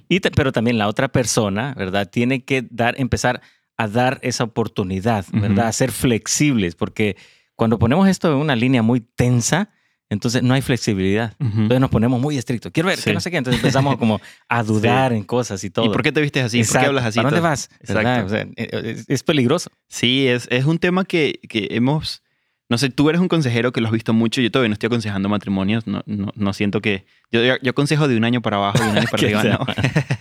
Y 0.09 0.21
pero 0.21 0.53
también 0.53 0.79
la 0.79 0.89
otra 0.89 1.09
persona, 1.09 1.75
¿verdad? 1.77 2.11
Tiene 2.11 2.45
que 2.45 2.67
dar, 2.71 2.95
empezar 3.01 3.41
a 3.77 3.87
dar 3.87 4.19
esa 4.23 4.45
oportunidad, 4.45 5.25
¿verdad? 5.33 5.69
A 5.69 5.73
ser 5.73 5.93
flexibles, 5.93 6.75
porque 6.75 7.17
cuando 7.55 7.79
ponemos 7.79 8.09
esto 8.09 8.33
en 8.33 8.39
una 8.39 8.57
línea 8.57 8.83
muy 8.83 9.01
tensa, 9.01 9.71
entonces 10.11 10.43
no 10.43 10.55
hay 10.55 10.63
flexibilidad. 10.63 11.35
Entonces 11.39 11.81
nos 11.81 11.91
ponemos 11.91 12.21
muy 12.21 12.39
estrictos. 12.39 12.73
Quiero 12.73 12.89
ver, 12.89 12.99
Sí. 12.99 13.05
que 13.05 13.13
no 13.15 13.21
sé 13.21 13.31
qué. 13.31 13.37
Entonces 13.37 13.61
empezamos 13.63 13.97
como 13.99 14.21
a 14.49 14.63
dudar 14.65 15.13
en 15.13 15.25
cosas 15.25 15.63
y 15.65 15.71
todo. 15.71 15.85
¿Y 15.85 15.89
por 15.91 16.03
qué 16.03 16.13
te 16.13 16.21
vistes 16.21 16.45
así? 16.45 16.63
¿Por 16.65 16.81
qué 16.81 16.87
hablas 16.87 17.05
así? 17.05 17.17
¿Para 17.19 17.31
dónde 17.31 17.41
vas? 17.41 17.69
Exacto. 17.81 18.27
O 18.27 18.29
sea, 18.29 18.47
eh, 18.57 18.95
es, 18.99 19.05
es 19.09 19.23
peligroso. 19.23 19.71
Sí, 19.89 20.27
es, 20.27 20.47
es 20.51 20.65
un 20.65 20.79
tema 20.79 21.05
que, 21.05 21.41
que 21.49 21.69
hemos... 21.71 22.23
No 22.71 22.77
sé, 22.77 22.91
tú 22.91 23.09
eres 23.09 23.21
un 23.21 23.29
consejero 23.29 23.73
que 23.73 23.81
lo 23.81 23.87
has 23.87 23.93
visto 23.93 24.13
mucho. 24.13 24.41
Yo 24.43 24.51
todavía 24.51 24.69
no 24.69 24.75
estoy 24.75 24.89
aconsejando 24.89 25.29
matrimonios. 25.31 25.87
No, 25.87 26.03
no, 26.05 26.33
no 26.37 26.53
siento 26.53 26.83
que... 26.83 27.07
Yo, 27.33 27.41
yo 27.43 27.71
aconsejo 27.71 28.09
de 28.09 28.17
un 28.17 28.25
año 28.25 28.43
para 28.43 28.59
abajo 28.59 28.79
y 28.81 28.89
un 28.91 28.99
año 28.99 29.07
para 29.11 29.23
arriba. 29.27 29.43
¿no? 29.45 29.67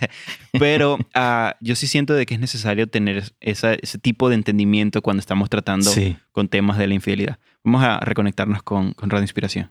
Pero 0.58 0.98
ah, 1.14 1.56
yo 1.60 1.76
sí 1.76 1.86
siento 1.86 2.14
de 2.14 2.26
que 2.26 2.34
es 2.34 2.40
necesario 2.40 2.86
tener 2.88 3.24
esa- 3.40 3.74
ese 3.74 3.98
tipo 3.98 4.28
de 4.28 4.36
entendimiento 4.36 5.02
cuando 5.02 5.20
estamos 5.20 5.50
tratando 5.50 5.90
Sí. 5.90 6.16
con 6.32 6.48
temas 6.48 6.78
de 6.78 6.86
la 6.86 6.94
infidelidad. 6.94 7.38
Vamos 7.64 7.82
a 7.84 8.00
reconectarnos 8.00 8.62
con, 8.62 8.92
con 8.92 9.10
Radio 9.10 9.24
Inspiración. 9.24 9.70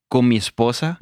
con 0.10 0.27
mi 0.27 0.38
esposa 0.38 0.97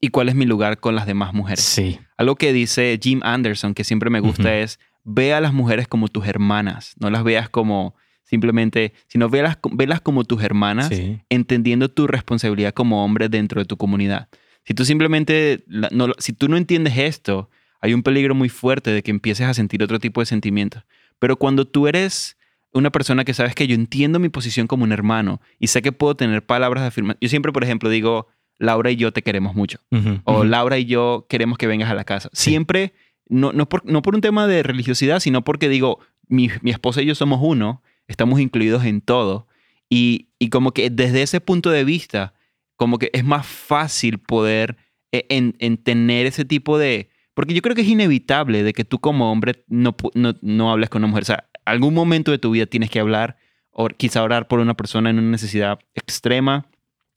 y 0.00 0.08
cuál 0.08 0.28
es 0.30 0.34
mi 0.34 0.46
lugar 0.46 0.80
con 0.80 0.94
las 0.94 1.06
demás 1.06 1.34
mujeres. 1.34 1.62
Sí. 1.62 1.98
Algo 2.16 2.36
que 2.36 2.52
dice 2.54 2.98
Jim 3.02 3.20
Anderson, 3.22 3.74
que 3.74 3.84
siempre 3.84 4.08
me 4.10 4.20
gusta, 4.20 4.56
es 4.56 4.80
ve 5.04 5.34
a 5.34 5.40
las 5.40 5.52
mujeres 5.52 5.86
como 5.86 6.08
tus 6.08 6.26
hermanas, 6.26 6.94
no 6.98 7.10
las 7.10 7.22
veas 7.22 7.48
como 7.50 7.94
simplemente, 8.24 8.92
sino 9.06 9.28
velas, 9.28 9.58
velas 9.72 10.00
como 10.00 10.24
tus 10.24 10.42
hermanas, 10.42 10.88
Sí. 10.88 11.20
entendiendo 11.28 11.88
tu 11.90 12.06
responsabilidad 12.08 12.72
como 12.74 13.04
hombre 13.04 13.28
dentro 13.28 13.60
de 13.60 13.66
tu 13.66 13.76
comunidad. 13.76 14.28
Si 14.64 14.74
tú 14.74 14.84
simplemente, 14.84 15.64
no, 15.68 16.12
si 16.18 16.32
tú 16.32 16.48
no 16.48 16.56
entiendes 16.56 16.96
esto, 16.98 17.50
hay 17.80 17.94
un 17.94 18.02
peligro 18.02 18.34
muy 18.34 18.48
fuerte 18.48 18.90
de 18.90 19.02
que 19.02 19.10
empieces 19.10 19.46
a 19.46 19.54
sentir 19.54 19.82
otro 19.82 19.98
tipo 19.98 20.20
de 20.20 20.26
sentimientos. 20.26 20.82
Pero 21.18 21.36
cuando 21.36 21.66
tú 21.66 21.86
eres 21.86 22.36
una 22.72 22.90
persona 22.90 23.24
que 23.24 23.34
sabes 23.34 23.54
que 23.54 23.66
yo 23.66 23.74
entiendo 23.74 24.18
mi 24.18 24.28
posición 24.28 24.66
como 24.66 24.84
un 24.84 24.92
hermano 24.92 25.40
y 25.58 25.68
sé 25.68 25.82
que 25.82 25.92
puedo 25.92 26.14
tener 26.14 26.44
palabras 26.44 26.82
de 26.82 26.88
afirmación. 26.88 27.18
Yo 27.20 27.28
siempre, 27.28 27.52
por 27.52 27.64
ejemplo, 27.64 27.88
digo, 27.88 28.28
Laura 28.58 28.90
y 28.90 28.96
yo 28.96 29.12
te 29.12 29.22
queremos 29.22 29.54
mucho 29.54 29.80
o. 30.24 30.44
Laura 30.44 30.78
y 30.78 30.84
yo 30.84 31.26
queremos 31.28 31.58
que 31.58 31.66
vengas 31.66 31.90
a 31.90 31.94
la 31.94 32.04
casa. 32.04 32.28
Sí. 32.32 32.50
Siempre, 32.50 32.92
no, 33.28 33.52
no, 33.52 33.68
por, 33.68 33.84
no 33.84 34.02
por 34.02 34.14
un 34.14 34.20
tema 34.20 34.46
de 34.46 34.62
religiosidad, 34.62 35.20
sino 35.20 35.42
porque 35.42 35.68
digo, 35.68 36.00
mi, 36.28 36.50
mi 36.62 36.70
esposa 36.70 37.02
y 37.02 37.06
yo 37.06 37.14
somos 37.14 37.40
uno, 37.42 37.82
estamos 38.08 38.40
incluidos 38.40 38.84
en 38.84 39.00
todo. 39.00 39.46
Y, 39.88 40.28
y 40.38 40.50
como 40.50 40.72
que 40.72 40.90
desde 40.90 41.22
ese 41.22 41.40
punto 41.40 41.70
de 41.70 41.84
vista, 41.84 42.34
como 42.76 42.98
que 42.98 43.10
es 43.12 43.24
más 43.24 43.46
fácil 43.46 44.18
poder 44.18 44.76
eh, 45.12 45.26
en, 45.28 45.54
en 45.58 45.76
tener 45.78 46.26
ese 46.26 46.44
tipo 46.44 46.78
de... 46.78 47.08
Porque 47.36 47.52
yo 47.54 47.60
creo 47.60 47.74
que 47.76 47.82
es 47.82 47.88
inevitable 47.88 48.62
de 48.62 48.72
que 48.72 48.84
tú 48.84 48.98
como 48.98 49.30
hombre 49.30 49.62
no, 49.68 49.94
no, 50.14 50.34
no 50.40 50.72
hables 50.72 50.88
con 50.88 51.02
una 51.04 51.08
mujer. 51.08 51.22
O 51.22 51.26
sea, 51.26 51.48
algún 51.66 51.92
momento 51.92 52.30
de 52.30 52.38
tu 52.38 52.50
vida 52.50 52.64
tienes 52.64 52.88
que 52.90 52.98
hablar 52.98 53.36
o 53.70 53.88
quizá 53.88 54.22
orar 54.22 54.48
por 54.48 54.58
una 54.58 54.72
persona 54.74 55.10
en 55.10 55.18
una 55.18 55.30
necesidad 55.32 55.78
extrema. 55.94 56.66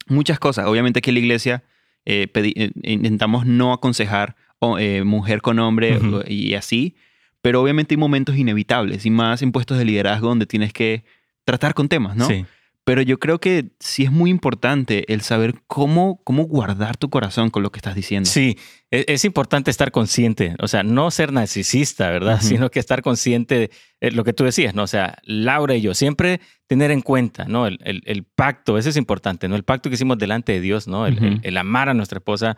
Muchas 0.08 0.38
cosas. 0.38 0.68
Obviamente 0.68 1.02
que 1.02 1.12
en 1.12 1.14
la 1.16 1.20
iglesia 1.22 1.64
eh, 2.06 2.28
eh, 2.36 2.72
intentamos 2.84 3.46
no 3.46 3.72
aconsejar 3.72 4.36
o, 4.60 4.78
eh, 4.78 5.06
mujer 5.06 5.42
con 5.42 5.58
hombre 5.60 5.98
Ujú. 5.98 6.18
o- 6.18 6.24
y 6.28 6.54
así, 6.56 6.96
pero 7.42 7.62
obviamente 7.62 7.94
hay 7.94 7.98
momentos 7.98 8.36
inevitables 8.36 9.06
y 9.06 9.10
más 9.12 9.42
en 9.42 9.54
puestos 9.54 9.78
de 9.78 9.86
liderazgo 9.86 10.28
donde 10.28 10.46
tienes 10.46 10.74
que 10.74 11.06
tratar 11.46 11.74
con 11.74 11.88
temas, 11.88 12.18
¿no? 12.18 12.28
Sí. 12.28 12.46
Pero 12.84 13.02
yo 13.04 13.20
creo 13.20 13.40
que 13.40 13.70
sí 13.80 14.04
es 14.04 14.12
muy 14.12 14.30
importante 14.32 15.14
el 15.14 15.22
saber 15.22 15.56
cómo, 15.68 16.22
cómo 16.24 16.44
guardar 16.44 16.98
tu 16.98 17.10
corazón 17.10 17.52
con 17.52 17.62
lo 17.64 17.72
que 17.72 17.78
estás 17.78 17.94
diciendo. 17.96 18.28
Sí, 18.30 18.58
e- 18.92 19.06
es 19.08 19.26
importante 19.26 19.70
estar 19.72 19.92
consciente, 19.92 20.56
o 20.60 20.68
sea, 20.68 20.84
no 20.84 21.12
ser 21.12 21.32
narcisista, 21.32 22.10
¿verdad? 22.10 22.40
Sino 22.42 22.70
que 22.72 22.80
estar 22.80 23.02
consciente 23.02 23.56
de 23.60 23.72
eh, 24.02 24.12
lo 24.12 24.24
que 24.24 24.34
tú 24.34 24.44
decías, 24.46 24.74
¿no? 24.74 24.84
O 24.84 24.88
sea, 24.88 25.18
Laura 25.24 25.76
y 25.76 25.82
yo, 25.82 25.94
siempre 25.94 26.40
tener 26.68 26.92
en 26.92 27.02
cuenta, 27.02 27.46
¿no? 27.46 27.68
El, 27.68 27.80
el- 27.84 28.02
el 28.06 28.24
pacto, 28.24 28.78
eso 28.78 28.90
es 28.90 28.98
importante, 28.98 29.48
¿no? 29.48 29.56
El 29.56 29.64
pacto 29.64 29.90
que 29.90 29.96
hicimos 29.96 30.18
delante 30.18 30.54
de 30.54 30.62
Dios, 30.62 30.88
¿no? 30.88 31.06
El, 31.08 31.58
amar 31.58 31.90
a 31.90 31.94
nuestra 31.94 32.18
esposa, 32.20 32.56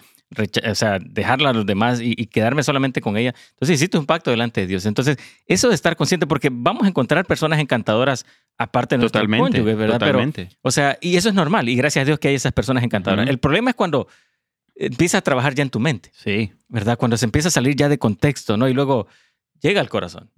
o 0.69 0.75
sea, 0.75 0.99
dejarla 0.99 1.49
a 1.49 1.53
los 1.53 1.65
demás 1.65 1.99
y, 2.01 2.13
y 2.17 2.27
quedarme 2.27 2.61
solamente 2.63 3.01
con 3.01 3.17
ella. 3.17 3.33
Entonces, 3.53 3.75
hiciste 3.75 3.97
un 3.97 4.05
pacto 4.05 4.29
delante 4.31 4.61
de 4.61 4.67
Dios. 4.67 4.85
Entonces, 4.85 5.17
eso 5.47 5.69
de 5.69 5.75
estar 5.75 5.95
consciente, 5.95 6.27
porque 6.27 6.49
vamos 6.51 6.83
a 6.83 6.87
encontrar 6.87 7.25
personas 7.25 7.59
encantadoras 7.59 8.25
aparte 8.57 8.95
de 8.95 8.99
nuestro 8.99 9.21
Totalmente, 9.21 9.57
cónyuge, 9.59 9.75
¿verdad? 9.75 9.97
Pero, 9.99 10.11
totalmente. 10.11 10.49
o 10.61 10.69
sea, 10.71 10.97
y 11.01 11.15
eso 11.15 11.29
es 11.29 11.35
normal, 11.35 11.67
y 11.69 11.75
gracias 11.75 12.03
a 12.03 12.05
Dios 12.05 12.19
que 12.19 12.27
hay 12.27 12.35
esas 12.35 12.51
personas 12.51 12.83
encantadoras. 12.83 13.27
El 13.27 13.39
problema 13.39 13.71
es 13.71 13.75
cuando 13.75 14.07
empieza 14.85 15.17
a 15.19 15.21
trabajar 15.21 15.53
ya 15.55 15.63
en 15.63 15.69
tu 15.69 15.79
mente. 15.79 16.11
sí. 16.13 16.51
¿verdad? 16.73 16.97
Cuando 16.97 17.17
se 17.17 17.25
empieza 17.25 17.49
a 17.49 17.51
salir 17.51 17.75
ya 17.75 17.89
de 17.89 17.97
contexto, 17.99 18.55
¿no? 18.55 18.69
Y 18.69 18.73
luego 18.73 19.05
llega 19.61 19.81
al 19.81 19.89
corazón. 19.89 20.29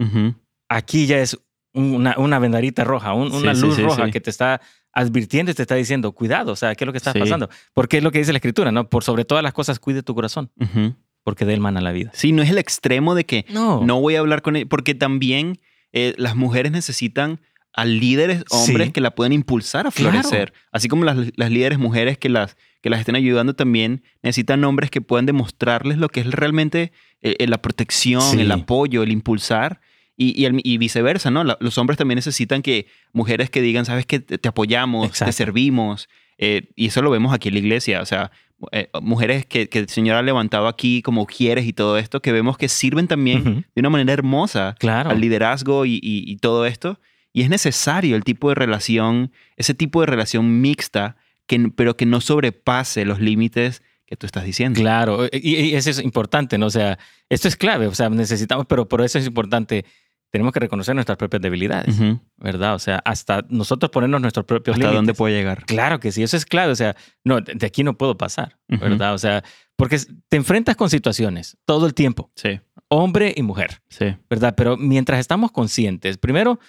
Aquí 0.69 1.05
ya 1.05 1.19
es 1.19 1.37
una, 1.73 2.15
una 2.17 2.39
vendarita 2.39 2.83
roja, 2.83 3.13
un- 3.13 3.31
una 3.31 3.53
sí, 3.53 3.61
luz 3.61 3.75
sí, 3.75 3.83
roja 3.83 4.09
que 4.09 4.19
te 4.19 4.29
está 4.31 4.59
advirtiendo 4.91 5.51
y 5.51 5.55
te 5.55 5.61
está 5.61 5.75
diciendo, 5.75 6.11
cuidado, 6.11 6.51
o 6.51 6.55
sea, 6.55 6.73
¿qué 6.75 6.83
es 6.83 6.85
lo 6.87 6.91
que 6.91 6.97
está 6.97 7.13
pasando? 7.13 7.49
Porque 7.73 7.97
es 7.97 8.03
lo 8.03 8.11
que 8.11 8.19
dice 8.19 8.31
la 8.31 8.37
escritura, 8.37 8.71
¿no? 8.71 8.89
Por 8.89 9.03
sobre 9.03 9.25
todas 9.25 9.43
las 9.43 9.53
cosas, 9.53 9.79
cuide 9.79 10.01
tu 10.03 10.13
corazón, 10.15 10.51
Ujú. 10.59 10.95
porque 11.23 11.45
de 11.45 11.53
él 11.53 11.59
mana 11.59 11.79
la 11.81 11.91
vida. 11.91 12.11
Sí, 12.13 12.31
no 12.31 12.41
es 12.41 12.49
el 12.49 12.57
extremo 12.57 13.13
de 13.15 13.25
que 13.25 13.45
No. 13.49 13.81
no 13.85 13.99
voy 14.01 14.15
a 14.15 14.19
hablar 14.19 14.41
con 14.41 14.55
él, 14.55 14.67
porque 14.67 14.95
también 14.95 15.59
eh, 15.91 16.15
las 16.17 16.35
mujeres 16.35 16.71
necesitan 16.71 17.39
a 17.73 17.85
líderes 17.85 18.43
hombres 18.51 18.87
Sí. 18.87 18.93
que 18.93 19.01
la 19.01 19.15
pueden 19.15 19.33
impulsar 19.33 19.87
a 19.87 19.91
Claro. 19.91 20.11
florecer. 20.21 20.53
Así 20.71 20.87
como 20.87 21.03
las, 21.05 21.17
las 21.35 21.49
líderes 21.51 21.79
mujeres 21.79 22.17
que 22.17 22.29
las, 22.29 22.55
que 22.81 22.89
las 22.89 22.99
estén 22.99 23.15
ayudando 23.15 23.55
también 23.55 24.03
necesitan 24.21 24.63
hombres 24.63 24.91
que 24.91 25.01
puedan 25.01 25.25
demostrarles 25.25 25.97
lo 25.97 26.09
que 26.09 26.19
es 26.21 26.27
realmente 26.31 26.91
eh, 27.21 27.35
eh, 27.39 27.47
la 27.47 27.61
protección, 27.61 28.21
Sí. 28.21 28.41
el 28.41 28.51
apoyo, 28.51 29.01
el 29.03 29.11
impulsar. 29.11 29.79
Y, 30.15 30.39
y 30.39 30.45
el- 30.45 30.61
y 30.63 30.77
viceversa, 30.77 31.31
¿no? 31.31 31.43
La- 31.43 31.57
los 31.59 31.77
hombres 31.79 31.97
también 31.97 32.17
necesitan 32.17 32.61
que 32.61 32.85
mujeres 33.13 33.49
que 33.49 33.61
digan, 33.61 33.85
sabes 33.85 34.05
que 34.05 34.19
te, 34.19 34.37
te 34.37 34.47
apoyamos, 34.49 35.07
Exacto. 35.07 35.29
te 35.29 35.33
servimos. 35.33 36.07
eh, 36.39 36.69
y 36.75 36.87
eso 36.87 37.01
lo 37.03 37.09
vemos 37.11 37.31
aquí 37.33 37.47
en 37.49 37.53
la 37.53 37.59
iglesia. 37.61 38.01
O 38.01 38.05
sea, 38.05 38.31
eh, 38.71 38.89
mujeres 39.01 39.45
que, 39.45 39.69
que 39.69 39.79
el 39.79 39.87
Señor 39.87 40.15
ha 40.17 40.21
levantado 40.23 40.67
aquí 40.67 41.01
como 41.03 41.21
ujieres 41.21 41.65
y 41.65 41.73
todo 41.73 41.97
esto, 41.97 42.21
que 42.21 42.31
vemos 42.31 42.57
que 42.57 42.67
sirven 42.69 43.07
también 43.07 43.41
Ujú. 43.41 43.49
de 43.73 43.79
una 43.79 43.89
manera 43.91 44.13
hermosa 44.13 44.75
Claro. 44.79 45.09
al 45.11 45.21
liderazgo 45.21 45.85
y- 45.85 45.99
y 46.03 46.35
todo 46.37 46.65
esto. 46.65 46.99
Y 47.33 47.41
es 47.41 47.49
necesario 47.49 48.15
el 48.15 48.23
tipo 48.23 48.49
de 48.49 48.55
relación, 48.55 49.31
ese 49.57 49.73
tipo 49.73 49.99
de 50.01 50.07
relación 50.07 50.61
mixta, 50.61 51.17
que, 51.47 51.71
pero 51.75 51.97
que 51.97 52.05
no 52.05 52.21
sobrepase 52.21 53.03
los 53.05 53.19
límites 53.19 53.81
que 54.05 54.15
tú 54.15 54.25
estás 54.25 54.43
diciendo. 54.45 54.79
Claro, 54.79 55.25
y, 55.31 55.55
y 55.55 55.75
eso 55.75 55.89
es 55.89 55.99
importante, 55.99 56.57
¿no? 56.57 56.67
O 56.67 56.69
sea, 56.69 56.99
esto 57.29 57.47
es 57.47 57.55
clave, 57.55 57.87
o 57.87 57.95
sea, 57.95 58.09
necesitamos, 58.09 58.65
pero 58.67 58.87
por 58.87 59.01
eso 59.01 59.17
es 59.17 59.25
importante 59.25 59.83
tenemos 60.29 60.51
que 60.51 60.59
reconocer 60.61 60.95
nuestras 60.95 61.15
propias 61.19 61.43
debilidades, 61.43 61.99
Ujú. 61.99 62.19
¿verdad? 62.37 62.73
O 62.73 62.79
sea, 62.79 62.99
hasta 63.05 63.45
nosotros 63.49 63.91
ponernos 63.91 64.19
nuestros 64.19 64.45
propios 64.47 64.73
¿Hasta 64.73 64.85
límites. 64.85 64.95
dónde 64.97 65.13
puede 65.13 65.35
llegar? 65.35 65.63
Claro 65.67 65.99
que 65.99 66.11
sí, 66.11 66.23
eso 66.23 66.35
es 66.37 66.45
clave. 66.47 66.71
O 66.71 66.75
sea, 66.75 66.95
no, 67.23 67.39
de 67.39 67.65
aquí 67.67 67.83
no 67.83 67.95
puedo 67.99 68.17
pasar, 68.17 68.57
Ujú. 68.67 68.81
¿verdad? 68.81 69.13
O 69.13 69.19
sea, 69.19 69.43
porque 69.75 69.99
te 70.29 70.37
enfrentas 70.37 70.75
con 70.75 70.89
situaciones 70.89 71.55
todo 71.65 71.85
el 71.85 71.93
tiempo, 71.93 72.31
Sí, 72.35 72.59
hombre 72.87 73.31
y 73.37 73.43
mujer, 73.43 73.81
sí. 73.89 74.15
¿verdad? 74.27 74.55
Pero 74.57 74.75
mientras 74.75 75.19
estamos 75.19 75.51
conscientes, 75.51 76.17
primero, 76.17 76.59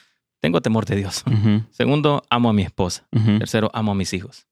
tengo 0.45 0.61
temor 0.61 0.85
de 0.85 0.97
Dios. 0.97 1.25
Segundo, 1.71 2.23
amo 2.29 2.51
a 2.51 2.53
mi 2.53 2.61
esposa. 2.63 3.07
Tercero, 3.39 3.71
amo 3.73 3.93
a 3.93 3.95
mis 3.95 4.13
hijos, 4.13 4.47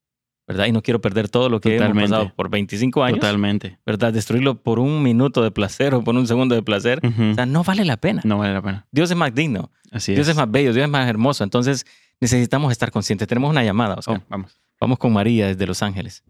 ¿verdad? 0.47 0.65
Y 0.65 0.71
no 0.71 0.81
quiero 0.81 0.99
perder 1.01 1.29
todo 1.29 1.49
lo 1.49 1.61
que 1.61 1.73
Totalmente. 1.77 2.05
hemos 2.05 2.09
pasado 2.09 2.35
por 2.35 2.49
25 2.49 3.03
años, 3.03 3.19
Totalmente. 3.19 3.77
¿verdad? 3.85 4.11
Destruirlo 4.11 4.55
por 4.63 4.79
un 4.79 5.03
minuto 5.03 5.43
de 5.43 5.51
placer 5.51 5.93
o 5.93 6.03
por 6.03 6.15
un 6.15 6.25
segundo 6.25 6.55
de 6.55 6.63
placer. 6.63 6.99
O 7.05 7.35
sea, 7.35 7.45
no 7.45 7.63
vale 7.63 7.85
la 7.85 7.97
pena. 7.97 8.21
No 8.25 8.39
vale 8.39 8.53
la 8.55 8.61
pena. 8.63 8.87
Dios 8.91 9.11
es 9.11 9.15
más 9.17 9.35
digno. 9.35 9.69
Así 9.91 10.13
Dios 10.15 10.25
es. 10.27 10.31
es 10.31 10.35
más 10.37 10.49
bello, 10.49 10.73
Dios 10.73 10.83
es 10.85 10.89
más 10.89 11.07
hermoso. 11.07 11.43
Entonces 11.43 11.85
necesitamos 12.19 12.71
estar 12.71 12.89
conscientes. 12.89 13.27
Tenemos 13.27 13.51
una 13.51 13.63
llamada, 13.63 13.93
Oscar. 13.93 14.17
Oh, 14.17 14.25
vamos. 14.29 14.59
Vamos 14.81 14.97
con 14.97 15.13
María 15.13 15.45
desde 15.45 15.67
Los 15.67 15.83
Ángeles. 15.83 16.23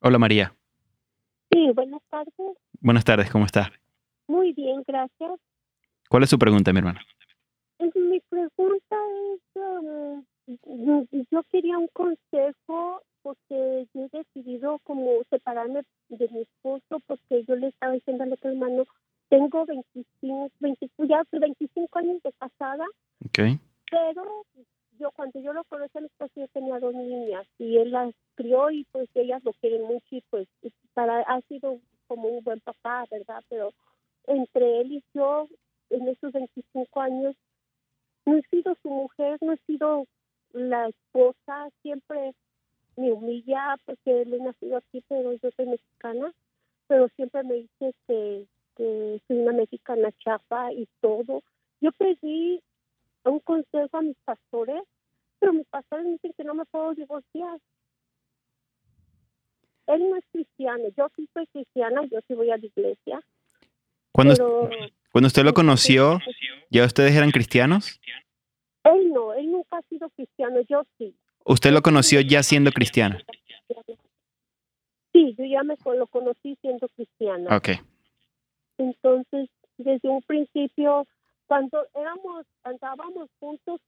Hola 0.00 0.18
María. 0.18 0.54
Sí, 1.52 1.70
buenas 1.74 2.00
tardes. 2.10 2.32
Buenas 2.80 3.04
tardes, 3.04 3.28
¿cómo 3.30 3.44
está? 3.44 3.70
Muy 4.26 4.54
bien, 4.54 4.82
gracias. 4.88 5.32
¿Cuál 6.08 6.22
es 6.22 6.30
su 6.30 6.38
pregunta, 6.38 6.72
mi 6.72 6.78
hermana? 6.78 7.02
Pregunta 8.36 8.96
es, 9.32 9.62
um, 9.62 11.06
yo 11.30 11.42
quería 11.44 11.78
un 11.78 11.88
consejo 11.88 13.00
porque 13.22 13.86
yo 13.94 14.04
he 14.04 14.18
decidido 14.18 14.78
como 14.84 15.24
separarme 15.30 15.84
de 16.10 16.28
mi 16.28 16.42
esposo 16.42 17.00
porque 17.06 17.44
yo 17.44 17.56
le 17.56 17.68
estaba 17.68 17.94
diciendo 17.94 18.24
al 18.24 18.34
otro 18.34 18.50
hermano, 18.50 18.84
tengo 19.30 19.64
25, 19.64 20.50
25 20.60 21.04
ya 21.06 21.22
25 21.32 21.98
años 21.98 22.22
de 22.22 22.32
casada, 22.34 22.84
pero 23.90 24.44
yo 24.98 25.10
cuando 25.12 25.40
yo 25.40 25.54
lo 25.54 25.64
conocí 25.64 25.96
a 25.96 26.02
mi 26.02 26.08
esposo 26.08 26.32
yo 26.36 26.48
tenía 26.48 26.78
dos 26.78 26.94
niñas 26.94 27.46
y 27.58 27.78
él 27.78 27.90
las 27.90 28.14
crió 28.34 28.70
y 28.70 28.84
pues 28.92 29.08
ellas 29.14 29.42
lo 29.44 29.54
quieren 29.54 29.82
mucho 29.84 30.14
y 30.14 30.22
pues 30.28 30.46
para, 30.92 31.22
ha 31.22 31.40
sido 31.48 31.80
como 32.06 32.28
un 32.28 32.44
buen 32.44 32.60
papá, 32.60 33.06
¿verdad? 33.10 33.42
Pero 33.48 33.72
entre 34.26 34.82
él 34.82 34.92
y 34.92 35.04
yo 35.14 35.48
en 35.88 36.08
esos 36.08 36.32
25 36.32 37.00
años 37.00 37.34
no 38.26 38.36
he 38.36 38.42
sido 38.50 38.76
su 38.82 38.90
mujer, 38.90 39.38
no 39.40 39.52
he 39.52 39.58
sido 39.66 40.06
la 40.52 40.88
esposa, 40.88 41.70
siempre 41.82 42.34
me 42.96 43.12
humilla 43.12 43.76
porque 43.84 44.22
él 44.22 44.34
es 44.34 44.40
nacido 44.40 44.76
aquí, 44.78 45.02
pero 45.08 45.32
yo 45.32 45.50
soy 45.56 45.66
mexicana, 45.66 46.32
pero 46.88 47.08
siempre 47.16 47.42
me 47.44 47.54
dice 47.54 47.94
que, 48.06 48.46
que 48.76 49.20
soy 49.26 49.38
una 49.38 49.52
mexicana 49.52 50.10
chafa 50.18 50.72
y 50.72 50.88
todo. 51.00 51.42
Yo 51.80 51.92
pedí 51.92 52.62
un 53.24 53.40
consejo 53.40 53.96
a 53.96 54.02
mis 54.02 54.16
pastores, 54.24 54.82
pero 55.38 55.52
mis 55.52 55.66
pastores 55.66 56.06
me 56.06 56.12
dicen 56.12 56.32
que 56.36 56.44
no 56.44 56.54
me 56.54 56.64
puedo 56.64 56.94
divorciar. 56.94 57.58
Él 59.86 60.10
no 60.10 60.16
es 60.16 60.24
cristiano, 60.32 60.84
yo 60.96 61.08
sí 61.14 61.28
soy 61.32 61.46
cristiana, 61.46 62.04
yo 62.06 62.18
sí 62.26 62.34
voy 62.34 62.50
a 62.50 62.56
la 62.56 62.66
iglesia, 62.66 63.20
Cuando, 64.10 64.34
pero 64.34 64.70
cuando 65.16 65.28
usted 65.28 65.44
lo 65.44 65.54
conoció, 65.54 66.18
¿ya 66.68 66.84
ustedes 66.84 67.16
eran 67.16 67.30
cristianos? 67.30 67.98
él 68.84 69.10
no, 69.14 69.32
él 69.32 69.50
nunca 69.50 69.78
ha 69.78 69.82
sido 69.88 70.10
cristiano, 70.10 70.60
yo 70.68 70.82
sí. 70.98 71.16
¿Usted 71.46 71.72
lo 71.72 71.80
conoció 71.80 72.20
ya 72.20 72.42
siendo 72.42 72.70
cristiana? 72.70 73.18
Sí, 75.14 75.34
yo 75.38 75.44
ya 75.46 75.62
me 75.62 75.74
lo 75.96 76.06
conocí 76.08 76.58
siendo 76.60 76.86
cristiana. 76.88 77.56
Ok. 77.56 77.80
Entonces, 78.76 79.48
desde 79.78 80.06
un 80.06 80.20
principio, 80.20 81.06
cuando 81.46 81.86
éramos, 81.94 82.44
andábamos 82.64 83.30
juntos, 83.40 83.80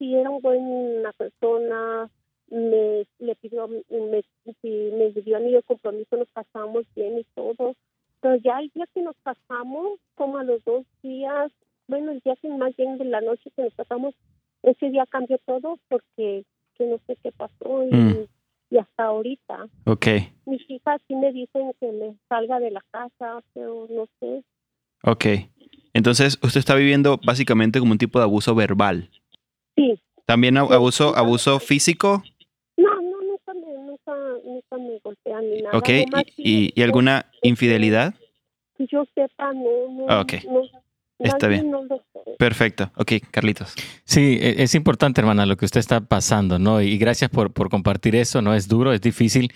si 0.00 0.16
era 0.16 0.30
una 0.30 0.40
buena 0.40 1.12
persona, 1.12 2.10
me 2.48 3.06
le 3.20 3.36
pidió, 3.36 3.68
me, 3.68 4.24
si 4.62 4.68
me 4.68 5.12
dio 5.12 5.36
anillo 5.36 5.58
de 5.58 5.62
compromiso, 5.62 6.16
nos 6.16 6.28
casamos 6.32 6.84
bien 6.96 7.20
y 7.20 7.24
todo. 7.36 7.76
Pero 8.20 8.36
ya 8.36 8.58
el 8.60 8.70
día 8.74 8.86
que 8.94 9.02
nos 9.02 9.16
casamos, 9.22 9.98
como 10.14 10.38
a 10.38 10.44
los 10.44 10.64
dos 10.64 10.84
días, 11.02 11.52
bueno, 11.88 12.12
el 12.12 12.20
día 12.20 12.34
que 12.36 12.48
más 12.48 12.74
bien 12.76 12.98
de 12.98 13.04
la 13.04 13.20
noche 13.20 13.50
que 13.54 13.62
nos 13.62 13.74
casamos, 13.74 14.14
ese 14.62 14.90
día 14.90 15.04
cambió 15.08 15.38
todo 15.46 15.78
porque 15.88 16.44
que 16.76 16.86
no 16.86 16.98
sé 17.06 17.16
qué 17.22 17.32
pasó 17.32 17.84
y, 17.84 17.94
Mm. 17.94 18.26
y 18.70 18.78
hasta 18.78 19.04
ahorita. 19.04 19.66
Ok. 19.86 20.06
Mis 20.46 20.68
hijas 20.70 21.00
sí 21.06 21.14
me 21.14 21.32
dicen 21.32 21.72
que 21.80 21.92
me 21.92 22.16
salga 22.28 22.58
de 22.60 22.70
la 22.70 22.82
casa, 22.90 23.42
pero 23.54 23.86
no 23.90 24.06
sé. 24.20 24.42
Ok. 25.04 25.24
Entonces, 25.94 26.38
usted 26.42 26.58
está 26.58 26.74
viviendo 26.74 27.18
básicamente 27.24 27.78
como 27.78 27.92
un 27.92 27.98
tipo 27.98 28.18
de 28.18 28.24
abuso 28.24 28.54
verbal. 28.54 29.08
Sí, 29.76 29.98
¿También 30.26 30.56
abuso, 30.58 31.16
abuso 31.16 31.60
físico? 31.60 32.22
no, 32.76 33.00
no, 33.00 33.22
nunca 33.22 33.54
me, 33.54 33.72
nunca, 33.74 34.12
nunca 34.76 34.92
me 34.92 34.98
golpean 35.02 35.50
ni 35.50 35.62
nada. 35.62 35.76
Ok. 35.78 35.88
¿Y, 36.36 36.72
y- 36.74 36.82
alguna 36.82 37.26
infidelidad? 37.42 38.14
Que 38.76 38.86
yo 38.90 39.04
sepa, 39.14 39.52
no, 39.52 39.62
no. 39.90 40.06
Ah, 40.08 40.20
ok. 40.20 40.34
no, 40.44 40.62
Está 41.18 41.48
bien. 41.48 41.72
Perfecto. 42.38 42.90
Ok, 42.96 43.12
Carlitos. 43.30 43.74
Sí, 44.04 44.38
e- 44.40 44.62
es 44.62 44.74
importante, 44.74 45.20
hermana, 45.20 45.46
lo 45.46 45.56
que 45.56 45.64
usted 45.64 45.80
está 45.80 46.00
pasando, 46.02 46.58
¿no? 46.58 46.82
Y 46.82 46.98
gracias 46.98 47.30
por, 47.30 47.52
por 47.52 47.70
compartir 47.70 48.14
eso, 48.16 48.42
¿no? 48.42 48.54
Es 48.54 48.68
duro, 48.68 48.92
es 48.92 49.00
difícil, 49.00 49.52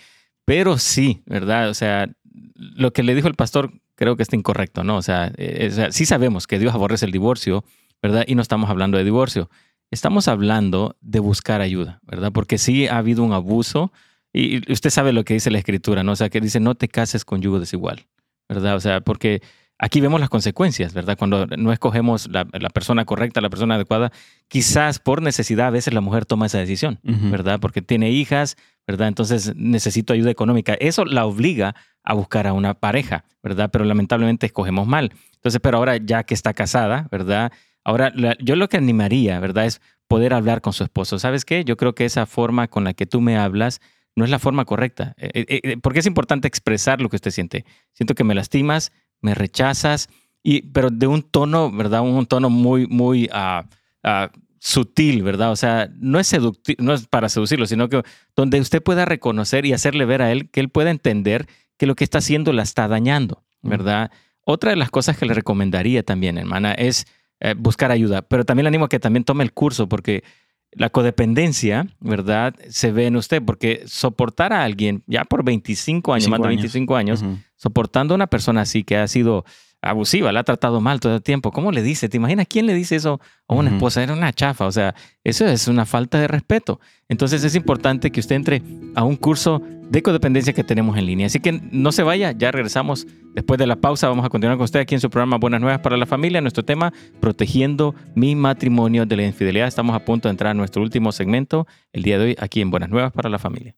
pero 0.46 0.78
sí, 0.78 1.22
¿verdad? 1.26 1.68
O 1.68 1.74
sea, 1.74 2.08
lo 2.54 2.92
que 2.92 3.02
le 3.02 3.14
dijo 3.14 3.28
el 3.28 3.34
pastor 3.34 3.72
creo 3.94 4.16
que 4.16 4.22
está 4.22 4.36
incorrecto, 4.36 4.84
¿no? 4.84 4.96
O 4.96 5.02
sea, 5.02 5.30
o 5.36 5.70
sea, 5.70 5.92
sí 5.92 6.06
sabemos 6.06 6.46
que 6.46 6.58
Dios 6.58 6.74
aborrece 6.74 7.04
el 7.04 7.12
divorcio, 7.12 7.64
¿verdad? 8.02 8.24
Y 8.26 8.34
no 8.34 8.40
estamos 8.42 8.70
hablando 8.70 8.96
de 8.96 9.04
divorcio. 9.04 9.50
Estamos 9.90 10.28
hablando 10.28 10.96
de 11.02 11.18
buscar 11.18 11.60
ayuda, 11.60 12.00
¿verdad? 12.04 12.30
Porque 12.32 12.56
sí 12.56 12.86
ha 12.86 12.96
habido 12.96 13.22
un 13.22 13.34
abuso 13.34 13.92
y 14.32 14.72
usted 14.72 14.90
sabe 14.90 15.12
lo 15.12 15.24
que 15.24 15.34
dice 15.34 15.50
la 15.50 15.58
escritura, 15.58 16.02
¿no? 16.02 16.12
O 16.12 16.16
sea, 16.16 16.28
que 16.28 16.40
dice 16.40 16.60
no 16.60 16.74
te 16.74 16.88
cases 16.88 17.24
con 17.24 17.40
yugo 17.42 17.58
desigual, 17.60 18.06
¿verdad? 18.48 18.76
O 18.76 18.80
sea, 18.80 19.00
porque 19.00 19.42
aquí 19.78 20.00
vemos 20.00 20.20
las 20.20 20.28
consecuencias, 20.28 20.92
¿verdad? 20.92 21.16
Cuando 21.18 21.46
no 21.46 21.72
escogemos 21.72 22.28
la, 22.28 22.46
la 22.52 22.68
persona 22.70 23.04
correcta, 23.04 23.40
la 23.40 23.48
persona 23.50 23.76
adecuada, 23.76 24.12
quizás 24.48 24.98
por 24.98 25.22
necesidad 25.22 25.68
a 25.68 25.70
veces 25.70 25.94
la 25.94 26.00
mujer 26.00 26.26
toma 26.26 26.46
esa 26.46 26.58
decisión. 26.58 26.98
¿verdad? 27.30 27.58
Porque 27.60 27.80
tiene 27.82 28.10
hijas, 28.10 28.56
¿verdad? 28.86 29.08
Entonces 29.08 29.54
necesito 29.56 30.12
ayuda 30.12 30.30
económica. 30.30 30.74
Eso 30.74 31.04
la 31.04 31.24
obliga 31.24 31.74
a 32.04 32.14
buscar 32.14 32.46
a 32.46 32.52
una 32.52 32.74
pareja, 32.74 33.24
¿verdad? 33.42 33.70
Pero 33.72 33.84
lamentablemente 33.84 34.46
escogemos 34.46 34.86
mal. 34.86 35.12
Entonces, 35.34 35.60
pero 35.62 35.78
ahora 35.78 35.96
ya 35.96 36.24
que 36.24 36.34
está 36.34 36.52
casada, 36.54 37.08
¿verdad? 37.10 37.52
Ahora 37.84 38.12
la- 38.14 38.36
yo 38.40 38.56
lo 38.56 38.68
que 38.68 38.76
animaría, 38.76 39.40
¿verdad? 39.40 39.64
Es 39.66 39.80
poder 40.08 40.34
hablar 40.34 40.60
con 40.60 40.72
su 40.72 40.82
esposo. 40.84 41.18
¿Sabes 41.18 41.44
qué? 41.44 41.64
Yo 41.64 41.76
creo 41.76 41.94
que 41.94 42.04
esa 42.04 42.26
forma 42.26 42.68
con 42.68 42.84
la 42.84 42.92
que 42.94 43.06
tú 43.06 43.20
me 43.20 43.38
hablas 43.38 43.80
no 44.16 44.24
es 44.24 44.30
la 44.30 44.38
forma 44.38 44.64
correcta. 44.64 45.14
Eh, 45.18 45.30
eh, 45.34 45.60
eh, 45.62 45.76
porque 45.76 46.00
es 46.00 46.06
importante 46.06 46.48
expresar 46.48 47.00
lo 47.00 47.08
que 47.08 47.16
usted 47.16 47.30
siente. 47.30 47.64
Siento 47.92 48.14
que 48.14 48.24
me 48.24 48.34
lastimas, 48.34 48.92
me 49.20 49.34
rechazas, 49.34 50.08
y, 50.42 50.62
pero 50.62 50.90
de 50.90 51.06
un 51.06 51.22
tono, 51.22 51.70
¿verdad? 51.70 52.02
Un, 52.02 52.26
tono 52.26 52.50
muy, 52.50 52.86
muy 52.86 53.28
ah, 53.32 53.66
ah, 54.02 54.30
sutil, 54.58 55.22
¿verdad? 55.22 55.50
O 55.50 55.56
sea, 55.56 55.90
no 55.98 56.18
es, 56.18 56.34
no 56.78 56.94
es 56.94 57.06
para 57.06 57.28
seducirlo, 57.28 57.66
sino 57.66 57.88
que 57.88 58.02
donde 58.36 58.60
usted 58.60 58.82
pueda 58.82 59.04
reconocer 59.04 59.66
y 59.66 59.72
hacerle 59.72 60.04
ver 60.04 60.22
a 60.22 60.32
él 60.32 60.50
que 60.50 60.60
él 60.60 60.68
pueda 60.68 60.90
entender 60.90 61.46
que 61.76 61.86
lo 61.86 61.94
que 61.94 62.04
está 62.04 62.18
haciendo 62.18 62.52
la 62.52 62.62
está 62.62 62.88
dañando, 62.88 63.42
¿verdad? 63.62 64.10
Otra 64.44 64.70
de 64.70 64.76
las 64.76 64.90
cosas 64.90 65.16
que 65.16 65.26
le 65.26 65.34
recomendaría 65.34 66.02
también, 66.02 66.36
hermana, 66.36 66.72
es 66.72 67.06
eh, 67.40 67.54
buscar 67.56 67.90
ayuda, 67.90 68.22
pero 68.22 68.44
también 68.44 68.64
le 68.64 68.68
animo 68.68 68.86
a 68.86 68.88
que 68.88 69.00
también 69.00 69.24
tome 69.24 69.44
el 69.44 69.52
curso 69.52 69.88
porque 69.88 70.24
la 70.72 70.90
codependencia, 70.90 71.88
¿verdad? 72.00 72.54
Se 72.68 72.92
ve 72.92 73.06
en 73.06 73.16
usted, 73.16 73.42
porque 73.42 73.82
soportar 73.86 74.52
a 74.52 74.62
alguien 74.62 75.02
ya 75.06 75.24
por 75.24 75.44
25 75.44 76.12
años, 76.12 76.26
25 76.26 76.30
más 76.30 76.40
de 76.40 76.48
años. 76.48 76.62
25 76.62 76.96
años, 76.96 77.24
soportando 77.56 78.14
a 78.14 78.16
una 78.16 78.28
persona 78.28 78.62
así 78.62 78.84
que 78.84 78.96
ha 78.96 79.08
sido 79.08 79.44
abusiva, 79.82 80.32
la 80.32 80.40
ha 80.40 80.44
tratado 80.44 80.80
mal 80.80 81.00
todo 81.00 81.16
el 81.16 81.22
tiempo. 81.22 81.52
¿Cómo 81.52 81.72
le 81.72 81.82
dice? 81.82 82.08
¿Te 82.08 82.16
imaginas 82.16 82.46
quién 82.48 82.66
le 82.66 82.74
dice 82.74 82.96
eso 82.96 83.20
a 83.48 83.54
una 83.54 83.70
esposa? 83.70 84.02
Era 84.02 84.12
una 84.12 84.32
chafa. 84.32 84.66
O 84.66 84.72
sea, 84.72 84.94
eso 85.24 85.46
es 85.46 85.68
una 85.68 85.86
falta 85.86 86.20
de 86.20 86.28
respeto. 86.28 86.80
Entonces 87.08 87.42
es 87.44 87.54
importante 87.54 88.10
que 88.10 88.20
usted 88.20 88.36
entre 88.36 88.62
a 88.94 89.04
un 89.04 89.16
curso 89.16 89.62
de 89.90 90.02
codependencia 90.02 90.52
que 90.52 90.62
tenemos 90.62 90.96
en 90.96 91.06
línea. 91.06 91.26
Así 91.26 91.40
que 91.40 91.60
no 91.72 91.92
se 91.92 92.02
vaya, 92.02 92.32
ya 92.32 92.52
regresamos 92.52 93.06
después 93.34 93.58
de 93.58 93.66
la 93.66 93.76
pausa. 93.76 94.08
Vamos 94.08 94.24
a 94.24 94.28
continuar 94.28 94.56
con 94.56 94.64
usted 94.64 94.80
aquí 94.80 94.94
en 94.94 95.00
su 95.00 95.10
programa 95.10 95.38
Buenas 95.38 95.60
Nuevas 95.60 95.80
para 95.80 95.96
la 95.96 96.06
Familia. 96.06 96.40
Nuestro 96.40 96.64
tema, 96.64 96.92
protegiendo 97.20 97.94
mi 98.14 98.36
matrimonio 98.36 99.06
de 99.06 99.16
la 99.16 99.24
infidelidad. 99.24 99.66
Estamos 99.66 99.96
a 99.96 100.04
punto 100.04 100.28
de 100.28 100.32
entrar 100.32 100.52
a 100.52 100.54
nuestro 100.54 100.82
último 100.82 101.10
segmento 101.10 101.66
el 101.92 102.02
día 102.02 102.18
de 102.18 102.24
hoy 102.26 102.36
aquí 102.38 102.60
en 102.60 102.70
Buenas 102.70 102.90
Nuevas 102.90 103.12
para 103.12 103.28
la 103.28 103.38
Familia. 103.38 103.74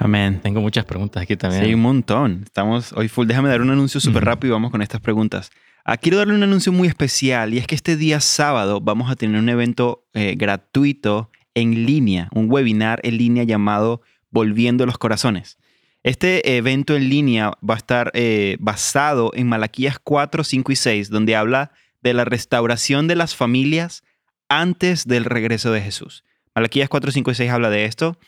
Amén. 0.00 0.40
Tengo 0.42 0.62
muchas 0.62 0.86
preguntas 0.86 1.22
aquí 1.22 1.36
también. 1.36 1.62
Sí, 1.62 1.74
un 1.74 1.82
montón. 1.82 2.40
Estamos 2.44 2.94
hoy 2.94 3.08
full. 3.08 3.26
Déjame 3.26 3.50
dar 3.50 3.60
un 3.60 3.68
anuncio 3.68 4.00
súper 4.00 4.24
rápido 4.24 4.52
y 4.52 4.54
vamos 4.54 4.70
con 4.70 4.80
estas 4.80 5.02
preguntas. 5.02 5.50
Ah, 5.84 5.98
quiero 5.98 6.16
darle 6.16 6.34
un 6.34 6.42
anuncio 6.42 6.72
muy 6.72 6.88
especial 6.88 7.52
y 7.52 7.58
es 7.58 7.66
que 7.66 7.74
este 7.74 7.98
día 7.98 8.18
sábado 8.20 8.80
vamos 8.80 9.10
a 9.10 9.16
tener 9.16 9.38
un 9.38 9.50
evento 9.50 10.06
eh, 10.14 10.36
gratuito 10.38 11.30
en 11.52 11.84
línea, 11.84 12.30
un 12.32 12.50
webinar 12.50 13.00
en 13.02 13.18
línea 13.18 13.44
llamado 13.44 14.00
Volviendo 14.30 14.86
los 14.86 14.96
Corazones. 14.96 15.58
Este 16.02 16.56
evento 16.56 16.96
en 16.96 17.10
línea 17.10 17.52
va 17.62 17.74
a 17.74 17.76
estar 17.76 18.10
eh, 18.14 18.56
basado 18.58 19.32
en 19.34 19.48
Malaquías 19.48 19.98
4, 20.02 20.44
5 20.44 20.72
y 20.72 20.76
6, 20.76 21.10
donde 21.10 21.36
habla 21.36 21.72
de 22.00 22.14
la 22.14 22.24
restauración 22.24 23.06
de 23.06 23.16
las 23.16 23.36
familias 23.36 24.02
antes 24.48 25.06
del 25.06 25.26
regreso 25.26 25.72
de 25.72 25.82
Jesús. 25.82 26.24
Malaquías 26.54 26.88
4, 26.88 27.12
5 27.12 27.30
y 27.32 27.34
6 27.34 27.50
habla 27.50 27.68
de 27.68 27.84
esto 27.84 28.18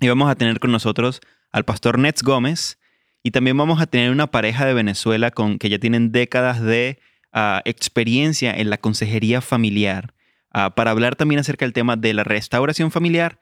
y 0.00 0.08
vamos 0.08 0.30
a 0.30 0.34
tener 0.34 0.60
con 0.60 0.72
nosotros 0.72 1.20
al 1.50 1.64
pastor 1.64 1.98
Nets 1.98 2.22
Gómez 2.22 2.78
y 3.22 3.30
también 3.30 3.56
vamos 3.56 3.80
a 3.80 3.86
tener 3.86 4.10
una 4.10 4.30
pareja 4.30 4.66
de 4.66 4.74
Venezuela 4.74 5.30
con 5.30 5.58
que 5.58 5.68
ya 5.68 5.78
tienen 5.78 6.12
décadas 6.12 6.62
de 6.62 6.98
ah, 7.32 7.62
experiencia 7.64 8.54
en 8.54 8.70
la 8.70 8.78
consejería 8.78 9.40
familiar 9.40 10.14
ah, 10.52 10.74
para 10.74 10.92
hablar 10.92 11.16
también 11.16 11.40
acerca 11.40 11.64
del 11.64 11.72
tema 11.72 11.96
de 11.96 12.14
la 12.14 12.24
restauración 12.24 12.90
familiar 12.90 13.38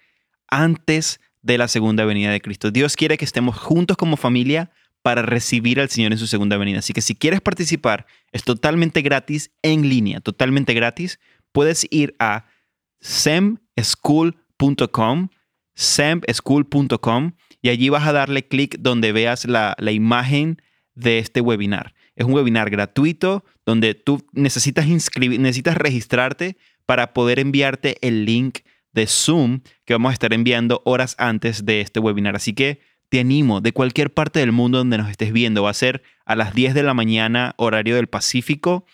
antes 0.48 1.20
de 1.42 1.58
la 1.58 1.68
segunda 1.68 2.04
venida 2.04 2.30
de 2.30 2.40
Cristo. 2.40 2.70
Dios 2.70 2.96
quiere 2.96 3.18
que 3.18 3.24
estemos 3.24 3.56
juntos 3.56 3.96
como 3.96 4.16
familia 4.16 4.70
para 5.02 5.22
recibir 5.22 5.80
al 5.80 5.88
Señor 5.88 6.10
en 6.10 6.18
su 6.18 6.26
segunda 6.26 6.56
venida. 6.56 6.80
Así 6.80 6.92
que 6.92 7.00
si 7.00 7.14
quieres 7.14 7.40
participar, 7.40 8.06
es 8.32 8.42
totalmente 8.42 9.02
gratis 9.02 9.52
en 9.62 9.88
línea, 9.88 10.18
totalmente 10.18 10.74
gratis. 10.74 11.20
Puedes 11.52 11.86
ir 11.90 12.16
a 12.18 12.46
semschool.com, 13.00 15.28
semschool.com 15.76 17.32
y 17.62 17.68
allí 17.68 17.88
vas 17.88 18.06
a 18.06 18.12
darle 18.12 18.46
clic 18.48 18.76
donde 18.78 19.12
veas 19.12 19.44
la, 19.46 19.74
la 19.78 19.92
imagen 19.92 20.60
de 20.94 21.18
este 21.18 21.40
webinar. 21.40 21.94
Es 22.14 22.24
un 22.26 22.32
webinar 22.32 22.70
gratuito 22.70 23.44
donde 23.64 23.94
tú 23.94 24.24
necesitas 24.32 24.86
inscribir, 24.86 25.38
necesitas 25.40 25.76
registrarte 25.76 26.56
para 26.86 27.12
poder 27.12 27.38
enviarte 27.38 27.96
el 28.06 28.24
link 28.24 28.60
de 28.92 29.06
Zoom 29.06 29.60
que 29.84 29.94
vamos 29.94 30.10
a 30.10 30.12
estar 30.14 30.32
enviando 30.32 30.80
horas 30.84 31.14
antes 31.18 31.64
de 31.66 31.80
este 31.80 32.00
webinar. 32.00 32.36
Así 32.36 32.54
que 32.54 32.80
te 33.08 33.20
animo 33.20 33.60
de 33.60 33.72
cualquier 33.72 34.12
parte 34.14 34.40
del 34.40 34.52
mundo 34.52 34.78
donde 34.78 34.98
nos 34.98 35.10
estés 35.10 35.32
viendo. 35.32 35.62
Va 35.64 35.70
a 35.70 35.74
ser 35.74 36.02
a 36.24 36.34
las 36.36 36.54
10 36.54 36.74
de 36.74 36.82
la 36.82 36.94
mañana, 36.94 37.54
horario 37.58 37.96
del 37.96 38.06
Pacífico, 38.06 38.86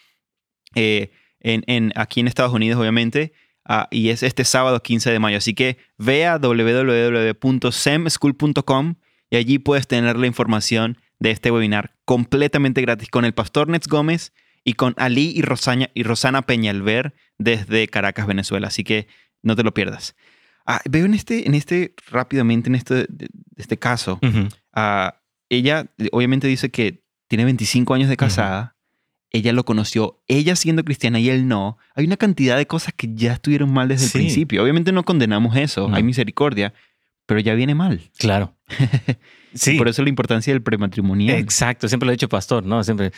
eh, 0.75 1.11
en, 1.41 1.63
en- 1.67 1.93
aquí 1.97 2.21
en 2.21 2.29
Estados 2.29 2.53
Unidos, 2.53 2.81
obviamente. 2.81 3.33
Ah, 3.65 3.89
y 3.91 4.11
es 4.11 4.23
este 4.23 4.45
sábado 4.45 4.83
15 4.83 5.11
de 5.11 5.19
mayo. 5.19 5.39
Así 5.39 5.55
que 5.55 5.79
ve 5.99 6.27
a 6.27 6.39
www.semschool.com 6.39 8.95
y 9.31 9.37
allí 9.37 9.59
puedes 9.59 9.87
tener 9.87 10.19
la 10.19 10.27
información 10.27 10.99
de 11.19 11.31
este 11.31 11.51
webinar 11.51 11.95
completamente 12.05 12.83
gratis 12.83 13.09
con 13.09 13.25
el 13.25 13.33
pastor 13.33 13.69
Nets 13.69 13.89
Gómez 13.89 14.35
y 14.65 14.75
con 14.75 14.95
Ali 14.99 15.33
y 15.35 15.41
Rosana, 15.43 15.89
y 15.95 16.03
Rosana 16.03 16.43
Peñalver 16.43 17.15
desde 17.39 17.89
Caracas, 17.89 18.27
Venezuela. 18.27 18.69
Así 18.69 18.85
que 18.85 19.09
no 19.43 19.57
te 19.57 19.63
lo 19.63 19.73
pierdas. 19.75 20.15
Ah, 20.67 20.81
veo 20.89 21.07
en 21.07 21.15
este, 21.15 21.47
en 21.47 21.55
este, 21.55 21.95
rápidamente, 22.11 22.69
en 22.69 22.77
este, 22.77 23.07
este 23.57 23.79
caso, 23.79 24.21
Ujú. 24.23 24.49
ah, 24.73 25.17
ella 25.49 25.87
eh, 25.99 26.09
obviamente 26.13 26.47
dice 26.47 26.71
que 26.71 27.03
tiene 27.29 27.45
25 27.45 27.95
años 27.95 28.09
de 28.09 28.17
casada. 28.17 28.72
Ella 29.33 29.53
lo 29.55 29.65
conoció, 29.65 30.23
ella 30.29 30.57
siendo 30.57 30.85
cristiana 30.85 31.19
y 31.19 31.31
él 31.31 31.49
no. 31.49 31.79
Hay 31.95 32.05
una 32.05 32.17
cantidad 32.19 32.57
de 32.59 32.67
cosas 32.67 32.93
que 32.95 33.09
ya 33.15 33.33
estuvieron 33.35 33.73
mal 33.73 33.89
desde 33.89 34.07
Sí. 34.09 34.19
el 34.19 34.25
principio. 34.25 34.63
Obviamente 34.63 34.93
no 34.93 35.05
condenamos 35.05 35.57
eso, 35.57 35.89
No. 35.89 35.97
hay 35.97 36.03
misericordia, 36.03 36.75
pero 37.27 37.41
ya 37.41 37.55
viene 37.55 37.75
mal. 37.75 38.01
Claro. 38.19 38.55
Sí. 39.55 39.77
Por 39.79 39.89
eso 39.89 40.03
la 40.03 40.09
importancia 40.11 40.53
del 40.53 40.63
prematrimonial. 40.63 41.37
Exacto, 41.39 41.89
siempre 41.89 42.07
lo 42.07 42.13
he 42.13 42.17
dicho 42.17 42.29
pastor, 42.29 42.65
¿no? 42.65 42.83
Siempre. 42.85 43.13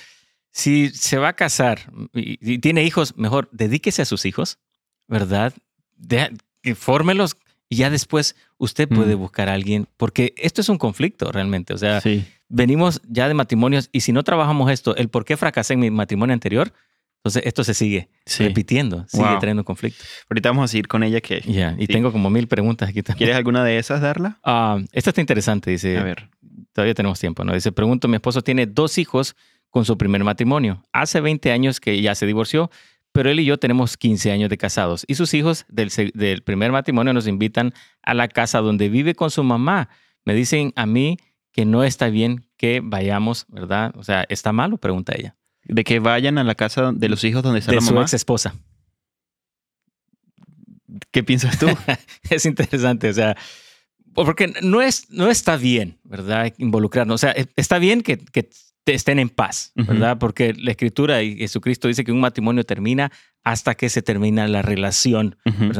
Si 0.53 0.91
se 0.91 1.19
va 1.19 1.29
a 1.29 1.33
casar 1.33 1.93
y, 2.13 2.39
y 2.41 2.59
tiene 2.59 2.85
hijos, 2.85 3.17
mejor 3.17 3.49
dedíquese 3.53 4.03
a 4.03 4.05
sus 4.05 4.25
hijos, 4.25 4.59
¿verdad? 5.09 5.53
Que 6.63 6.75
fórmelos 6.77 7.37
y 7.75 7.77
ya 7.77 7.91
después 7.91 8.37
usted 8.59 8.89
puede 8.89 9.17
Mm. 9.17 9.19
buscar 9.19 9.49
a 9.49 9.55
alguien, 9.55 9.89
porque 9.97 10.33
esto 10.37 10.61
es 10.61 10.69
un 10.69 10.79
conflicto 10.79 11.33
realmente. 11.33 11.75
O 11.75 11.79
sea, 11.79 12.01
Sí. 12.01 12.25
venimos 12.49 13.01
ya 13.09 13.27
de 13.29 13.35
matrimonios 13.35 13.89
y 13.93 14.01
si 14.01 14.13
no 14.13 14.23
trabajamos 14.23 14.71
esto, 14.71 14.95
el 14.97 15.09
por 15.09 15.25
qué 15.25 15.37
fracasé 15.37 15.75
en 15.75 15.81
mi 15.81 15.91
matrimonio 15.91 16.33
anterior, 16.33 16.73
entonces 17.19 17.43
esto 17.47 17.65
se 17.65 17.75
sigue 17.75 18.09
Sí. 18.27 18.45
repitiendo, 18.45 19.07
sigue 19.09 19.25
Wow. 19.25 19.39
trayendo 19.41 19.65
conflicto. 19.65 20.05
Ahorita 20.31 20.51
vamos 20.51 20.65
a 20.67 20.69
seguir 20.69 20.87
con 20.89 21.03
ella. 21.03 21.21
Que, 21.21 21.41
Ya, 21.41 21.75
y 21.79 21.87
Sí. 21.87 21.93
tengo 21.93 22.13
como 22.13 22.31
mil 22.31 22.47
preguntas 22.49 22.89
aquí 22.91 23.03
también. 23.03 23.19
¿Quieres 23.19 23.37
alguna 23.37 23.65
de 23.65 23.79
esas 23.79 24.01
darla? 24.01 24.39
Ah, 24.45 24.79
esta 24.93 25.11
está 25.11 25.21
interesante, 25.21 25.71
dice. 25.71 25.99
A 25.99 26.03
ver. 26.05 26.29
Todavía 26.73 26.95
tenemos 26.95 27.19
tiempo, 27.21 27.45
¿no? 27.45 27.55
Dice, 27.55 27.73
pregunto, 27.73 28.09
mi 28.09 28.17
esposo 28.17 28.43
tiene 28.43 28.67
dos 28.67 28.99
hijos 28.99 29.37
con 29.71 29.85
su 29.85 29.97
primer 29.99 30.23
matrimonio. 30.23 30.83
Hace 30.93 31.21
20 31.21 31.51
años 31.51 31.81
que 31.81 32.01
ya 32.01 32.15
se 32.15 32.27
divorció, 32.27 32.71
pero 33.15 33.31
él 33.31 33.39
y 33.39 33.45
yo 33.45 33.59
tenemos 33.59 33.97
15 33.97 34.33
años 34.33 34.51
de 34.51 34.59
casados. 34.59 35.05
Y 35.07 35.15
sus 35.15 35.35
hijos 35.35 35.67
del, 35.69 35.93
del 36.15 36.43
primer 36.43 36.73
matrimonio 36.73 37.13
nos 37.13 37.29
invitan 37.29 37.73
a 38.03 38.13
la 38.13 38.27
casa 38.27 38.59
donde 38.59 38.89
vive 38.89 39.15
con 39.15 39.31
su 39.31 39.45
mamá. 39.45 39.89
Me 40.25 40.35
dicen 40.35 40.73
a 40.75 40.85
mí 40.85 41.19
que 41.53 41.65
no 41.65 41.85
está 41.85 42.09
bien 42.09 42.45
que 42.57 42.81
vayamos, 42.83 43.47
¿verdad? 43.49 43.95
O 43.97 44.03
sea, 44.03 44.27
¿está 44.29 44.53
malo? 44.53 44.79
Pregunta 44.79 45.15
ella. 45.17 45.37
De 45.63 45.85
que 45.85 46.01
vayan 46.01 46.39
a 46.39 46.45
la 46.45 46.57
casa 46.57 46.91
de 46.93 47.09
los 47.09 47.23
hijos 47.23 47.45
donde 47.45 47.61
está 47.61 47.71
De 47.71 47.77
la 47.77 47.83
su 47.83 47.95
mamá. 47.95 48.03
ex 48.03 48.15
esposa. 48.15 48.57
¿Qué 51.13 51.23
piensas 51.23 51.57
tú? 51.57 51.69
es 52.31 52.45
interesante, 52.47 53.11
o 53.11 53.13
sea, 53.13 53.37
porque 54.13 54.53
no, 54.61 54.83
es, 54.83 55.09
no 55.11 55.31
está 55.31 55.57
bien, 55.57 55.99
¿verdad? 56.03 56.53
Involucrarnos. 56.59 57.15
O 57.15 57.19
sea, 57.19 57.33
está 57.55 57.79
bien 57.79 58.03
que, 58.03 58.19
estén 58.87 59.19
en 59.19 59.29
paz. 59.29 59.73
¿verdad? 59.75 60.19
Porque 60.19 60.53
la 60.55 60.71
Escritura 60.73 61.23
y 61.23 61.37
Jesucristo 61.37 61.89
dice 61.89 62.05
que 62.05 62.13
un 62.13 62.21
matrimonio 62.21 62.65
termina 62.65 63.11
hasta 63.43 63.75
que 63.75 63.89
se 63.89 64.03
termina 64.03 64.47
la 64.49 64.63
relación. 64.63 65.37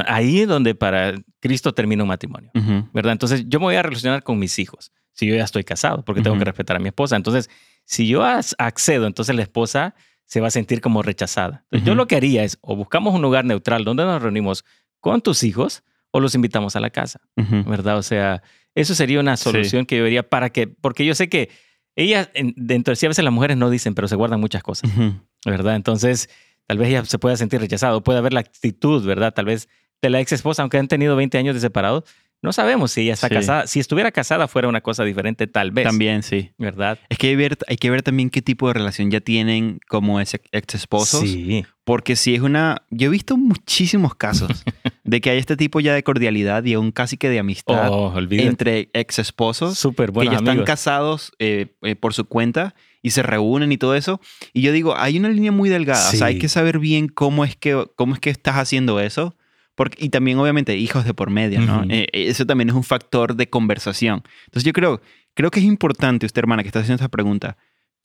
Ahí 0.07 0.41
es 0.41 0.49
donde 0.49 0.75
para 0.75 1.15
Cristo 1.41 1.73
termina 1.75 2.03
un 2.03 2.09
matrimonio. 2.09 2.51
¿verdad? 2.93 3.13
Entonces 3.13 3.45
yo 3.49 3.61
me 3.61 3.67
voy 3.67 3.77
a 3.77 3.83
relacionar 3.83 4.23
con 4.23 4.39
mis 4.39 4.59
hijos, 4.59 4.93
si 5.13 5.27
yo 5.27 5.35
ya 5.35 5.45
estoy 5.45 5.65
casado, 5.65 6.05
porque 6.05 6.23
tengo 6.23 6.39
que 6.39 6.45
respetar 6.45 6.77
a 6.77 6.81
mi 6.81 6.89
esposa. 6.89 7.17
Entonces, 7.17 7.51
si 7.85 8.09
yo 8.09 8.25
accedo, 8.25 9.07
entonces 9.07 9.35
la 9.37 9.43
esposa 9.43 9.95
se 10.25 10.41
va 10.41 10.49
a 10.49 10.51
sentir 10.51 10.81
como 10.81 11.03
rechazada. 11.03 11.65
Entonces, 11.71 11.87
Yo 11.87 11.95
lo 11.95 12.07
que 12.07 12.17
haría 12.17 12.45
es, 12.45 12.59
o 12.63 12.75
buscamos 12.77 13.15
un 13.15 13.23
lugar 13.23 13.45
neutral 13.45 13.85
donde 13.85 14.05
nos 14.05 14.23
reunimos 14.23 14.65
con 15.01 15.21
tus 15.21 15.43
hijos, 15.43 15.83
o 16.11 16.21
los 16.21 16.35
invitamos 16.35 16.77
a 16.77 16.81
la 16.81 16.91
casa. 16.91 17.21
¿verdad? 17.37 17.99
O 17.99 18.03
sea, 18.03 18.43
eso 18.75 18.95
sería 18.95 19.21
una 19.21 19.37
solución 19.37 19.85
que 19.85 19.97
yo 19.99 20.05
vería 20.05 20.23
para 20.29 20.51
que, 20.51 20.69
porque 20.69 21.05
yo 21.05 21.15
sé 21.15 21.29
que 21.29 21.51
ellas, 21.97 22.31
en- 22.35 22.55
dentro 22.57 22.93
de 22.93 22.97
sí, 22.97 23.07
a 23.07 23.09
veces 23.11 23.25
las 23.25 23.33
mujeres 23.33 23.57
no 23.57 23.71
dicen, 23.71 23.95
pero 23.95 24.09
se 24.09 24.17
guardan 24.17 24.41
muchas 24.41 24.63
cosas, 24.63 24.91
Ujú. 24.91 25.15
¿verdad? 25.47 25.77
Entonces, 25.77 26.29
tal 26.67 26.79
vez 26.79 26.89
ella 26.89 27.05
se 27.05 27.19
pueda 27.19 27.37
sentir 27.37 27.61
rechazada, 27.61 27.97
o 27.97 28.03
puede 28.03 28.19
haber 28.19 28.33
la 28.33 28.41
actitud, 28.41 29.05
¿verdad? 29.05 29.33
Tal 29.35 29.45
vez 29.47 29.69
de 30.03 30.11
la 30.11 30.21
ex 30.21 30.33
esposa, 30.33 30.63
aunque 30.63 30.79
han 30.79 30.89
tenido 30.89 31.17
20 31.17 31.39
años 31.39 31.55
de 31.55 31.61
separados, 31.61 32.05
no 32.43 32.53
sabemos 32.53 32.93
si 32.93 33.01
ella 33.03 33.15
está 33.15 33.29
Sí. 33.29 33.35
casada. 33.35 33.67
Si 33.67 33.81
estuviera 33.81 34.11
casada 34.13 34.49
fuera 34.49 34.69
una 34.69 34.83
cosa 34.83 35.03
diferente, 35.05 35.47
tal 35.47 35.71
vez. 35.71 35.87
También, 35.87 36.23
sí. 36.23 36.51
¿Verdad? 36.59 36.99
Es 37.09 37.17
que 37.17 37.29
hay, 37.29 37.37
ver- 37.37 37.57
hay 37.69 37.77
que 37.79 37.89
ver 37.89 38.03
también 38.03 38.29
qué 38.29 38.43
tipo 38.43 38.69
de 38.69 38.75
relación 38.75 39.11
ya 39.11 39.21
tienen 39.21 39.79
como 39.89 40.21
ex 40.21 40.35
esposos. 40.75 41.21
Sí. 41.23 41.65
Porque 41.85 42.17
si 42.17 42.35
es 42.35 42.43
una... 42.43 42.83
Yo 42.91 43.07
he 43.07 43.11
visto 43.11 43.39
muchísimos 43.39 44.15
casos 44.15 44.63
de 45.05 45.21
que 45.21 45.31
hay 45.31 45.39
este 45.39 45.57
tipo 45.57 45.81
ya 45.81 45.95
de 45.95 46.03
cordialidad 46.03 46.65
y 46.65 46.75
aún 46.75 46.91
casi 46.91 47.17
que 47.19 47.29
de 47.29 47.39
amistad 47.39 47.89
Oh, 47.93 48.13
entre 48.31 48.89
ex 48.95 49.19
esposos 49.19 49.79
Súper 49.79 50.13
que 50.13 50.25
ya 50.27 50.37
están 50.37 50.65
casados 50.65 51.33
eh, 51.39 51.67
eh, 51.83 51.95
por 51.95 52.15
su 52.15 52.25
cuenta 52.25 52.75
y 53.03 53.11
se 53.11 53.23
reúnen 53.23 53.71
y 53.71 53.77
todo 53.77 53.95
eso. 53.95 54.19
Y 54.55 54.63
yo 54.63 54.73
digo, 54.73 54.97
hay 54.97 55.19
una 55.19 55.29
línea 55.29 55.53
muy 55.53 55.69
delgada. 55.69 56.09
O 56.09 56.13
sea, 56.13 56.29
hay 56.29 56.35
Sí. 56.35 56.41
que 56.41 56.49
saber 56.49 56.79
bien 56.79 57.09
cómo 57.09 57.45
es 57.45 57.55
que, 57.55 57.85
cómo 57.97 58.15
es 58.15 58.21
que 58.21 58.31
estás 58.31 58.57
haciendo 58.57 58.99
eso. 58.99 59.37
Porque, 59.75 60.03
y 60.05 60.09
también, 60.09 60.39
obviamente, 60.39 60.77
hijos 60.79 61.05
de 61.05 61.13
por 61.15 61.29
medio, 61.31 61.61
¿no? 61.61 61.85
Eh, 61.91 62.07
eso 62.13 62.47
también 62.47 62.71
es 62.71 62.75
un 62.77 62.85
factor 62.85 63.35
de 63.37 63.51
conversación. 63.51 64.23
Entonces, 64.47 64.65
yo 64.65 64.73
creo, 64.73 65.03
creo 65.35 65.51
que 65.51 65.59
es 65.61 65.67
importante, 65.67 66.25
usted, 66.27 66.39
hermana, 66.39 66.63
que 66.63 66.69
está 66.69 66.79
haciendo 66.79 66.95
esta 67.03 67.09
pregunta, 67.11 67.57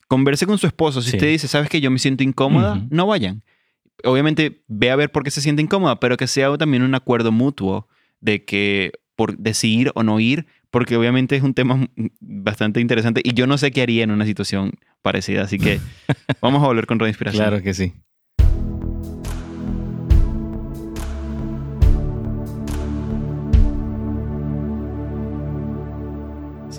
converse 0.08 0.46
con 0.46 0.58
su 0.58 0.66
esposo. 0.66 1.00
Si 1.00 1.10
Sí. 1.12 1.16
usted 1.16 1.28
dice, 1.28 1.46
¿sabes 1.48 1.70
que 1.70 1.80
yo 1.80 1.90
me 1.90 1.98
siento 2.00 2.22
incómoda? 2.24 2.84
No 2.90 3.06
vayan. 3.06 3.42
Obviamente, 4.04 4.62
ve 4.68 4.90
a 4.90 4.96
ver 4.96 5.10
por 5.10 5.22
qué 5.22 5.30
se 5.30 5.40
siente 5.40 5.62
incómoda, 5.62 6.00
pero 6.00 6.16
que 6.16 6.26
sea 6.26 6.56
también 6.58 6.82
un 6.82 6.94
acuerdo 6.94 7.32
mutuo 7.32 7.88
de 8.20 8.44
que 8.44 8.92
por 9.16 9.36
decidir 9.36 9.92
o 9.94 10.02
no 10.02 10.18
ir, 10.20 10.46
porque 10.70 10.96
obviamente 10.96 11.36
es 11.36 11.42
un 11.42 11.54
tema 11.54 11.88
bastante 12.20 12.80
interesante 12.80 13.20
y 13.24 13.34
yo 13.34 13.46
no 13.46 13.58
sé 13.58 13.70
qué 13.70 13.82
haría 13.82 14.04
en 14.04 14.10
una 14.10 14.24
situación 14.24 14.72
parecida. 15.02 15.42
Así 15.42 15.58
que 15.58 15.80
vamos 16.40 16.62
a 16.62 16.66
volver 16.66 16.86
con 16.86 16.98
Radio 16.98 17.10
Inspiración. 17.10 17.42
Claro 17.42 17.62
que 17.62 17.74
sí. 17.74 17.92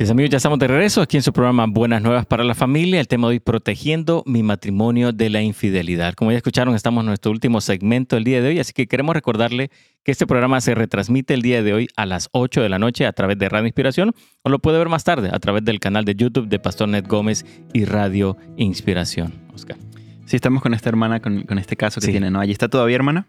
Sí, 0.03 0.09
amigos, 0.09 0.31
ya 0.31 0.37
estamos 0.37 0.57
de 0.57 0.67
regreso 0.67 0.99
aquí 1.01 1.17
en 1.17 1.21
su 1.21 1.31
programa 1.31 1.67
Buenas 1.67 2.01
Nuevas 2.01 2.25
para 2.25 2.43
la 2.43 2.55
Familia. 2.55 2.99
El 2.99 3.07
tema 3.07 3.27
de 3.27 3.33
hoy, 3.33 3.39
protegiendo 3.39 4.23
mi 4.25 4.41
matrimonio 4.41 5.11
de 5.11 5.29
la 5.29 5.43
infidelidad. 5.43 6.15
Como 6.15 6.31
ya 6.31 6.37
escucharon, 6.37 6.73
estamos 6.73 7.01
en 7.01 7.07
nuestro 7.07 7.31
último 7.31 7.61
segmento 7.61 8.17
el 8.17 8.23
día 8.23 8.41
de 8.41 8.47
hoy, 8.49 8.59
así 8.59 8.73
que 8.73 8.87
queremos 8.87 9.13
recordarle 9.13 9.69
que 10.03 10.11
este 10.11 10.25
programa 10.25 10.59
se 10.59 10.73
retransmite 10.73 11.35
el 11.35 11.43
día 11.43 11.61
de 11.61 11.73
hoy 11.73 11.87
a 11.95 12.07
las 12.07 12.29
8 12.31 12.63
de 12.63 12.69
la 12.69 12.79
noche 12.79 13.05
a 13.05 13.13
través 13.13 13.37
de 13.37 13.47
Radio 13.47 13.67
Inspiración 13.67 14.13
o 14.41 14.49
lo 14.49 14.57
puede 14.57 14.79
ver 14.79 14.89
más 14.89 15.03
tarde 15.03 15.29
a 15.31 15.37
través 15.39 15.63
del 15.65 15.79
canal 15.79 16.03
de 16.03 16.15
YouTube 16.15 16.47
de 16.47 16.57
Pastor 16.57 16.89
Ned 16.89 17.05
Gómez 17.07 17.45
y 17.71 17.85
Radio 17.85 18.37
Inspiración. 18.57 19.33
Oscar. 19.53 19.77
Sí, 20.25 20.35
estamos 20.35 20.63
con 20.63 20.73
esta 20.73 20.89
hermana, 20.89 21.19
con, 21.19 21.43
con 21.43 21.59
este 21.59 21.75
caso 21.75 21.99
que 22.01 22.07
Sí. 22.07 22.11
tiene, 22.11 22.31
¿no? 22.31 22.39
¿Allí 22.39 22.53
está 22.53 22.69
todavía, 22.69 22.95
hermana? 22.95 23.27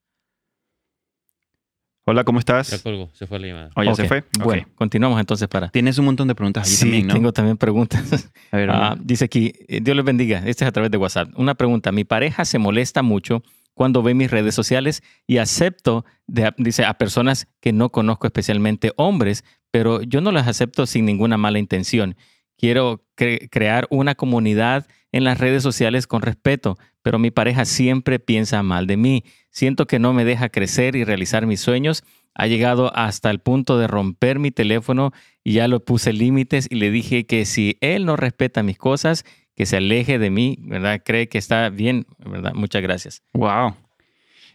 Hola, 2.09 2.23
¿cómo 2.23 2.39
estás? 2.39 2.71
Ya 2.71 2.79
colgó. 2.79 3.11
Se 3.15 3.27
fue 3.27 3.41
la 3.41 3.47
llamada. 3.49 3.71
Oh, 3.75 3.83
ya 3.83 3.95
se 3.97 4.07
fue. 4.07 4.23
Bueno, 4.39 4.65
continuamos 4.77 5.19
entonces 5.19 5.49
para... 5.49 5.71
Tienes 5.71 5.99
un 5.99 6.05
montón 6.05 6.29
de 6.29 6.37
preguntas 6.37 6.65
allí 6.65 6.77
Sí, 6.77 6.83
también, 6.85 7.07
¿no? 7.09 7.15
tengo 7.15 7.33
también 7.33 7.57
preguntas. 7.57 8.31
A 8.53 8.57
ver, 8.57 8.71
Ah, 8.71 8.97
dice 9.01 9.25
aquí, 9.25 9.53
eh, 9.67 9.81
Dios 9.83 9.97
les 9.97 10.05
bendiga. 10.05 10.39
Este 10.47 10.65
es 10.65 10.69
a 10.69 10.73
través 10.73 10.93
de 10.93 10.99
WhatsApp. 10.99 11.31
Una 11.37 11.57
pregunta. 11.57 11.91
Mi 11.91 12.05
pareja 12.05 12.45
se 12.45 12.59
molesta 12.59 13.03
mucho 13.03 13.43
cuando 13.75 14.05
ve 14.05 14.15
mis 14.15 14.31
redes 14.31 14.55
sociales 14.55 15.03
y 15.27 15.39
acepto, 15.39 16.05
de- 16.29 16.55
dice, 16.59 16.85
a 16.85 16.95
personas 16.95 17.49
que 17.61 17.73
no 17.73 17.91
conozco, 17.91 18.29
especialmente 18.29 18.93
hombres, 18.97 19.43
pero 19.73 20.01
yo 20.03 20.21
no 20.21 20.31
las 20.31 20.47
acepto 20.47 20.87
sin 20.87 21.07
ninguna 21.07 21.37
mala 21.39 21.59
intención. 21.59 22.15
Quiero 22.57 23.05
cre- 23.17 23.49
crear 23.51 23.87
una 23.91 24.15
comunidad 24.15 24.87
en 25.13 25.25
las 25.25 25.39
redes 25.39 25.63
sociales 25.63 26.07
con 26.07 26.23
respeto, 26.23 26.77
pero 27.03 27.19
mi 27.19 27.31
pareja 27.31 27.65
siempre 27.65 28.19
piensa 28.19 28.63
mal 28.63 28.87
de 28.87 28.97
mí. 28.97 29.25
Siento 29.51 29.87
que 29.87 29.99
no 29.99 30.13
me 30.13 30.25
deja 30.25 30.49
crecer 30.49 30.97
y 30.97 31.05
realizar 31.05 31.47
mis 31.47 31.61
sueños. 31.61 32.03
Ha 32.35 32.47
llegado 32.49 32.95
hasta 32.95 33.31
el 33.31 33.39
punto 33.41 33.79
de 33.79 33.87
romper 33.87 34.39
mi 34.39 34.51
teléfono 34.51 35.13
y 35.43 35.55
ya 35.55 35.69
lo 35.69 35.85
puse 35.85 36.13
límites 36.13 36.67
y 36.71 36.75
le 36.75 36.91
dije 36.91 37.25
que 37.27 37.47
si 37.47 37.79
él 37.81 38.05
no 38.05 38.17
respeta 38.17 38.63
mis 38.63 38.77
cosas, 38.77 39.25
que 39.55 39.65
se 39.65 39.79
aleje 39.79 40.19
de 40.19 40.29
mí, 40.29 40.59
¿verdad? 40.61 41.01
Cree 41.03 41.29
que 41.29 41.39
está 41.39 41.71
bien, 41.71 42.05
¿verdad? 42.19 42.53
Muchas 42.55 42.83
gracias. 42.83 43.23
Wow. 43.33 43.75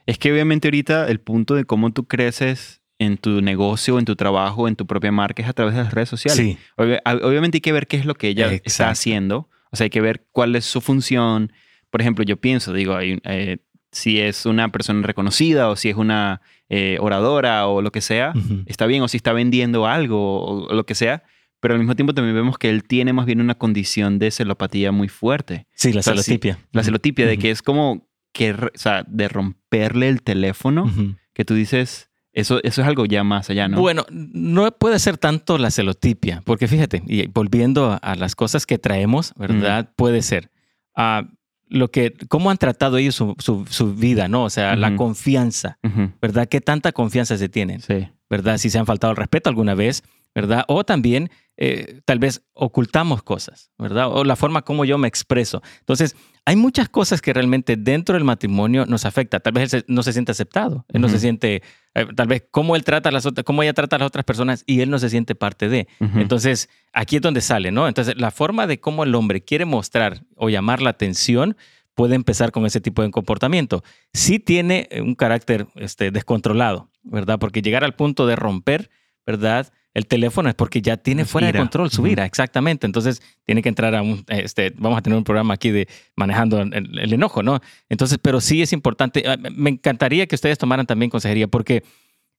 Es 0.05 0.19
que 0.19 0.31
obviamente 0.31 0.67
ahorita 0.67 1.09
el 1.09 1.19
punto 1.19 1.55
de 1.55 1.65
cómo 1.65 1.91
tú 1.91 2.05
creces 2.07 2.80
en 3.01 3.17
tu 3.17 3.41
negocio, 3.41 3.97
en 3.99 4.05
tu 4.05 4.15
trabajo, 4.15 4.67
en 4.67 4.75
tu 4.75 4.85
propia 4.85 5.11
marca 5.11 5.41
es 5.41 5.49
a 5.49 5.53
través 5.53 5.73
de 5.75 5.83
las 5.83 5.93
redes 5.93 6.09
sociales. 6.09 6.57
Obvi- 6.77 7.01
ob- 7.03 7.23
obviamente 7.23 7.57
hay 7.57 7.61
que 7.61 7.71
ver 7.71 7.87
qué 7.87 7.97
es 7.97 8.05
lo 8.05 8.13
que 8.15 8.27
ella 8.27 8.45
está 8.51 8.55
Exacto. 8.67 8.91
haciendo. 8.91 9.49
O 9.71 9.75
sea, 9.75 9.85
hay 9.85 9.89
que 9.89 10.01
ver 10.01 10.25
cuál 10.31 10.55
es 10.55 10.65
su 10.65 10.81
función. 10.81 11.51
Por 11.89 12.01
ejemplo, 12.01 12.23
yo 12.23 12.37
pienso, 12.37 12.73
digo, 12.73 12.95
hay, 12.95 13.19
eh, 13.23 13.57
si 13.91 14.19
es 14.19 14.45
una 14.45 14.69
persona 14.69 15.01
reconocida 15.05 15.69
o 15.69 15.75
si 15.75 15.89
es 15.89 15.95
una 15.95 16.41
eh, 16.69 16.97
oradora 17.01 17.67
o 17.67 17.81
lo 17.81 17.91
que 17.91 18.01
sea, 18.01 18.33
Ujú. 18.35 18.63
está 18.67 18.85
bien, 18.85 19.01
o 19.01 19.07
si 19.07 19.17
está 19.17 19.33
vendiendo 19.33 19.87
algo 19.87 20.41
o, 20.43 20.67
o 20.69 20.73
lo 20.73 20.85
que 20.85 20.93
sea. 20.95 21.23
Pero 21.59 21.73
al 21.73 21.79
mismo 21.79 21.95
tiempo 21.95 22.13
también 22.13 22.35
vemos 22.35 22.57
que 22.57 22.69
él 22.69 22.83
tiene 22.83 23.13
más 23.13 23.25
bien 23.25 23.41
una 23.41 23.55
condición 23.55 24.19
de 24.19 24.29
celopatía 24.31 24.91
muy 24.91 25.09
fuerte. 25.09 25.65
Sí, 25.73 25.91
la 25.91 26.01
O 26.01 26.03
sea, 26.03 26.13
sí, 26.17 26.23
celotipia. 26.23 26.59
La 26.71 26.83
celotipia, 26.83 27.25
de 27.25 27.33
Ujú. 27.33 27.41
que 27.41 27.51
es 27.51 27.61
como 27.63 28.07
que, 28.31 28.51
o 28.53 28.69
sea, 28.75 29.03
de 29.07 29.27
romperle 29.27 30.07
el 30.07 30.21
teléfono, 30.21 30.83
Ujú. 30.83 31.15
que 31.33 31.45
tú 31.45 31.53
dices, 31.55 32.10
eso, 32.33 32.59
eso 32.63 32.81
es 32.81 32.87
algo 32.87 33.05
ya 33.05 33.23
más 33.23 33.49
allá, 33.49 33.67
¿no? 33.67 33.79
Bueno, 33.79 34.05
no 34.09 34.71
puede 34.71 34.99
ser 34.99 35.17
tanto 35.17 35.57
la 35.57 35.71
celotipia, 35.71 36.41
porque 36.45 36.67
fíjate, 36.67 37.03
y 37.07 37.27
volviendo 37.27 37.99
a, 38.01 38.15
las 38.15 38.35
cosas 38.35 38.65
que 38.65 38.77
traemos, 38.77 39.33
¿verdad? 39.35 39.89
Puede 39.95 40.21
ser. 40.21 40.49
Ah, 40.95 41.23
lo 41.67 41.89
que, 41.89 42.13
cómo 42.27 42.49
han 42.51 42.57
tratado 42.57 42.97
ellos 42.97 43.15
su, 43.15 43.35
su- 43.39 43.65
su 43.69 43.95
vida, 43.95 44.27
¿no? 44.27 44.43
O 44.43 44.49
sea, 44.49 44.75
la 44.75 44.95
confianza, 44.97 45.77
¿verdad? 46.21 46.47
¿Qué 46.49 46.59
tanta 46.61 46.91
confianza 46.91 47.37
se 47.37 47.47
tienen? 47.49 47.79
Sí. 47.81 48.07
¿verdad? 48.29 48.57
Si 48.59 48.69
se 48.69 48.79
han 48.79 48.85
faltado 48.85 49.11
al 49.11 49.17
respeto 49.17 49.49
alguna 49.49 49.75
vez, 49.75 50.03
¿verdad? 50.33 50.63
O 50.69 50.85
también 50.85 51.29
eh, 51.57 51.99
tal 52.05 52.17
vez 52.17 52.43
ocultamos 52.53 53.23
cosas, 53.23 53.71
¿verdad? 53.77 54.07
O 54.09 54.23
la 54.23 54.37
forma 54.37 54.61
como 54.61 54.85
yo 54.85 54.97
me 54.97 55.09
expreso. 55.09 55.61
Entonces, 55.79 56.15
hay 56.45 56.55
muchas 56.55 56.87
cosas 56.87 57.21
que 57.21 57.33
realmente 57.33 57.75
dentro 57.75 58.15
del 58.15 58.23
matrimonio 58.23 58.85
nos 58.85 59.05
afecta. 59.05 59.41
Tal 59.41 59.51
vez 59.53 59.63
él 59.73 59.81
se- 59.81 59.85
no 59.89 60.01
se 60.01 60.13
siente 60.13 60.31
aceptado, 60.31 60.85
él 60.93 61.01
no 61.01 61.09
se 61.09 61.19
siente, 61.19 61.61
eh, 61.93 62.05
tal 62.15 62.27
vez 62.27 62.45
cómo 62.51 62.75
él 62.75 62.83
trata 62.83 63.09
a 63.09 63.11
las 63.11 63.25
otras, 63.25 63.43
cómo 63.43 63.63
ella 63.63 63.73
trata 63.73 63.97
a 63.97 63.99
las 63.99 64.07
otras 64.07 64.23
personas 64.23 64.63
y 64.65 64.81
él 64.81 64.89
no 64.89 64.99
se 64.99 65.09
siente 65.09 65.35
parte 65.35 65.67
de. 65.67 65.87
Entonces, 65.99 66.69
aquí 66.93 67.17
es 67.17 67.21
donde 67.21 67.41
sale, 67.41 67.71
¿no? 67.71 67.87
Entonces, 67.87 68.15
la 68.17 68.31
forma 68.31 68.67
de 68.67 68.79
cómo 68.79 69.03
el 69.03 69.13
hombre 69.15 69.43
quiere 69.43 69.65
mostrar 69.65 70.23
o 70.35 70.49
llamar 70.49 70.81
la 70.81 70.91
atención 70.91 71.57
puede 71.93 72.15
empezar 72.15 72.51
con 72.51 72.65
ese 72.65 72.79
tipo 72.79 73.01
de 73.01 73.11
comportamiento. 73.11 73.83
Sí 74.13 74.39
tiene 74.39 74.87
eh, 74.91 75.01
un 75.01 75.15
carácter 75.15 75.67
este, 75.75 76.11
descontrolado, 76.11 76.89
¿verdad? 77.03 77.39
Porque 77.39 77.61
llegar 77.61 77.83
al 77.83 77.95
punto 77.95 78.25
de 78.25 78.35
romper, 78.35 78.89
¿verdad? 79.25 79.71
El 79.93 80.07
teléfono 80.07 80.47
es 80.47 80.55
porque 80.55 80.81
ya 80.81 80.95
tiene 80.97 81.25
fuera 81.25 81.47
de 81.47 81.57
control 81.57 81.91
su 81.91 82.07
ira, 82.07 82.25
exactamente. 82.25 82.85
Entonces, 82.85 83.21
tiene 83.45 83.61
que 83.61 83.69
entrar 83.69 83.93
a 83.93 84.01
un, 84.01 84.23
este, 84.29 84.73
vamos 84.77 84.97
a 84.97 85.01
tener 85.01 85.17
un 85.17 85.23
programa 85.25 85.53
aquí 85.53 85.69
de 85.69 85.87
manejando 86.15 86.61
el, 86.61 86.97
el 86.97 87.13
enojo, 87.13 87.43
¿no? 87.43 87.59
Entonces, 87.89 88.17
pero 88.21 88.39
sí 88.39 88.61
es 88.61 88.71
importante. 88.71 89.29
eh, 89.29 89.37
Me 89.37 89.69
encantaría 89.71 90.27
que 90.27 90.35
ustedes 90.35 90.57
tomaran 90.57 90.85
también 90.85 91.09
consejería 91.11 91.47
porque 91.47 91.83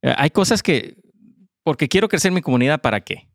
eh, 0.00 0.14
hay 0.16 0.30
cosas 0.30 0.62
que, 0.62 0.96
porque 1.62 1.88
quiero 1.88 2.08
crecer 2.08 2.32
mi 2.32 2.40
comunidad, 2.40 2.80
¿para 2.80 3.00
qué? 3.00 3.28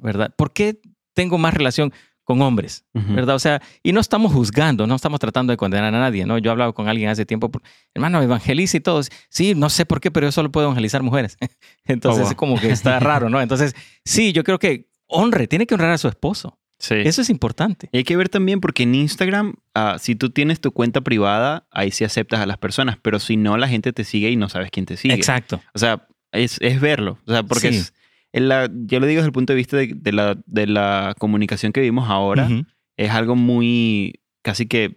¿Verdad? 0.00 0.34
¿Por 0.36 0.52
qué 0.52 0.78
tengo 1.14 1.38
más 1.38 1.54
relación 1.54 1.92
con 2.32 2.42
hombres? 2.42 2.84
ujú. 2.94 3.12
¿verdad? 3.14 3.34
O 3.34 3.38
sea, 3.38 3.60
y 3.82 3.92
no 3.92 4.00
estamos 4.00 4.32
juzgando, 4.32 4.86
no 4.86 4.94
estamos 4.94 5.20
tratando 5.20 5.50
de 5.52 5.56
condenar 5.58 5.94
a 5.94 5.98
nadie, 5.98 6.24
¿no? 6.24 6.38
Yo 6.38 6.50
he 6.50 6.52
hablado 6.52 6.72
con 6.74 6.88
alguien 6.88 7.08
hace 7.10 7.26
tiempo, 7.26 7.50
hermano, 7.94 8.22
evangeliza 8.22 8.76
y 8.78 8.80
todo. 8.80 9.00
Sí, 9.28 9.54
no 9.54 9.68
sé 9.70 9.84
por 9.86 10.00
qué, 10.00 10.10
pero 10.10 10.26
yo 10.26 10.32
solo 10.32 10.50
puedo 10.50 10.66
evangelizar 10.66 11.02
mujeres. 11.02 11.36
Entonces, 11.84 12.20
Oh, 12.20 12.22
wow. 12.24 12.30
es 12.30 12.36
como 12.36 12.58
que 12.60 12.70
está 12.70 12.98
raro, 13.00 13.28
¿no? 13.28 13.40
Entonces, 13.40 13.74
sí, 14.04 14.32
yo 14.32 14.44
creo 14.44 14.58
que 14.58 14.88
honre, 15.06 15.46
tiene 15.46 15.66
que 15.66 15.74
honrar 15.74 15.90
a 15.90 15.98
su 15.98 16.08
esposo. 16.08 16.58
Sí. 16.78 16.94
Eso 16.96 17.22
es 17.22 17.30
importante. 17.30 17.88
Y 17.92 17.98
hay 17.98 18.04
que 18.04 18.16
ver 18.16 18.28
también 18.28 18.60
porque 18.60 18.82
en 18.82 18.94
Instagram, 18.96 19.54
ah, 19.74 19.98
si 20.00 20.16
tú 20.16 20.30
tienes 20.30 20.60
tu 20.60 20.72
cuenta 20.72 21.00
privada, 21.00 21.66
ahí 21.70 21.92
sí 21.92 22.02
aceptas 22.04 22.40
a 22.40 22.46
las 22.46 22.58
personas, 22.58 22.96
pero 23.00 23.20
si 23.20 23.36
no, 23.36 23.56
la 23.56 23.68
gente 23.68 23.92
te 23.92 24.02
sigue 24.02 24.30
y 24.30 24.36
no 24.36 24.48
sabes 24.48 24.70
quién 24.72 24.84
te 24.86 24.96
sigue. 24.96 25.14
Exacto. 25.14 25.60
O 25.74 25.78
sea, 25.78 26.08
es, 26.32 26.56
es 26.60 26.80
verlo. 26.80 27.18
O 27.26 27.30
sea, 27.32 27.42
porque 27.44 27.70
Sí. 27.72 27.76
es, 27.78 27.94
en 28.32 28.48
la, 28.48 28.70
yo 28.86 29.00
lo 29.00 29.06
digo 29.06 29.18
desde 29.20 29.26
el 29.28 29.32
punto 29.32 29.52
de 29.52 29.56
vista 29.56 29.76
de, 29.76 29.92
de 29.94 30.12
la, 30.12 30.38
de 30.46 30.66
la 30.66 31.14
comunicación 31.18 31.72
que 31.72 31.80
vivimos 31.80 32.08
ahora, 32.08 32.48
es 32.96 33.10
algo 33.10 33.36
muy, 33.36 34.20
casi 34.42 34.66
que, 34.66 34.94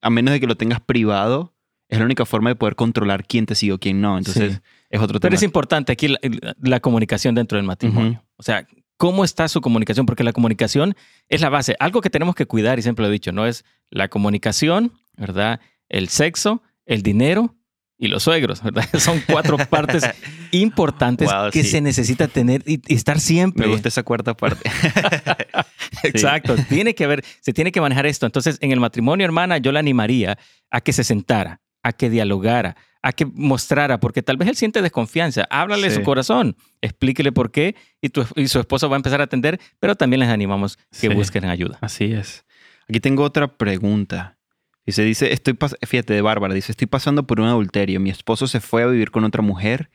a 0.00 0.10
menos 0.10 0.32
de 0.32 0.40
que 0.40 0.46
lo 0.46 0.56
tengas 0.56 0.80
privado, 0.80 1.54
es 1.88 1.98
la 1.98 2.04
única 2.06 2.24
forma 2.24 2.48
de 2.50 2.56
poder 2.56 2.74
controlar 2.74 3.26
quién 3.26 3.44
te 3.46 3.54
sigue 3.54 3.72
o 3.72 3.78
quién 3.78 4.00
no. 4.00 4.16
Entonces, 4.16 4.54
Sí. 4.54 4.60
es 4.90 5.00
otro 5.00 5.20
Pero 5.20 5.30
tema. 5.30 5.36
es 5.36 5.42
importante 5.42 5.92
aquí 5.92 6.08
la, 6.08 6.18
la 6.62 6.80
comunicación 6.80 7.34
dentro 7.34 7.56
del 7.56 7.66
matrimonio. 7.66 8.24
O 8.36 8.42
sea, 8.42 8.66
¿cómo 8.96 9.24
está 9.24 9.46
su 9.48 9.60
comunicación? 9.60 10.06
Porque 10.06 10.24
la 10.24 10.32
comunicación 10.32 10.94
es 11.28 11.42
la 11.42 11.50
base. 11.50 11.76
Algo 11.78 12.00
que 12.00 12.08
tenemos 12.08 12.34
que 12.34 12.46
cuidar, 12.46 12.78
y 12.78 12.82
siempre 12.82 13.02
lo 13.04 13.08
he 13.10 13.12
dicho, 13.12 13.32
¿no? 13.32 13.44
Es 13.46 13.64
la 13.90 14.08
comunicación, 14.08 14.92
¿verdad? 15.18 15.60
El 15.90 16.08
sexo, 16.08 16.62
el 16.86 17.02
dinero 17.02 17.54
y 17.98 18.08
los 18.08 18.22
suegros, 18.24 18.62
¿verdad? 18.62 18.84
Son 18.98 19.22
cuatro 19.26 19.56
partes 19.58 20.04
importantes 20.50 21.28
Wow, 21.30 21.50
que 21.50 21.62
sí. 21.62 21.70
se 21.70 21.80
necesita 21.80 22.26
tener 22.28 22.62
y, 22.66 22.80
y 22.86 22.94
estar 22.96 23.20
siempre. 23.20 23.66
Me 23.66 23.72
gusta 23.72 23.88
esa 23.88 24.02
cuarta 24.02 24.34
parte. 24.34 24.68
Exacto. 26.02 26.56
Tiene 26.68 26.94
que 26.94 27.04
haber, 27.04 27.24
se 27.40 27.52
tiene 27.52 27.72
que 27.72 27.80
manejar 27.80 28.06
esto. 28.06 28.26
Entonces, 28.26 28.58
en 28.60 28.72
el 28.72 28.80
matrimonio, 28.80 29.24
hermana, 29.24 29.58
yo 29.58 29.72
la 29.72 29.80
animaría 29.80 30.38
a 30.70 30.80
que 30.80 30.92
se 30.92 31.04
sentara, 31.04 31.60
a 31.82 31.92
que 31.92 32.10
dialogara, 32.10 32.76
a 33.02 33.12
que 33.12 33.26
mostrara, 33.26 34.00
porque 34.00 34.22
tal 34.22 34.36
vez 34.36 34.48
él 34.48 34.56
siente 34.56 34.82
desconfianza. 34.82 35.46
Háblale 35.50 35.90
Sí. 35.90 35.96
su 35.96 36.02
corazón, 36.02 36.56
explíquele 36.80 37.32
por 37.32 37.50
qué 37.50 37.74
y, 38.00 38.08
tu, 38.10 38.24
y 38.36 38.48
su 38.48 38.58
esposo 38.60 38.88
va 38.88 38.96
a 38.96 38.98
empezar 38.98 39.20
a 39.20 39.24
atender, 39.24 39.60
pero 39.80 39.96
también 39.96 40.20
les 40.20 40.28
animamos 40.28 40.78
que 41.00 41.08
busquen 41.08 41.44
ayuda. 41.44 41.78
Así 41.80 42.12
es. 42.12 42.44
Aquí 42.88 43.00
tengo 43.00 43.22
otra 43.22 43.56
pregunta. 43.56 44.38
Dice, 44.84 45.04
dice, 45.04 45.32
estoy 45.32 45.56
fíjate 45.86 46.12
de 46.12 46.22
Bárbara, 46.22 46.54
dice, 46.54 46.72
estoy 46.72 46.86
pasando 46.88 47.26
por 47.26 47.40
un 47.40 47.46
adulterio. 47.46 48.00
Mi 48.00 48.10
esposo 48.10 48.46
se 48.46 48.60
fue 48.60 48.82
a 48.82 48.86
vivir 48.86 49.10
con 49.10 49.24
otra 49.24 49.42
mujer 49.42 49.90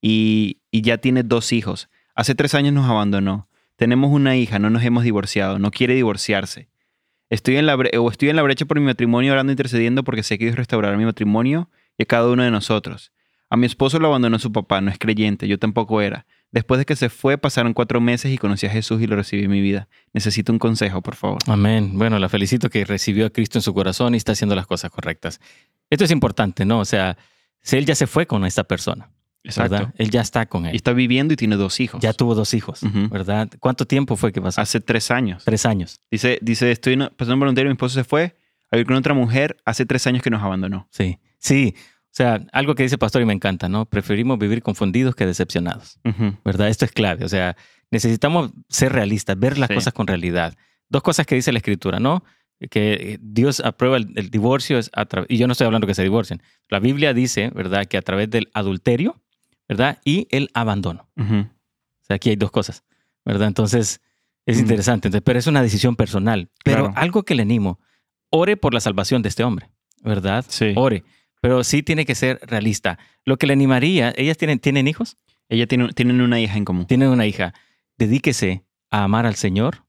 y, 0.00 0.60
y 0.70 0.82
ya 0.82 0.98
tiene 0.98 1.22
dos 1.22 1.52
hijos. 1.52 1.88
Hace 2.14 2.34
tres 2.34 2.54
años 2.54 2.72
nos 2.72 2.88
abandonó. 2.88 3.48
Tenemos 3.76 4.10
una 4.12 4.36
hija, 4.36 4.58
no 4.58 4.70
nos 4.70 4.84
hemos 4.84 5.04
divorciado, 5.04 5.58
no 5.58 5.70
quiere 5.70 5.94
divorciarse. 5.94 6.68
Estoy 7.30 7.56
en 7.56 7.66
la, 7.66 7.76
o 7.76 8.10
estoy 8.10 8.30
en 8.30 8.36
la 8.36 8.42
brecha 8.42 8.64
por 8.64 8.80
mi 8.80 8.86
matrimonio 8.86 9.32
orando 9.32 9.52
intercediendo 9.52 10.02
porque 10.02 10.22
sé 10.22 10.38
que 10.38 10.46
Dios 10.46 10.56
restaurará 10.56 10.96
mi 10.96 11.04
matrimonio 11.04 11.70
y 11.96 12.04
a 12.04 12.06
cada 12.06 12.28
uno 12.28 12.42
de 12.42 12.50
nosotros. 12.50 13.12
A 13.50 13.56
mi 13.56 13.66
esposo 13.66 13.98
lo 13.98 14.08
abandonó 14.08 14.38
su 14.38 14.52
papá, 14.52 14.80
no 14.80 14.90
es 14.90 14.98
creyente, 14.98 15.46
yo 15.48 15.58
tampoco 15.58 16.00
era. 16.00 16.26
Después 16.50 16.78
de 16.78 16.86
que 16.86 16.96
se 16.96 17.10
fue, 17.10 17.36
pasaron 17.36 17.74
cuatro 17.74 18.00
meses 18.00 18.32
y 18.32 18.38
conocí 18.38 18.64
a 18.66 18.70
Jesús 18.70 19.02
y 19.02 19.06
lo 19.06 19.16
recibí 19.16 19.44
en 19.44 19.50
mi 19.50 19.60
vida. 19.60 19.88
Necesito 20.14 20.50
un 20.52 20.58
consejo, 20.58 21.02
por 21.02 21.14
favor. 21.14 21.38
Amén. 21.46 21.90
Bueno, 21.98 22.18
la 22.18 22.28
felicito 22.30 22.70
que 22.70 22.84
recibió 22.86 23.26
a 23.26 23.30
Cristo 23.30 23.58
en 23.58 23.62
su 23.62 23.74
corazón 23.74 24.14
y 24.14 24.16
está 24.16 24.32
haciendo 24.32 24.54
las 24.56 24.66
cosas 24.66 24.90
correctas. 24.90 25.40
Esto 25.90 26.04
es 26.04 26.10
importante, 26.10 26.64
¿no? 26.64 26.78
O 26.80 26.84
sea, 26.86 27.18
si 27.60 27.76
él 27.76 27.84
ya 27.84 27.94
se 27.94 28.06
fue 28.06 28.26
con 28.26 28.46
esta 28.46 28.64
persona, 28.64 29.10
¿verdad? 29.56 29.92
Él 29.98 30.10
ya 30.10 30.20
está 30.22 30.46
con 30.46 30.64
Y 30.64 30.68
él. 30.70 30.76
está 30.76 30.92
viviendo 30.94 31.34
y 31.34 31.36
tiene 31.36 31.56
dos 31.56 31.80
hijos. 31.80 32.00
Ya 32.00 32.12
tuvo 32.14 32.34
dos 32.34 32.54
hijos. 32.54 32.80
¿verdad? 33.10 33.50
¿Cuánto 33.60 33.86
tiempo 33.86 34.16
fue 34.16 34.32
que 34.32 34.40
pasó? 34.40 34.60
Hace 34.60 34.80
tres 34.80 35.10
años. 35.10 35.44
Tres 35.44 35.66
años. 35.66 36.00
Dice, 36.10 36.38
dice 36.40 36.70
estoy 36.70 36.96
pasando 36.96 37.34
un 37.34 37.40
voluntario, 37.40 37.68
mi 37.70 37.74
esposo 37.74 37.94
se 37.94 38.04
fue 38.04 38.36
a 38.70 38.76
vivir 38.76 38.86
con 38.86 38.96
otra 38.96 39.12
mujer 39.14 39.58
hace 39.66 39.84
tres 39.86 40.06
años 40.06 40.22
que 40.22 40.30
nos 40.30 40.42
abandonó. 40.42 40.88
Sí. 40.90 41.18
Sí. 41.38 41.74
O 42.18 42.20
sea, 42.20 42.44
algo 42.52 42.74
que 42.74 42.82
dice 42.82 42.98
pastor 42.98 43.22
y 43.22 43.26
me 43.26 43.32
encanta, 43.32 43.68
¿no? 43.68 43.86
Preferimos 43.86 44.40
vivir 44.40 44.60
confundidos 44.60 45.14
que 45.14 45.24
decepcionados, 45.24 46.00
Ujú. 46.04 46.36
¿verdad? 46.44 46.66
Esto 46.68 46.84
es 46.84 46.90
clave. 46.90 47.24
O 47.24 47.28
sea, 47.28 47.56
necesitamos 47.92 48.50
ser 48.68 48.92
realistas, 48.92 49.38
ver 49.38 49.56
las 49.56 49.68
Sí. 49.68 49.74
cosas 49.76 49.92
con 49.92 50.08
realidad. 50.08 50.56
Dos 50.88 51.02
cosas 51.02 51.26
que 51.26 51.36
dice 51.36 51.52
la 51.52 51.58
escritura, 51.58 52.00
¿no? 52.00 52.24
Que 52.70 52.92
eh, 52.94 53.18
Dios 53.22 53.60
aprueba 53.60 53.98
el, 53.98 54.12
el 54.16 54.30
divorcio, 54.30 54.78
es 54.78 54.90
a 54.94 55.06
tra- 55.06 55.26
y 55.28 55.36
yo 55.36 55.46
no 55.46 55.52
estoy 55.52 55.66
hablando 55.66 55.86
que 55.86 55.94
se 55.94 56.02
divorcien. 56.02 56.42
La 56.68 56.80
Biblia 56.80 57.14
dice, 57.14 57.50
¿verdad? 57.54 57.86
Que 57.86 57.96
a 57.98 58.02
través 58.02 58.28
del 58.30 58.48
adulterio, 58.52 59.22
¿verdad? 59.68 59.98
Y 60.04 60.26
el 60.32 60.50
abandono. 60.54 61.08
Ujú. 61.16 61.36
O 61.36 62.04
sea, 62.04 62.16
aquí 62.16 62.30
hay 62.30 62.36
dos 62.36 62.50
cosas, 62.50 62.82
¿verdad? 63.24 63.46
Entonces, 63.46 64.00
es 64.44 64.56
Mm. 64.56 64.60
interesante. 64.62 65.06
Entonces, 65.06 65.22
pero 65.24 65.38
es 65.38 65.46
una 65.46 65.62
decisión 65.62 65.94
personal. 65.94 66.50
Pero 66.64 66.86
Claro. 66.86 66.94
algo 66.96 67.22
que 67.22 67.36
le 67.36 67.42
animo, 67.42 67.78
ore 68.30 68.56
por 68.56 68.74
la 68.74 68.80
salvación 68.80 69.22
de 69.22 69.28
este 69.28 69.44
hombre, 69.44 69.70
¿verdad? 70.02 70.44
Sí. 70.48 70.72
Ore. 70.74 71.04
Pero 71.40 71.62
sí 71.64 71.82
tiene 71.82 72.04
que 72.04 72.14
ser 72.14 72.40
realista. 72.42 72.98
Lo 73.24 73.36
que 73.36 73.46
le 73.46 73.52
animaría, 73.52 74.12
ellas 74.16 74.36
tienen, 74.36 74.58
tienen 74.58 74.88
hijos, 74.88 75.16
Ella 75.48 75.66
tiene, 75.66 75.92
tienen 75.92 76.20
una 76.20 76.40
hija 76.40 76.56
en 76.58 76.64
común. 76.64 76.86
tienen 76.86 77.08
una 77.08 77.26
hija. 77.26 77.54
Dedíquese 77.96 78.64
a 78.90 79.04
amar 79.04 79.24
al 79.26 79.34
Señor, 79.36 79.84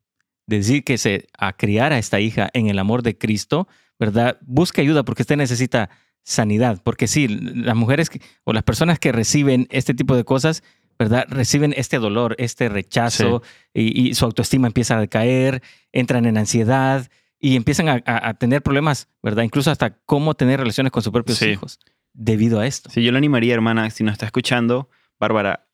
dedíquese 0.48 1.28
a 1.38 1.54
criar 1.54 1.94
a 1.94 1.98
esta 2.00 2.20
hija 2.20 2.50
en 2.54 2.68
el 2.68 2.80
amor 2.80 3.04
de 3.04 3.18
Cristo, 3.18 3.68
¿verdad? 4.00 4.38
Busque 4.42 4.82
ayuda 4.82 5.04
porque 5.04 5.24
usted 5.24 5.38
necesita 5.38 5.90
sanidad. 6.24 6.82
Porque 6.84 7.08
sí, 7.08 7.28
las 7.28 7.76
mujeres 7.76 8.10
que- 8.10 8.22
o 8.44 8.54
las 8.54 8.64
personas 8.64 9.00
que 9.00 9.12
reciben 9.12 9.68
este 9.70 9.94
tipo 9.94 10.16
de 10.16 10.24
cosas, 10.24 10.64
¿verdad? 10.98 11.26
Reciben 11.30 11.74
este 11.78 11.98
dolor, 11.98 12.36
este 12.40 12.68
rechazo 12.70 13.42
y, 13.74 14.10
y 14.10 14.14
su 14.16 14.26
autoestima 14.26 14.68
empieza 14.68 14.98
a 14.98 15.02
decaer, 15.02 15.62
entran 15.92 16.26
en 16.26 16.38
ansiedad 16.38 17.10
y 17.40 17.56
empiezan 17.56 17.90
a, 17.90 18.02
a- 18.06 18.30
a 18.30 18.34
tener 18.36 18.62
problemas, 18.62 19.08
¿verdad? 19.24 19.44
Incluso 19.44 19.72
hasta 19.72 19.92
cómo 20.06 20.34
tener 20.34 20.60
relaciones 20.60 20.92
con 20.92 21.02
sus 21.04 21.12
propios 21.14 21.38
Sí. 21.38 21.46
hijos 21.50 21.80
debido 22.14 22.60
a 22.60 22.68
esto. 22.68 22.90
Si 22.90 23.02
yo 23.04 23.12
le 23.12 23.18
animaría, 23.18 23.54
hermana, 23.54 23.90
si 23.90 24.04
nos 24.04 24.14
está 24.14 24.26
escuchando, 24.26 24.90
Bárbara, 25.20 25.68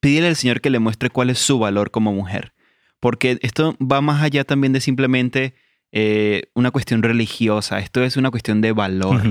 pídele 0.00 0.28
al 0.28 0.36
Señor 0.36 0.60
que 0.60 0.70
le 0.70 0.78
muestre 0.78 1.10
cuál 1.10 1.30
es 1.30 1.38
su 1.38 1.58
valor 1.58 1.90
como 1.90 2.12
mujer. 2.12 2.52
Porque 3.00 3.38
esto 3.42 3.76
va 3.80 4.00
más 4.02 4.22
allá 4.22 4.44
también 4.44 4.72
de 4.74 4.80
simplemente 4.80 5.54
eh, 5.92 6.42
una 6.54 6.70
cuestión 6.70 7.02
religiosa. 7.02 7.78
Esto 7.78 8.02
es 8.04 8.16
una 8.16 8.30
cuestión 8.30 8.60
de 8.60 8.72
valor. 8.72 9.22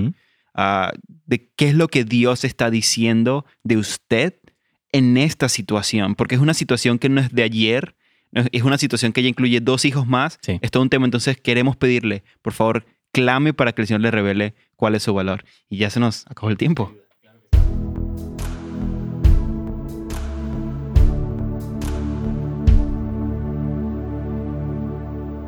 Ah, 0.55 0.91
de 1.25 1.51
qué 1.55 1.69
es 1.69 1.75
lo 1.75 1.87
que 1.87 2.03
Dios 2.03 2.43
está 2.43 2.69
diciendo 2.71 3.45
de 3.63 3.77
usted 3.77 4.33
en 4.91 5.17
esta 5.17 5.47
situación, 5.49 6.15
porque 6.15 6.33
es 6.35 6.41
una 6.41 6.55
situación 6.55 6.97
que 6.97 7.09
no 7.09 7.21
es 7.21 7.31
de 7.31 7.43
ayer, 7.43 7.95
es- 8.33 8.63
una 8.63 8.77
situación 8.77 9.11
que 9.13 9.23
ya 9.23 9.29
incluye 9.29 9.59
dos 9.61 9.85
hijos 9.85 10.07
más, 10.07 10.39
Sí. 10.41 10.59
es 10.61 10.71
todo 10.71 10.83
un 10.83 10.89
tema, 10.89 11.05
entonces 11.05 11.37
queremos 11.37 11.75
pedirle, 11.75 12.23
por 12.41 12.53
favor, 12.53 12.85
clame 13.11 13.53
para 13.53 13.71
que 13.73 13.81
el 13.81 13.87
Señor 13.87 14.01
le 14.01 14.11
revele 14.11 14.53
cuál 14.75 14.95
es 14.95 15.03
su 15.03 15.13
valor. 15.13 15.43
Y 15.69 15.77
ya 15.77 15.89
se 15.89 15.99
nos 15.99 16.25
acabó 16.27 16.49
el 16.49 16.57
tiempo. 16.57 16.93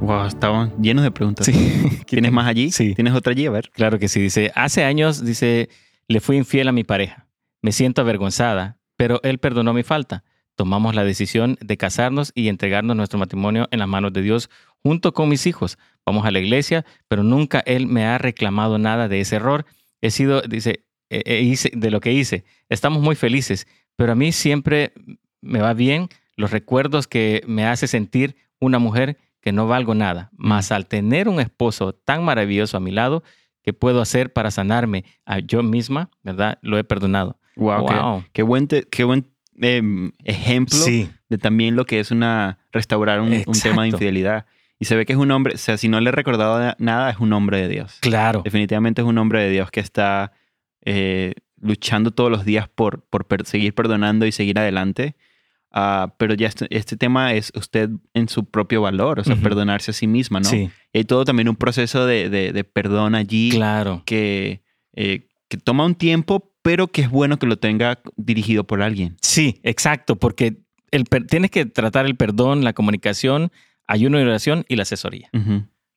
Wow, 0.01 0.25
estaban 0.25 0.73
llenos 0.81 1.03
de 1.03 1.11
preguntas. 1.11 1.45
Sí. 1.45 1.53
¿Tienes 2.07 2.31
más 2.31 2.47
allí? 2.47 2.71
Sí. 2.71 2.95
¿Tienes 2.95 3.13
otra 3.13 3.31
allí? 3.33 3.45
A 3.45 3.51
ver. 3.51 3.69
Claro 3.71 3.99
que 3.99 4.07
sí. 4.07 4.19
Dice, 4.19 4.51
hace 4.55 4.83
años, 4.83 5.23
dice, 5.23 5.69
le 6.07 6.19
fui 6.19 6.37
infiel 6.37 6.67
a 6.67 6.71
mi 6.71 6.83
pareja. 6.83 7.27
Me 7.61 7.71
siento 7.71 8.01
avergonzada, 8.01 8.79
pero 8.97 9.19
él 9.23 9.37
perdonó 9.37 9.73
mi 9.73 9.83
falta. 9.83 10.23
Tomamos 10.55 10.95
la 10.95 11.03
decisión 11.03 11.57
de 11.61 11.77
casarnos 11.77 12.31
y 12.35 12.47
entregarnos 12.49 12.95
nuestro 12.95 13.17
matrimonio 13.19 13.67
en 13.71 13.79
las 13.79 13.87
manos 13.87 14.13
de 14.13 14.21
Dios 14.21 14.49
junto 14.83 15.13
con 15.13 15.29
mis 15.29 15.47
hijos. 15.47 15.77
Vamos 16.05 16.25
a 16.25 16.31
la 16.31 16.39
iglesia, 16.39 16.85
pero 17.07 17.23
nunca 17.23 17.61
él 17.65 17.87
me 17.87 18.05
ha 18.05 18.17
reclamado 18.17 18.77
nada 18.77 19.07
de 19.07 19.21
ese 19.21 19.37
error. 19.37 19.65
He 20.01 20.11
sido, 20.11 20.41
dice, 20.41 20.83
hice- 21.09 21.71
de 21.73 21.91
lo 21.91 21.99
que 21.99 22.11
hice. 22.13 22.43
Estamos 22.69 23.01
muy 23.01 23.15
felices, 23.15 23.67
pero 23.95 24.11
a 24.11 24.15
mí 24.15 24.31
siempre 24.31 24.93
me 25.41 25.59
va 25.59 25.73
bien 25.73 26.09
los 26.35 26.51
recuerdos 26.51 27.07
que 27.07 27.43
me 27.47 27.65
hace 27.65 27.87
sentir 27.87 28.35
una 28.59 28.79
mujer 28.79 29.17
que 29.41 29.51
no 29.51 29.67
valgo 29.67 29.95
nada. 29.95 30.29
Mas 30.37 30.71
al 30.71 30.85
tener 30.87 31.27
un 31.27 31.39
esposo 31.39 31.93
tan 31.93 32.23
maravilloso 32.23 32.77
a 32.77 32.79
mi 32.79 32.91
lado, 32.91 33.23
¿qué 33.63 33.73
puedo 33.73 34.01
hacer 34.01 34.31
para 34.33 34.51
sanarme 34.51 35.03
a 35.25 35.39
yo 35.39 35.63
misma? 35.63 36.09
¿Verdad? 36.23 36.59
Lo 36.61 36.77
he 36.77 36.83
perdonado. 36.83 37.37
Wow, 37.81 38.23
qué- 38.33 38.43
buen, 38.43 38.67
te- 38.67 38.83
qué 38.83 39.03
buen 39.03 39.27
em, 39.61 40.11
ejemplo 40.23 40.75
Sí, 40.77 41.09
de 41.29 41.37
también 41.37 41.75
lo 41.75 41.85
que 41.85 41.99
es 41.99 42.11
una 42.11 42.59
restaurar 42.71 43.21
un, 43.21 43.31
un 43.45 43.59
tema 43.61 43.83
de 43.83 43.89
infidelidad. 43.89 44.45
Y 44.79 44.85
se 44.85 44.95
ve 44.95 45.05
que 45.05 45.13
es 45.13 45.19
un 45.19 45.29
hombre, 45.31 45.53
o 45.53 45.57
sea, 45.57 45.77
si 45.77 45.87
no 45.87 45.99
le 46.01 46.09
he 46.09 46.11
recordado 46.11 46.59
na- 46.59 46.75
nada, 46.79 47.11
es 47.11 47.17
un 47.19 47.31
hombre 47.33 47.61
de 47.61 47.67
Dios. 47.67 47.97
claro. 48.01 48.41
Definitivamente 48.43 49.01
es 49.01 49.07
un 49.07 49.17
hombre 49.19 49.41
de 49.43 49.49
Dios 49.51 49.69
que 49.71 49.79
está 49.79 50.31
eh, 50.83 51.33
luchando 51.61 52.11
todos 52.11 52.31
los 52.31 52.45
días 52.45 52.67
por, 52.67 53.03
por 53.05 53.25
per- 53.27 53.45
seguir 53.45 53.75
perdonando 53.75 54.25
y 54.25 54.31
seguir 54.31 54.57
adelante. 54.57 55.15
Ah, 55.73 56.15
pero 56.17 56.33
ya 56.33 56.47
este, 56.47 56.67
este 56.75 56.97
tema 56.97 57.33
es 57.33 57.53
usted 57.55 57.89
en 58.13 58.27
su 58.27 58.43
propio 58.45 58.81
valor, 58.81 59.19
o 59.19 59.23
sea, 59.23 59.35
perdonarse 59.37 59.91
a 59.91 59.93
sí 59.93 60.05
misma, 60.05 60.39
¿no? 60.41 60.49
Sí, 60.49 60.69
Y 60.91 60.97
hay 60.97 61.03
todo 61.05 61.23
también 61.23 61.47
un 61.47 61.55
proceso 61.55 62.05
de, 62.05 62.29
de- 62.29 62.51
de 62.51 62.63
perdón 62.65 63.15
allí 63.15 63.51
claro. 63.51 64.03
que, 64.05 64.63
eh, 64.95 65.29
que 65.51 65.57
toma 65.57 65.85
un 65.85 65.95
tiempo, 65.95 66.49
pero 66.61 66.87
que 66.87 67.01
es 67.01 67.09
bueno 67.09 67.37
que 67.37 67.45
lo 67.45 67.57
tenga 67.57 67.99
dirigido 68.15 68.63
por 68.65 68.81
alguien. 68.81 69.17
Sí, 69.21 69.59
exacto, 69.63 70.15
porque 70.15 70.61
el 70.91 71.03
per- 71.03 71.27
tienes 71.27 71.51
que 71.51 71.65
tratar 71.65 72.05
el 72.05 72.15
perdón, 72.15 72.63
la 72.63 72.71
comunicación, 72.71 73.51
ayuno 73.85 74.17
y 74.17 74.23
oración 74.23 74.63
y 74.69 74.77
la 74.77 74.83
asesoría. 74.83 75.29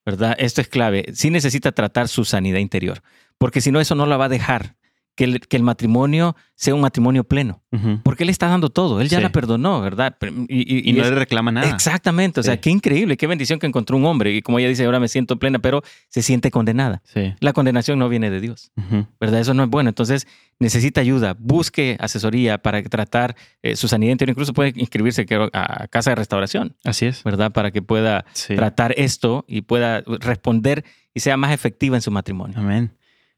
¿verdad? 0.05 0.35
Esto 0.39 0.61
es 0.61 0.67
clave. 0.69 1.07
Sí 1.15 1.31
necesita 1.31 1.71
tratar 1.73 2.09
su 2.09 2.25
sanidad 2.25 2.59
interior, 2.59 3.01
porque 3.39 3.61
si 3.61 3.71
no, 3.71 3.81
eso 3.81 3.95
no 3.95 4.07
la 4.07 4.17
va 4.17 4.25
a 4.25 4.29
dejar. 4.29 4.75
Que 5.17 5.25
el, 5.25 5.39
que 5.41 5.57
el 5.57 5.63
matrimonio 5.63 6.35
sea 6.57 6.75
un 6.75 6.81
matrimonio 6.81 7.23
pleno, 7.23 7.63
porque 8.03 8.25
él 8.25 8.31
está 8.31 8.49
dando 8.49 8.69
todo, 8.69 9.01
él 9.01 9.09
ya 9.09 9.19
Sí. 9.19 9.23
la 9.23 9.31
perdonó, 9.31 9.81
¿verdad? 9.81 10.17
Y, 10.49 10.61
y- 10.61 10.79
Y, 10.89 10.91
y 10.91 10.93
no 10.93 11.05
es- 11.05 11.11
le 11.11 11.15
reclama 11.15 11.53
nada. 11.53 11.69
Exactamente, 11.71 12.41
o 12.41 12.43
sea, 12.43 12.61
qué 12.61 12.71
increíble, 12.71 13.17
qué 13.17 13.29
bendición 13.29 13.61
que 13.61 13.67
encontró 13.69 13.97
un 13.97 14.05
hombre. 14.07 14.33
Y 14.35 14.43
como 14.43 14.59
ella 14.59 14.69
dice, 14.69 14.85
ahora 14.85 14.99
me 14.99 15.07
siento 15.07 15.39
plena, 15.39 15.61
pero 15.61 15.83
se 16.09 16.21
siente 16.23 16.51
condenada. 16.51 17.01
Sí. 17.05 17.33
La 17.39 17.53
condenación 17.53 17.99
no 18.01 18.09
viene 18.09 18.29
de 18.31 18.41
Dios. 18.41 18.73
¿verdad? 19.21 19.39
Eso 19.41 19.55
no 19.55 19.63
es 19.63 19.69
bueno. 19.71 19.89
Entonces, 19.89 20.27
necesita 20.59 21.01
ayuda, 21.01 21.37
busque 21.39 21.97
asesoría 22.01 22.59
para 22.59 22.83
tratar 22.83 23.37
eh, 23.63 23.77
su 23.77 23.87
sanidad 23.87 24.11
interior. 24.13 24.33
Incluso 24.35 24.53
puede 24.53 24.73
inscribirse 24.75 25.27
creo, 25.27 25.49
a 25.53 25.87
casa 25.89 26.11
de 26.11 26.17
restauración, 26.17 26.75
Así 26.85 27.07
es. 27.07 27.23
¿verdad? 27.23 27.53
Para 27.53 27.71
que 27.71 27.83
pueda 27.83 28.25
tratar 28.49 28.95
esto 28.97 29.45
y 29.47 29.63
pueda 29.63 30.03
responder 30.21 30.85
y 31.15 31.21
sea 31.21 31.37
más 31.37 31.53
efectiva 31.53 31.97
en 31.97 32.03
su 32.03 32.11
matrimonio. 32.11 32.59
Amén. 32.59 32.91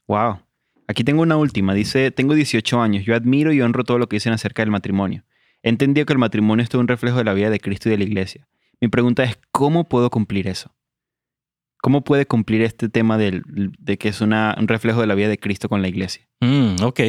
Wow. 0.09 0.39
Aquí 0.89 1.05
tengo 1.05 1.23
una 1.23 1.37
última. 1.37 1.75
Dice, 1.75 2.11
tengo 2.11 2.35
18 2.35 2.81
años. 2.81 3.05
Yo 3.05 3.15
admiro 3.15 3.53
y 3.53 3.61
honro 3.61 3.85
todo 3.85 3.99
lo 3.99 4.09
que 4.09 4.17
dicen 4.17 4.33
acerca 4.33 4.63
del 4.63 4.71
matrimonio. 4.71 5.25
He 5.63 5.69
entendido 5.69 6.07
que 6.07 6.13
el 6.13 6.19
matrimonio 6.19 6.63
es 6.63 6.69
todo 6.69 6.81
un 6.81 6.89
reflejo 6.89 7.19
de 7.19 7.25
la 7.25 7.35
vida 7.35 7.51
de 7.51 7.59
Cristo 7.59 7.89
y 7.89 7.93
de 7.93 7.99
la 7.99 8.05
iglesia. 8.05 8.49
Mi 8.81 8.89
pregunta 8.89 9.25
es, 9.25 9.39
¿cómo 9.51 9.89
puedo 9.89 10.11
cumplir 10.11 10.49
eso? 10.49 10.75
¿Cómo 11.79 12.05
puede 12.05 12.27
cumplir 12.27 12.63
este 12.63 12.89
tema 12.89 13.19
de 13.19 13.43
que 13.99 14.09
es 14.09 14.21
un 14.21 14.33
reflejo 14.69 15.01
de 15.01 15.07
la 15.07 15.15
vida 15.15 15.29
de 15.29 15.39
Cristo 15.39 15.69
con 15.69 15.83
la 15.83 15.89
iglesia? 15.89 16.29
Mm, 16.41 16.83
ok. 16.83 17.01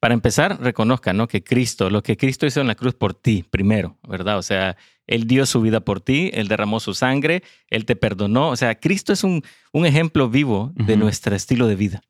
Para 0.00 0.14
empezar, 0.14 0.58
reconozca 0.60 1.12
¿no? 1.12 1.28
que 1.28 1.44
Cristo, 1.44 1.90
lo 1.90 2.02
que 2.02 2.16
Cristo 2.16 2.46
hizo 2.46 2.62
en 2.62 2.66
la 2.66 2.74
cruz 2.74 2.94
por 2.94 3.12
ti, 3.12 3.44
primero, 3.48 3.98
¿verdad? 4.08 4.38
O 4.38 4.42
sea, 4.42 4.78
Él 5.06 5.26
dio 5.26 5.44
su 5.44 5.60
vida 5.60 5.80
por 5.80 6.00
ti, 6.00 6.30
Él 6.32 6.48
derramó 6.48 6.80
su 6.80 6.94
sangre, 6.94 7.42
Él 7.68 7.84
te 7.84 7.96
perdonó. 7.96 8.48
O 8.48 8.56
sea, 8.56 8.74
Cristo 8.76 9.12
es 9.12 9.24
un, 9.24 9.42
un 9.72 9.84
ejemplo 9.84 10.30
vivo 10.30 10.72
de 10.74 10.96
nuestro 10.96 11.36
estilo 11.36 11.66
de 11.66 11.76
vida, 11.76 12.00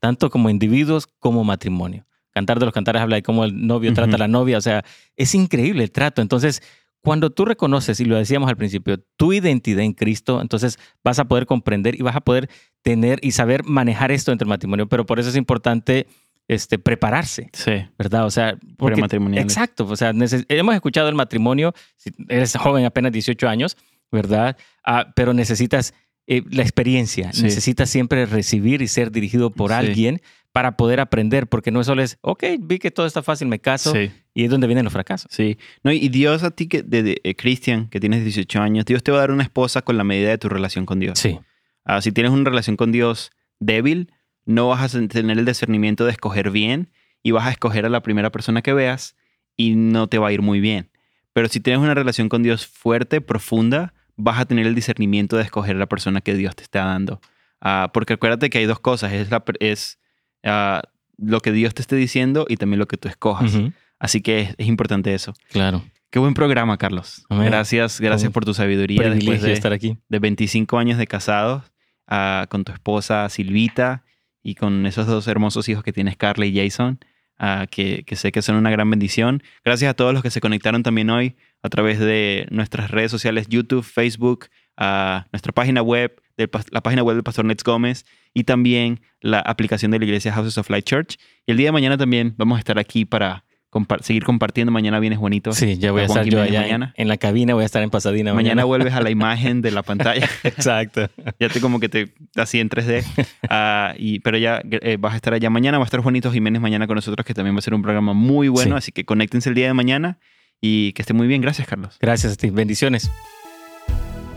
tanto 0.00 0.30
como 0.30 0.50
individuos 0.50 1.06
como 1.06 1.44
matrimonio. 1.44 2.04
Cantar 2.32 2.58
de 2.58 2.64
los 2.64 2.74
cantares 2.74 3.02
habla 3.02 3.16
de 3.16 3.22
cómo 3.22 3.44
el 3.44 3.66
novio 3.66 3.92
trata 3.94 4.16
a 4.16 4.18
la 4.18 4.28
novia, 4.28 4.58
o 4.58 4.60
sea, 4.60 4.84
es 5.16 5.32
increíble 5.34 5.84
el 5.84 5.92
trato. 5.92 6.22
Entonces, 6.22 6.60
cuando 7.02 7.30
tú 7.30 7.44
reconoces, 7.44 8.00
y 8.00 8.04
lo 8.04 8.16
decíamos 8.16 8.48
al 8.48 8.56
principio, 8.56 8.98
tu 9.16 9.32
identidad 9.32 9.84
en 9.84 9.92
Cristo, 9.92 10.40
entonces 10.40 10.78
vas 11.04 11.20
a 11.20 11.26
poder 11.26 11.46
comprender 11.46 11.94
y 11.94 12.02
vas 12.02 12.16
a 12.16 12.20
poder 12.20 12.50
tener 12.82 13.20
y 13.22 13.30
saber 13.30 13.64
manejar 13.64 14.10
esto 14.10 14.32
entre 14.32 14.44
el 14.44 14.50
matrimonio. 14.50 14.88
Pero 14.88 15.06
por 15.06 15.20
eso 15.20 15.28
es 15.28 15.36
importante 15.36 16.08
este, 16.48 16.78
prepararse, 16.78 17.50
Sí. 17.52 17.72
¿verdad? 17.98 18.24
O 18.26 18.30
sea, 18.30 18.56
porque, 18.78 19.00
exacto. 19.36 19.84
O 19.86 19.96
sea, 19.96 20.12
hemos 20.48 20.74
escuchado 20.74 21.08
el 21.08 21.14
matrimonio, 21.14 21.74
si 21.96 22.10
eres 22.28 22.56
joven, 22.56 22.84
apenas 22.86 23.12
18 23.12 23.48
años, 23.48 23.76
¿verdad? 24.10 24.56
Ah, 24.84 25.12
pero 25.14 25.32
necesitas 25.34 25.94
eh, 26.30 26.42
la 26.50 26.60
experiencia, 26.62 27.32
Sí. 27.32 27.42
necesitas 27.42 27.88
siempre 27.88 28.26
recibir 28.26 28.82
y 28.82 28.88
ser 28.88 29.10
dirigido 29.10 29.48
por 29.50 29.70
Sí. 29.70 29.76
alguien 29.76 30.20
para 30.52 30.76
poder 30.76 31.00
aprender, 31.00 31.46
porque 31.46 31.70
no 31.70 31.82
solo 31.84 32.02
es, 32.02 32.18
ok, 32.20 32.44
vi 32.60 32.78
que 32.78 32.90
todo 32.90 33.06
está 33.06 33.22
fácil, 33.22 33.48
me 33.48 33.60
caso, 33.60 33.92
Sí. 33.94 34.10
y 34.34 34.44
es 34.44 34.50
donde 34.50 34.66
vienen 34.66 34.84
los 34.84 34.92
fracasos. 34.92 35.30
Sí. 35.32 35.56
No, 35.82 35.90
y 35.90 36.06
Dios 36.10 36.42
a 36.42 36.50
ti, 36.50 36.66
que, 36.66 36.82
de, 36.82 37.02
de- 37.02 37.20
eh, 37.24 37.34
Cristian, 37.34 37.88
que 37.88 37.98
tienes 37.98 38.24
18 38.24 38.60
años, 38.60 38.84
Dios 38.84 39.02
te 39.02 39.10
va 39.10 39.16
a 39.16 39.20
dar 39.20 39.30
una 39.30 39.42
esposa 39.42 39.80
con 39.80 39.96
la 39.96 40.04
medida 40.04 40.28
de 40.28 40.36
tu 40.36 40.50
relación 40.50 40.84
con 40.84 41.00
Dios. 41.00 41.18
Sí, 41.18 41.38
Ah, 41.86 42.02
si 42.02 42.12
tienes 42.12 42.30
una 42.32 42.44
relación 42.50 42.76
con 42.76 42.92
Dios 42.92 43.30
débil, 43.58 44.12
no 44.48 44.68
vas 44.68 44.94
a 44.94 45.08
tener 45.08 45.38
el 45.38 45.44
discernimiento 45.44 46.06
de 46.06 46.12
escoger 46.12 46.50
bien 46.50 46.88
y 47.22 47.32
vas 47.32 47.46
a 47.46 47.50
escoger 47.50 47.84
a 47.84 47.90
la 47.90 48.00
primera 48.00 48.30
persona 48.30 48.62
que 48.62 48.72
veas 48.72 49.14
y 49.58 49.76
no 49.76 50.06
te 50.06 50.16
va 50.16 50.28
a 50.28 50.32
ir 50.32 50.40
muy 50.40 50.58
bien. 50.58 50.88
Pero 51.34 51.48
si 51.48 51.60
tienes 51.60 51.82
una 51.82 51.92
relación 51.94 52.30
con 52.30 52.42
Dios 52.42 52.66
fuerte, 52.66 53.20
profunda, 53.20 53.92
vas 54.16 54.40
a 54.40 54.46
tener 54.46 54.66
el 54.66 54.74
discernimiento 54.74 55.36
de 55.36 55.42
escoger 55.42 55.76
a 55.76 55.78
la 55.78 55.86
persona 55.86 56.22
que 56.22 56.34
Dios 56.34 56.56
te 56.56 56.62
está 56.62 56.86
dando. 56.86 57.20
Ah, 57.60 57.90
porque 57.92 58.14
acuérdate 58.14 58.48
que 58.48 58.56
hay 58.56 58.64
dos 58.64 58.80
cosas, 58.80 59.12
es, 59.12 59.30
la, 59.30 59.44
per- 59.44 59.58
es 59.60 59.98
ah, 60.44 60.80
lo 61.18 61.40
que 61.40 61.52
Dios 61.52 61.74
te 61.74 61.82
esté 61.82 61.96
diciendo 61.96 62.46
y 62.48 62.56
también 62.56 62.78
lo 62.78 62.88
que 62.88 62.96
tú 62.96 63.08
escojas. 63.08 63.52
Así 63.98 64.22
que 64.22 64.40
es, 64.40 64.54
es 64.56 64.66
importante 64.66 65.12
eso. 65.12 65.34
claro. 65.50 65.84
Qué 66.10 66.18
buen 66.18 66.32
programa, 66.32 66.78
Carlos. 66.78 67.26
Amén. 67.28 67.48
Gracias, 67.48 68.00
gracias 68.00 68.32
por 68.32 68.46
tu 68.46 68.54
sabiduría 68.54 69.10
después 69.10 69.42
de, 69.42 69.52
estar 69.52 69.74
aquí. 69.74 69.98
de 70.08 70.18
25 70.18 70.78
años 70.78 70.96
de 70.96 71.06
casados 71.06 71.64
ah, 72.06 72.46
con 72.48 72.64
tu 72.64 72.72
esposa 72.72 73.28
Silvita 73.28 74.04
y 74.42 74.54
con 74.54 74.86
esos 74.86 75.06
dos 75.06 75.26
hermosos 75.28 75.68
hijos 75.68 75.82
que 75.84 75.92
tienes, 75.92 76.16
Carla 76.16 76.46
y 76.46 76.56
Jason, 76.56 76.98
ah, 77.38 77.66
que, 77.70 78.04
sé 78.16 78.32
que 78.32 78.42
son 78.42 78.56
una 78.56 78.70
gran 78.70 78.88
bendición. 78.90 79.42
Gracias 79.64 79.90
a 79.90 79.94
todos 79.94 80.12
los 80.14 80.22
que 80.22 80.30
se 80.30 80.40
conectaron 80.40 80.82
también 80.82 81.10
hoy 81.10 81.36
a 81.62 81.68
través 81.68 81.98
de 81.98 82.46
nuestras 82.50 82.90
redes 82.90 83.10
sociales, 83.10 83.46
YouTube, 83.48 83.82
Facebook, 83.84 84.46
ah, 84.76 85.26
nuestra 85.32 85.52
página 85.52 85.82
web, 85.82 86.20
pas- 86.36 86.66
la 86.70 86.82
página 86.82 87.02
web 87.02 87.16
del 87.16 87.24
Pastor 87.24 87.44
Nets 87.44 87.64
Gómez 87.64 88.04
y 88.32 88.44
también 88.44 89.00
la 89.20 89.40
aplicación 89.40 89.90
de 89.90 89.98
la 89.98 90.04
iglesia 90.04 90.32
Houses 90.32 90.56
of 90.58 90.70
Light 90.70 90.84
Church. 90.84 91.16
Y 91.46 91.50
el 91.52 91.56
día 91.56 91.66
de 91.68 91.72
mañana 91.72 91.96
también 91.98 92.34
vamos 92.36 92.56
a 92.56 92.58
estar 92.60 92.78
aquí 92.78 93.04
para 93.04 93.44
compa- 93.70 94.00
seguir 94.02 94.24
compartiendo. 94.24 94.72
Mañana 94.72 94.98
vienes 95.00 95.18
bonito. 95.18 95.52
Sí, 95.52 95.78
ya 95.78 95.92
voy 95.92 96.02
a 96.02 96.04
estar 96.06 96.24
yo 96.26 96.40
allá 96.42 96.56
en- 96.58 96.62
mañana. 96.62 96.94
En, 96.96 97.08
la 97.08 97.16
cabina, 97.16 97.54
voy 97.54 97.62
a 97.62 97.66
estar 97.66 97.82
en 97.82 97.90
Pasadena 97.90 98.32
Mañana 98.34 98.54
mañana. 98.54 98.64
vuelves 98.64 98.94
a 98.94 99.00
la 99.00 99.10
imagen 99.10 99.62
de 99.62 99.70
la 99.70 99.82
pantalla. 99.82 100.28
Exacto. 100.44 101.08
ya 101.38 101.48
te 101.48 101.60
como 101.60 101.80
que 101.80 101.88
te 101.88 102.12
así 102.36 102.60
en 102.60 102.68
3D. 102.70 103.04
Ah, 103.50 103.94
y, 103.98 104.20
pero 104.20 104.38
ya 104.38 104.60
eh, 104.70 104.96
vas 104.98 105.12
a 105.14 105.16
estar 105.16 105.34
allá 105.34 105.50
mañana. 105.50 105.78
Va 105.78 105.84
a 105.84 105.86
estar 105.86 106.00
Juanito 106.00 106.30
Jiménez 106.32 106.60
mañana 106.62 106.86
con 106.86 106.94
nosotros, 106.96 107.24
que 107.26 107.34
también 107.34 107.54
va 107.54 107.58
a 107.58 107.62
ser 107.62 107.74
un 107.74 107.82
programa 107.82 108.12
muy 108.12 108.48
bueno. 108.48 108.76
Sí. 108.76 108.78
Así 108.78 108.92
que 108.92 109.04
conéctense 109.04 109.48
el 109.48 109.54
día 109.54 109.66
de 109.66 109.74
mañana 109.74 110.18
y 110.60 110.92
que 110.92 111.02
esté 111.02 111.14
muy 111.14 111.26
bien. 111.26 111.40
Gracias, 111.40 111.66
Carlos. 111.68 111.96
Gracias 112.00 112.32
a 112.32 112.36
ti. 112.36 112.50
Bendiciones. 112.50 113.10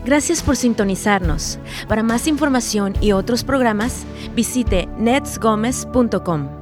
Gracias 0.04 0.42
por 0.42 0.56
sintonizarnos. 0.56 1.60
Para 1.88 2.02
más 2.02 2.26
información 2.26 2.94
y 3.00 3.12
otros 3.12 3.44
programas, 3.44 4.04
visite 4.34 4.88
netsgomez.com. 4.98 6.61